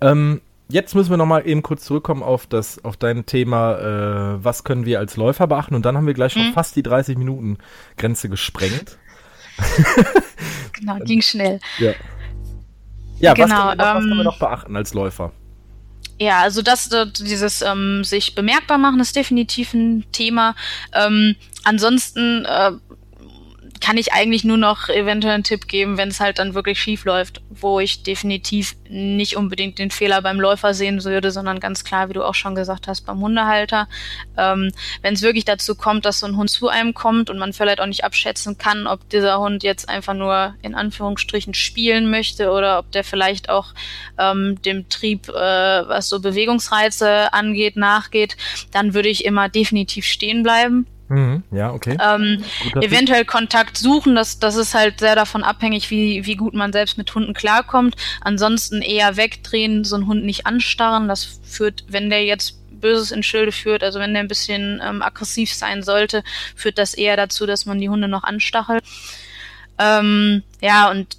Ähm, 0.00 0.40
jetzt 0.68 0.94
müssen 0.94 1.10
wir 1.10 1.16
noch 1.16 1.44
eben 1.44 1.62
kurz 1.62 1.84
zurückkommen 1.84 2.22
auf 2.22 2.46
das, 2.46 2.84
auf 2.84 2.96
dein 2.96 3.26
Thema, 3.26 3.78
äh, 3.78 4.44
was 4.44 4.64
können 4.64 4.86
wir 4.86 4.98
als 4.98 5.16
Läufer 5.16 5.46
beachten? 5.46 5.74
Und 5.74 5.84
dann 5.84 5.96
haben 5.96 6.06
wir 6.06 6.14
gleich 6.14 6.32
schon 6.32 6.48
mhm. 6.48 6.52
fast 6.52 6.76
die 6.76 6.82
30 6.82 7.18
Minuten 7.18 7.58
Grenze 7.96 8.28
gesprengt. 8.28 8.98
genau, 10.72 10.98
ging 11.00 11.22
schnell. 11.22 11.60
Ja. 11.78 11.92
Ja, 13.18 13.32
genau, 13.32 13.72
was, 13.76 13.76
können 13.76 13.76
wir 13.76 13.76
noch, 13.76 13.84
ähm, 13.84 13.94
was 13.94 14.02
können 14.02 14.16
wir 14.16 14.24
noch 14.24 14.38
beachten 14.38 14.76
als 14.76 14.94
Läufer? 14.94 15.32
Ja, 16.18 16.40
also 16.40 16.62
das, 16.62 16.90
dieses 17.18 17.62
ähm, 17.62 18.04
sich 18.04 18.34
bemerkbar 18.34 18.78
machen 18.78 19.00
ist 19.00 19.16
definitiv 19.16 19.74
ein 19.74 20.04
Thema. 20.12 20.54
Ähm, 20.92 21.34
ansonsten 21.64 22.44
äh, 22.44 22.72
kann 23.80 23.96
ich 23.96 24.12
eigentlich 24.12 24.44
nur 24.44 24.56
noch 24.56 24.88
eventuell 24.88 25.34
einen 25.34 25.44
Tipp 25.44 25.68
geben, 25.68 25.96
wenn 25.96 26.08
es 26.08 26.20
halt 26.20 26.38
dann 26.38 26.54
wirklich 26.54 26.80
schief 26.80 27.04
läuft, 27.04 27.42
wo 27.50 27.80
ich 27.80 28.02
definitiv 28.02 28.76
nicht 28.88 29.36
unbedingt 29.36 29.78
den 29.78 29.90
Fehler 29.90 30.22
beim 30.22 30.40
Läufer 30.40 30.74
sehen 30.74 31.02
würde, 31.04 31.30
sondern 31.30 31.60
ganz 31.60 31.84
klar, 31.84 32.08
wie 32.08 32.12
du 32.12 32.22
auch 32.22 32.34
schon 32.34 32.54
gesagt 32.54 32.88
hast, 32.88 33.02
beim 33.02 33.20
Hundehalter. 33.20 33.88
Ähm, 34.36 34.70
wenn 35.02 35.14
es 35.14 35.22
wirklich 35.22 35.44
dazu 35.44 35.74
kommt, 35.74 36.04
dass 36.04 36.20
so 36.20 36.26
ein 36.26 36.36
Hund 36.36 36.50
zu 36.50 36.68
einem 36.68 36.94
kommt 36.94 37.30
und 37.30 37.38
man 37.38 37.52
vielleicht 37.52 37.80
auch 37.80 37.86
nicht 37.86 38.04
abschätzen 38.04 38.58
kann, 38.58 38.86
ob 38.86 39.08
dieser 39.10 39.38
Hund 39.38 39.62
jetzt 39.62 39.88
einfach 39.88 40.14
nur 40.14 40.54
in 40.62 40.74
Anführungsstrichen 40.74 41.54
spielen 41.54 42.10
möchte 42.10 42.50
oder 42.50 42.78
ob 42.78 42.92
der 42.92 43.04
vielleicht 43.04 43.48
auch 43.48 43.74
ähm, 44.18 44.60
dem 44.62 44.88
Trieb, 44.88 45.28
äh, 45.28 45.32
was 45.32 46.08
so 46.08 46.20
Bewegungsreize 46.20 47.32
angeht, 47.32 47.76
nachgeht, 47.76 48.36
dann 48.72 48.94
würde 48.94 49.08
ich 49.08 49.24
immer 49.24 49.48
definitiv 49.48 50.04
stehen 50.04 50.42
bleiben 50.42 50.86
Mhm, 51.08 51.42
ja, 51.50 51.72
okay. 51.72 51.98
Ähm, 52.02 52.42
eventuell 52.80 53.24
Kontakt 53.24 53.76
suchen, 53.76 54.14
das, 54.14 54.38
das 54.38 54.56
ist 54.56 54.74
halt 54.74 55.00
sehr 55.00 55.14
davon 55.14 55.42
abhängig, 55.42 55.90
wie, 55.90 56.24
wie 56.24 56.36
gut 56.36 56.54
man 56.54 56.72
selbst 56.72 56.96
mit 56.96 57.14
Hunden 57.14 57.34
klarkommt. 57.34 57.96
Ansonsten 58.22 58.80
eher 58.80 59.16
wegdrehen, 59.16 59.84
so 59.84 59.96
einen 59.96 60.06
Hund 60.06 60.24
nicht 60.24 60.46
anstarren. 60.46 61.08
Das 61.08 61.40
führt, 61.44 61.84
wenn 61.88 62.08
der 62.08 62.24
jetzt 62.24 62.58
Böses 62.80 63.10
in 63.10 63.22
Schilde 63.22 63.52
führt, 63.52 63.82
also 63.82 63.98
wenn 63.98 64.12
der 64.12 64.22
ein 64.22 64.28
bisschen 64.28 64.80
ähm, 64.84 65.02
aggressiv 65.02 65.52
sein 65.52 65.82
sollte, 65.82 66.22
führt 66.56 66.78
das 66.78 66.94
eher 66.94 67.16
dazu, 67.16 67.46
dass 67.46 67.66
man 67.66 67.80
die 67.80 67.88
Hunde 67.88 68.08
noch 68.08 68.24
anstachelt. 68.24 68.84
Ähm, 69.78 70.42
ja, 70.60 70.90
und 70.90 71.18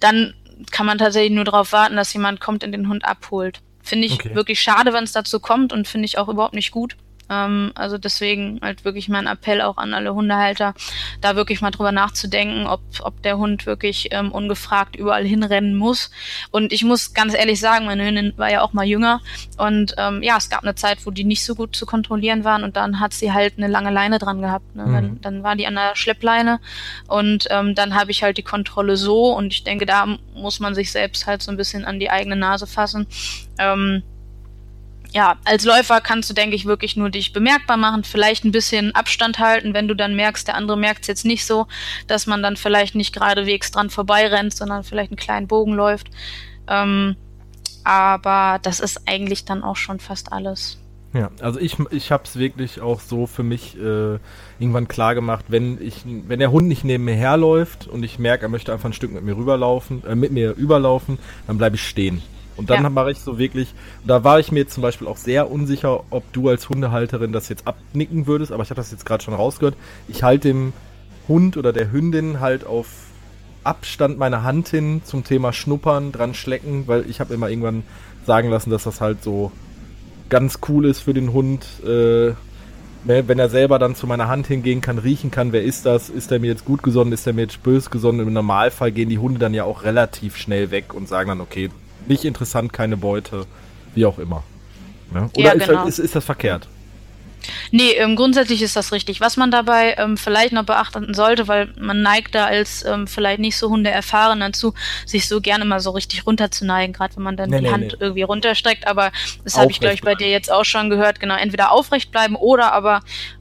dann 0.00 0.34
kann 0.70 0.86
man 0.86 0.98
tatsächlich 0.98 1.32
nur 1.32 1.44
darauf 1.44 1.72
warten, 1.72 1.96
dass 1.96 2.12
jemand 2.12 2.40
kommt 2.40 2.64
und 2.64 2.72
den 2.72 2.88
Hund 2.88 3.04
abholt. 3.04 3.60
Finde 3.82 4.06
ich 4.06 4.14
okay. 4.14 4.34
wirklich 4.34 4.60
schade, 4.60 4.92
wenn 4.92 5.04
es 5.04 5.12
dazu 5.12 5.38
kommt 5.38 5.72
und 5.72 5.86
finde 5.86 6.06
ich 6.06 6.18
auch 6.18 6.28
überhaupt 6.28 6.54
nicht 6.54 6.72
gut. 6.72 6.96
Ähm, 7.28 7.72
also 7.74 7.98
deswegen 7.98 8.60
halt 8.62 8.84
wirklich 8.84 9.08
mein 9.08 9.26
Appell 9.26 9.60
auch 9.60 9.76
an 9.76 9.94
alle 9.94 10.14
Hundehalter, 10.14 10.74
da 11.20 11.36
wirklich 11.36 11.60
mal 11.60 11.70
drüber 11.70 11.92
nachzudenken, 11.92 12.66
ob, 12.66 12.80
ob 13.02 13.22
der 13.22 13.38
Hund 13.38 13.66
wirklich 13.66 14.08
ähm, 14.12 14.32
ungefragt 14.32 14.96
überall 14.96 15.24
hinrennen 15.24 15.76
muss. 15.76 16.10
Und 16.50 16.72
ich 16.72 16.84
muss 16.84 17.14
ganz 17.14 17.34
ehrlich 17.34 17.60
sagen, 17.60 17.86
meine 17.86 18.06
Hündin 18.06 18.32
war 18.36 18.50
ja 18.50 18.62
auch 18.62 18.72
mal 18.72 18.86
jünger 18.86 19.20
und 19.56 19.94
ähm, 19.98 20.22
ja, 20.22 20.36
es 20.36 20.50
gab 20.50 20.62
eine 20.62 20.74
Zeit, 20.74 21.04
wo 21.04 21.10
die 21.10 21.24
nicht 21.24 21.44
so 21.44 21.54
gut 21.54 21.74
zu 21.74 21.86
kontrollieren 21.86 22.44
waren 22.44 22.64
und 22.64 22.76
dann 22.76 23.00
hat 23.00 23.12
sie 23.12 23.32
halt 23.32 23.54
eine 23.56 23.68
lange 23.68 23.90
Leine 23.90 24.18
dran 24.18 24.40
gehabt. 24.40 24.76
Ne? 24.76 24.86
Mhm. 24.86 24.92
Dann, 24.92 25.20
dann 25.20 25.42
war 25.42 25.56
die 25.56 25.66
an 25.66 25.74
der 25.74 25.96
Schleppleine 25.96 26.60
und 27.08 27.46
ähm, 27.50 27.74
dann 27.74 27.94
habe 27.94 28.10
ich 28.10 28.22
halt 28.22 28.38
die 28.38 28.42
Kontrolle 28.42 28.96
so 28.96 29.34
und 29.34 29.52
ich 29.52 29.64
denke, 29.64 29.86
da 29.86 30.06
muss 30.34 30.60
man 30.60 30.74
sich 30.74 30.92
selbst 30.92 31.26
halt 31.26 31.42
so 31.42 31.50
ein 31.50 31.56
bisschen 31.56 31.84
an 31.84 31.98
die 31.98 32.10
eigene 32.10 32.36
Nase 32.36 32.66
fassen. 32.66 33.06
Ähm, 33.58 34.02
ja, 35.16 35.36
als 35.44 35.64
Läufer 35.64 36.02
kannst 36.02 36.28
du, 36.28 36.34
denke 36.34 36.56
ich, 36.56 36.66
wirklich 36.66 36.94
nur 36.94 37.08
dich 37.08 37.32
bemerkbar 37.32 37.78
machen, 37.78 38.04
vielleicht 38.04 38.44
ein 38.44 38.52
bisschen 38.52 38.94
Abstand 38.94 39.38
halten, 39.38 39.72
wenn 39.72 39.88
du 39.88 39.94
dann 39.94 40.14
merkst, 40.14 40.46
der 40.46 40.56
andere 40.56 40.76
merkt 40.76 41.00
es 41.02 41.06
jetzt 41.06 41.24
nicht 41.24 41.46
so, 41.46 41.66
dass 42.06 42.26
man 42.26 42.42
dann 42.42 42.58
vielleicht 42.58 42.94
nicht 42.94 43.14
geradewegs 43.14 43.70
dran 43.70 43.88
vorbeirennt, 43.88 44.54
sondern 44.54 44.84
vielleicht 44.84 45.12
einen 45.12 45.16
kleinen 45.16 45.46
Bogen 45.46 45.72
läuft. 45.72 46.08
Ähm, 46.68 47.16
aber 47.82 48.58
das 48.60 48.78
ist 48.78 49.08
eigentlich 49.08 49.46
dann 49.46 49.62
auch 49.62 49.76
schon 49.76 50.00
fast 50.00 50.32
alles. 50.32 50.76
Ja, 51.14 51.30
also 51.40 51.60
ich, 51.60 51.78
ich 51.92 52.12
habe 52.12 52.24
es 52.24 52.38
wirklich 52.38 52.82
auch 52.82 53.00
so 53.00 53.26
für 53.26 53.42
mich 53.42 53.74
äh, 53.78 54.18
irgendwann 54.58 54.86
klar 54.86 55.14
gemacht, 55.14 55.46
wenn 55.48 55.80
ich, 55.80 56.02
wenn 56.04 56.40
der 56.40 56.52
Hund 56.52 56.68
nicht 56.68 56.84
neben 56.84 57.06
mir 57.06 57.14
herläuft 57.14 57.86
und 57.86 58.02
ich 58.02 58.18
merke, 58.18 58.44
er 58.44 58.48
möchte 58.50 58.70
einfach 58.70 58.90
ein 58.90 58.92
Stück 58.92 59.12
mit 59.12 59.24
mir 59.24 59.34
rüberlaufen, 59.34 60.04
äh, 60.04 60.14
mit 60.14 60.30
mir 60.30 60.52
überlaufen, 60.52 61.18
dann 61.46 61.56
bleibe 61.56 61.76
ich 61.76 61.88
stehen. 61.88 62.20
Und 62.56 62.70
dann 62.70 62.82
ja. 62.82 62.90
mache 62.90 63.10
ich 63.10 63.18
so 63.18 63.38
wirklich, 63.38 63.74
da 64.06 64.24
war 64.24 64.40
ich 64.40 64.50
mir 64.50 64.66
zum 64.66 64.82
Beispiel 64.82 65.06
auch 65.06 65.16
sehr 65.18 65.50
unsicher, 65.50 66.04
ob 66.10 66.32
du 66.32 66.48
als 66.48 66.68
Hundehalterin 66.68 67.32
das 67.32 67.48
jetzt 67.48 67.66
abnicken 67.66 68.26
würdest, 68.26 68.52
aber 68.52 68.62
ich 68.62 68.70
habe 68.70 68.80
das 68.80 68.90
jetzt 68.90 69.04
gerade 69.04 69.22
schon 69.22 69.34
rausgehört. 69.34 69.76
Ich 70.08 70.22
halte 70.22 70.48
dem 70.48 70.72
Hund 71.28 71.56
oder 71.56 71.72
der 71.72 71.92
Hündin 71.92 72.40
halt 72.40 72.66
auf 72.66 72.88
Abstand 73.64 74.16
meine 74.16 74.42
Hand 74.42 74.68
hin 74.68 75.02
zum 75.04 75.24
Thema 75.24 75.52
Schnuppern, 75.52 76.12
dran 76.12 76.34
schlecken, 76.34 76.84
weil 76.86 77.08
ich 77.10 77.20
habe 77.20 77.34
immer 77.34 77.50
irgendwann 77.50 77.82
sagen 78.24 78.48
lassen, 78.48 78.70
dass 78.70 78.84
das 78.84 79.00
halt 79.00 79.22
so 79.22 79.50
ganz 80.28 80.60
cool 80.68 80.86
ist 80.86 81.00
für 81.00 81.14
den 81.14 81.32
Hund, 81.32 81.66
äh, 81.84 82.32
wenn 83.04 83.38
er 83.38 83.48
selber 83.48 83.78
dann 83.78 83.94
zu 83.94 84.06
meiner 84.06 84.26
Hand 84.26 84.48
hingehen 84.48 84.80
kann, 84.80 84.98
riechen 84.98 85.30
kann, 85.30 85.52
wer 85.52 85.62
ist 85.62 85.86
das, 85.86 86.08
ist 86.08 86.32
er 86.32 86.40
mir 86.40 86.48
jetzt 86.48 86.64
gut 86.64 86.82
gesonnen, 86.82 87.12
ist 87.12 87.26
er 87.26 87.34
mir 87.34 87.42
jetzt 87.42 87.62
böse 87.62 87.88
gesonnen. 87.90 88.26
Im 88.26 88.32
Normalfall 88.32 88.90
gehen 88.90 89.08
die 89.08 89.18
Hunde 89.18 89.38
dann 89.38 89.54
ja 89.54 89.62
auch 89.62 89.84
relativ 89.84 90.36
schnell 90.36 90.72
weg 90.72 90.92
und 90.92 91.08
sagen 91.08 91.28
dann, 91.28 91.40
okay, 91.40 91.70
nicht 92.08 92.24
interessant, 92.24 92.72
keine 92.72 92.96
Beute, 92.96 93.46
wie 93.94 94.06
auch 94.06 94.18
immer. 94.18 94.42
Ne? 95.12 95.30
Oder 95.36 95.44
ja, 95.44 95.52
ist, 95.52 95.66
genau. 95.66 95.86
ist, 95.86 95.98
ist 95.98 96.14
das 96.14 96.24
verkehrt? 96.24 96.68
Nee, 97.70 97.92
ähm, 97.92 98.16
grundsätzlich 98.16 98.62
ist 98.62 98.76
das 98.76 98.92
richtig. 98.92 99.20
Was 99.20 99.36
man 99.36 99.50
dabei 99.50 99.94
ähm, 99.98 100.16
vielleicht 100.16 100.52
noch 100.52 100.64
beachten 100.64 101.14
sollte, 101.14 101.48
weil 101.48 101.72
man 101.78 102.02
neigt 102.02 102.34
da 102.34 102.46
als 102.46 102.84
ähm, 102.84 103.06
vielleicht 103.06 103.40
nicht 103.40 103.56
so 103.56 103.70
Hunde 103.70 103.90
erfahren 103.90 104.40
dazu, 104.40 104.74
sich 105.04 105.28
so 105.28 105.40
gerne 105.40 105.64
mal 105.64 105.80
so 105.80 105.90
richtig 105.90 106.26
runterzuneigen, 106.26 106.92
gerade 106.92 107.16
wenn 107.16 107.22
man 107.22 107.36
dann 107.36 107.50
nee, 107.50 107.58
die 107.58 107.64
nee, 107.64 107.70
Hand 107.70 107.84
nee. 107.84 107.96
irgendwie 108.00 108.22
runterstreckt. 108.22 108.86
Aber 108.86 109.12
das 109.44 109.56
habe 109.56 109.70
ich, 109.70 109.80
glaube 109.80 109.94
ich, 109.94 110.02
bei 110.02 110.14
dir 110.14 110.28
jetzt 110.28 110.50
auch 110.50 110.64
schon 110.64 110.90
gehört. 110.90 111.20
Genau, 111.20 111.36
entweder 111.36 111.72
aufrecht 111.72 112.10
bleiben 112.10 112.36
oder 112.36 112.72
aber 112.72 113.00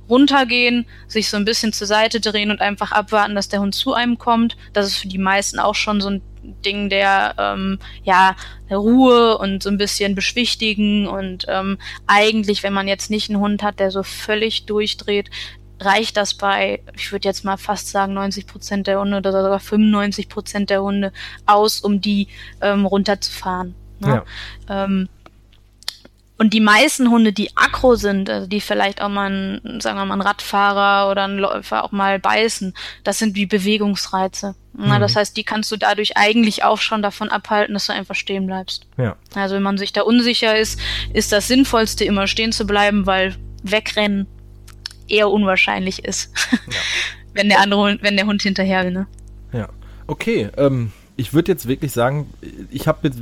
runtergehen, 0.09 0.85
sich 1.07 1.29
so 1.29 1.37
ein 1.37 1.45
bisschen 1.45 1.73
zur 1.73 1.87
Seite 1.87 2.19
drehen 2.19 2.51
und 2.51 2.61
einfach 2.61 2.91
abwarten, 2.91 3.35
dass 3.35 3.49
der 3.49 3.59
Hund 3.59 3.73
zu 3.73 3.93
einem 3.93 4.17
kommt. 4.17 4.55
Das 4.73 4.85
ist 4.85 4.97
für 4.97 5.07
die 5.07 5.17
meisten 5.17 5.59
auch 5.59 5.75
schon 5.75 5.99
so 5.99 6.09
ein 6.09 6.21
Ding 6.65 6.89
der, 6.89 7.35
ähm, 7.37 7.79
ja, 8.03 8.35
der 8.69 8.77
Ruhe 8.77 9.37
und 9.37 9.63
so 9.63 9.69
ein 9.69 9.77
bisschen 9.77 10.15
beschwichtigen 10.15 11.07
und 11.07 11.45
ähm, 11.47 11.77
eigentlich, 12.07 12.63
wenn 12.63 12.73
man 12.73 12.87
jetzt 12.87 13.09
nicht 13.09 13.29
einen 13.29 13.39
Hund 13.39 13.63
hat, 13.63 13.79
der 13.79 13.91
so 13.91 14.03
völlig 14.03 14.65
durchdreht, 14.65 15.29
reicht 15.79 16.17
das 16.17 16.33
bei, 16.33 16.81
ich 16.95 17.11
würde 17.11 17.27
jetzt 17.27 17.43
mal 17.43 17.57
fast 17.57 17.89
sagen, 17.89 18.13
90 18.13 18.47
Prozent 18.47 18.87
der 18.87 18.99
Hunde 18.99 19.17
oder 19.17 19.31
sogar 19.31 19.59
95 19.59 20.29
Prozent 20.29 20.69
der 20.69 20.81
Hunde 20.81 21.11
aus, 21.45 21.81
um 21.81 22.01
die 22.01 22.27
ähm, 22.61 22.85
runterzufahren. 22.85 23.75
Ne? 23.99 24.23
Ja. 24.69 24.85
Ähm, 24.85 25.09
und 26.37 26.53
die 26.53 26.59
meisten 26.59 27.09
Hunde, 27.09 27.31
die 27.31 27.55
aggro 27.55 27.95
sind, 27.95 28.29
also 28.29 28.47
die 28.47 28.59
vielleicht 28.59 29.01
auch 29.01 29.09
mal 29.09 29.29
ein, 29.29 29.79
sagen 29.79 29.97
wir 29.97 30.05
mal, 30.05 30.15
ein 30.15 30.21
Radfahrer 30.21 31.09
oder 31.09 31.27
ein 31.27 31.37
Läufer 31.37 31.83
auch 31.83 31.91
mal 31.91 32.19
beißen, 32.19 32.73
das 33.03 33.19
sind 33.19 33.35
wie 33.35 33.45
Bewegungsreize. 33.45 34.55
Na, 34.73 34.97
mhm. 34.97 35.01
Das 35.01 35.15
heißt, 35.15 35.37
die 35.37 35.45
kannst 35.45 35.71
du 35.71 35.77
dadurch 35.77 36.17
eigentlich 36.17 36.65
auch 36.65 36.79
schon 36.79 37.01
davon 37.01 37.29
abhalten, 37.29 37.73
dass 37.73 37.85
du 37.85 37.93
einfach 37.93 38.15
stehen 38.15 38.47
bleibst. 38.47 38.85
Ja. 38.97 39.15
Also 39.33 39.55
wenn 39.55 39.63
man 39.63 39.77
sich 39.77 39.93
da 39.93 40.01
unsicher 40.01 40.57
ist, 40.57 40.79
ist 41.13 41.31
das 41.31 41.47
Sinnvollste, 41.47 42.03
immer 42.03 42.27
stehen 42.27 42.51
zu 42.51 42.67
bleiben, 42.67 43.05
weil 43.05 43.35
wegrennen 43.63 44.27
eher 45.07 45.29
unwahrscheinlich 45.29 46.03
ist. 46.03 46.31
Ja. 46.51 46.57
wenn 47.33 47.47
der 47.47 47.59
andere, 47.61 47.97
wenn 48.01 48.17
der 48.17 48.25
Hund 48.25 48.41
hinterher 48.41 48.83
will, 48.83 48.91
ne? 48.91 49.07
Ja. 49.53 49.69
Okay, 50.07 50.49
ähm, 50.57 50.91
ich 51.15 51.33
würde 51.33 51.51
jetzt 51.51 51.67
wirklich 51.67 51.91
sagen, 51.91 52.29
ich 52.69 52.87
habe 52.87 53.07
jetzt 53.07 53.19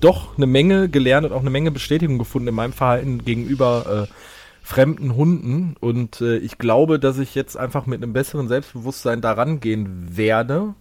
doch 0.00 0.36
eine 0.36 0.46
Menge 0.46 0.88
gelernt 0.88 1.26
und 1.26 1.32
auch 1.32 1.40
eine 1.40 1.50
Menge 1.50 1.70
Bestätigung 1.70 2.18
gefunden 2.18 2.48
in 2.48 2.54
meinem 2.54 2.72
Verhalten 2.72 3.24
gegenüber 3.24 4.06
äh, 4.08 4.14
fremden 4.62 5.16
Hunden. 5.16 5.76
Und 5.80 6.20
äh, 6.20 6.36
ich 6.38 6.58
glaube, 6.58 6.98
dass 6.98 7.18
ich 7.18 7.34
jetzt 7.34 7.56
einfach 7.56 7.86
mit 7.86 8.02
einem 8.02 8.12
besseren 8.12 8.48
Selbstbewusstsein 8.48 9.20
daran 9.20 9.60
gehen 9.60 10.16
werde, 10.16 10.74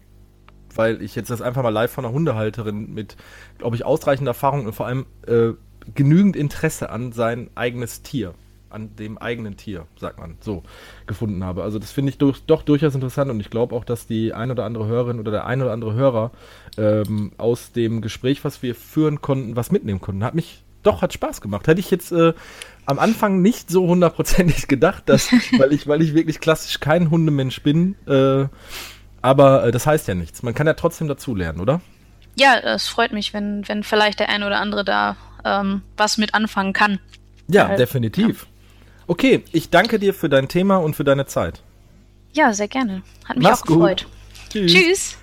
weil 0.76 1.02
ich 1.02 1.16
jetzt 1.16 1.30
das 1.30 1.42
einfach 1.42 1.63
mal 1.63 1.70
live 1.70 1.92
von 1.92 2.06
einer 2.06 2.13
Hundehalterin 2.13 2.94
mit, 2.94 3.16
glaube 3.58 3.76
ich, 3.76 3.86
ausreichend 3.86 4.28
Erfahrung 4.28 4.66
und 4.66 4.74
vor 4.74 4.88
allem 4.88 5.06
äh, 5.28 5.52
genügend 5.94 6.36
Interesse 6.36 6.89
an 6.89 7.12
sein 7.12 7.50
eigenes 7.56 8.02
Tier 8.02 8.34
an 8.74 8.96
dem 8.96 9.18
eigenen 9.18 9.58
Tier, 9.58 9.86
sagt 10.00 10.20
man, 10.20 10.38
so 10.40 10.64
gefunden 11.06 11.44
habe. 11.44 11.64
Also 11.64 11.80
das 11.80 11.92
finde 11.92 12.10
ich 12.10 12.18
durch, 12.18 12.44
doch 12.46 12.64
durchaus 12.64 12.96
interessant 12.96 13.30
und 13.32 13.40
ich 13.40 13.50
glaube 13.50 13.76
auch, 13.76 13.86
dass 13.86 14.08
die 14.08 14.34
ein 14.34 14.52
oder 14.52 14.66
andere 14.66 14.88
Hörerin 14.88 15.20
oder 15.20 15.32
der 15.32 15.46
ein 15.46 15.62
oder 15.62 15.72
andere 15.72 15.94
Hörer 15.94 16.32
ähm, 16.78 17.32
aus 17.38 17.72
dem 17.72 18.02
Gespräch, 18.02 18.44
was 18.44 18.64
wir 18.64 18.76
führen 18.76 19.22
konnten, 19.22 19.56
was 19.56 19.72
mitnehmen 19.72 20.02
konnten. 20.02 20.24
Hat 20.24 20.36
mich 20.36 20.64
doch, 20.84 21.02
hat 21.02 21.14
Spaß 21.14 21.42
gemacht. 21.42 21.68
Hätte 21.68 21.80
ich 21.80 21.90
jetzt 21.92 22.12
äh, 22.12 22.34
am 22.86 23.00
Anfang 23.00 23.42
nicht 23.42 23.70
so 23.70 23.88
hundertprozentig 23.88 24.68
gedacht, 24.68 25.04
dass, 25.08 25.32
weil 25.58 25.72
ich, 25.74 25.88
weil 25.88 26.02
ich 26.02 26.14
wirklich 26.14 26.40
klassisch 26.40 26.80
kein 26.80 27.10
Hundemensch 27.10 27.62
bin. 27.64 27.96
Äh, 28.06 28.48
aber 29.22 29.66
äh, 29.66 29.72
das 29.72 29.88
heißt 29.88 30.08
ja 30.08 30.16
nichts. 30.16 30.44
Man 30.44 30.54
kann 30.54 30.68
ja 30.68 30.74
trotzdem 30.74 31.08
dazulernen, 31.08 31.62
oder? 31.62 31.82
Ja, 32.36 32.58
es 32.58 32.88
freut 32.88 33.14
mich, 33.14 33.34
wenn, 33.34 33.68
wenn 33.68 33.84
vielleicht 33.84 34.20
der 34.20 34.30
ein 34.30 34.44
oder 34.44 34.60
andere 34.60 34.84
da 34.84 35.16
ähm, 35.46 35.82
was 35.98 36.18
mit 36.18 36.34
anfangen 36.34 36.74
kann. 36.74 37.00
Ja, 37.48 37.68
halt, 37.70 37.80
definitiv. 37.80 38.44
Ja. 38.44 38.48
Okay, 39.08 39.44
ich 39.52 39.70
danke 39.70 40.00
dir 40.00 40.13
für 40.13 40.30
dein 40.30 40.48
Thema 40.48 40.78
und 40.78 40.96
für 40.96 41.04
deine 41.04 41.26
Zeit. 41.26 41.62
Ja, 42.34 42.54
sehr 42.54 42.68
gerne. 42.68 43.04
Hat 43.26 43.38
mich 43.38 43.48
Mach's 43.48 43.62
auch 43.62 43.66
gefreut. 43.66 44.04
Gut. 44.04 44.52
Tschüss. 44.52 44.74
Tschüss. 44.74 45.18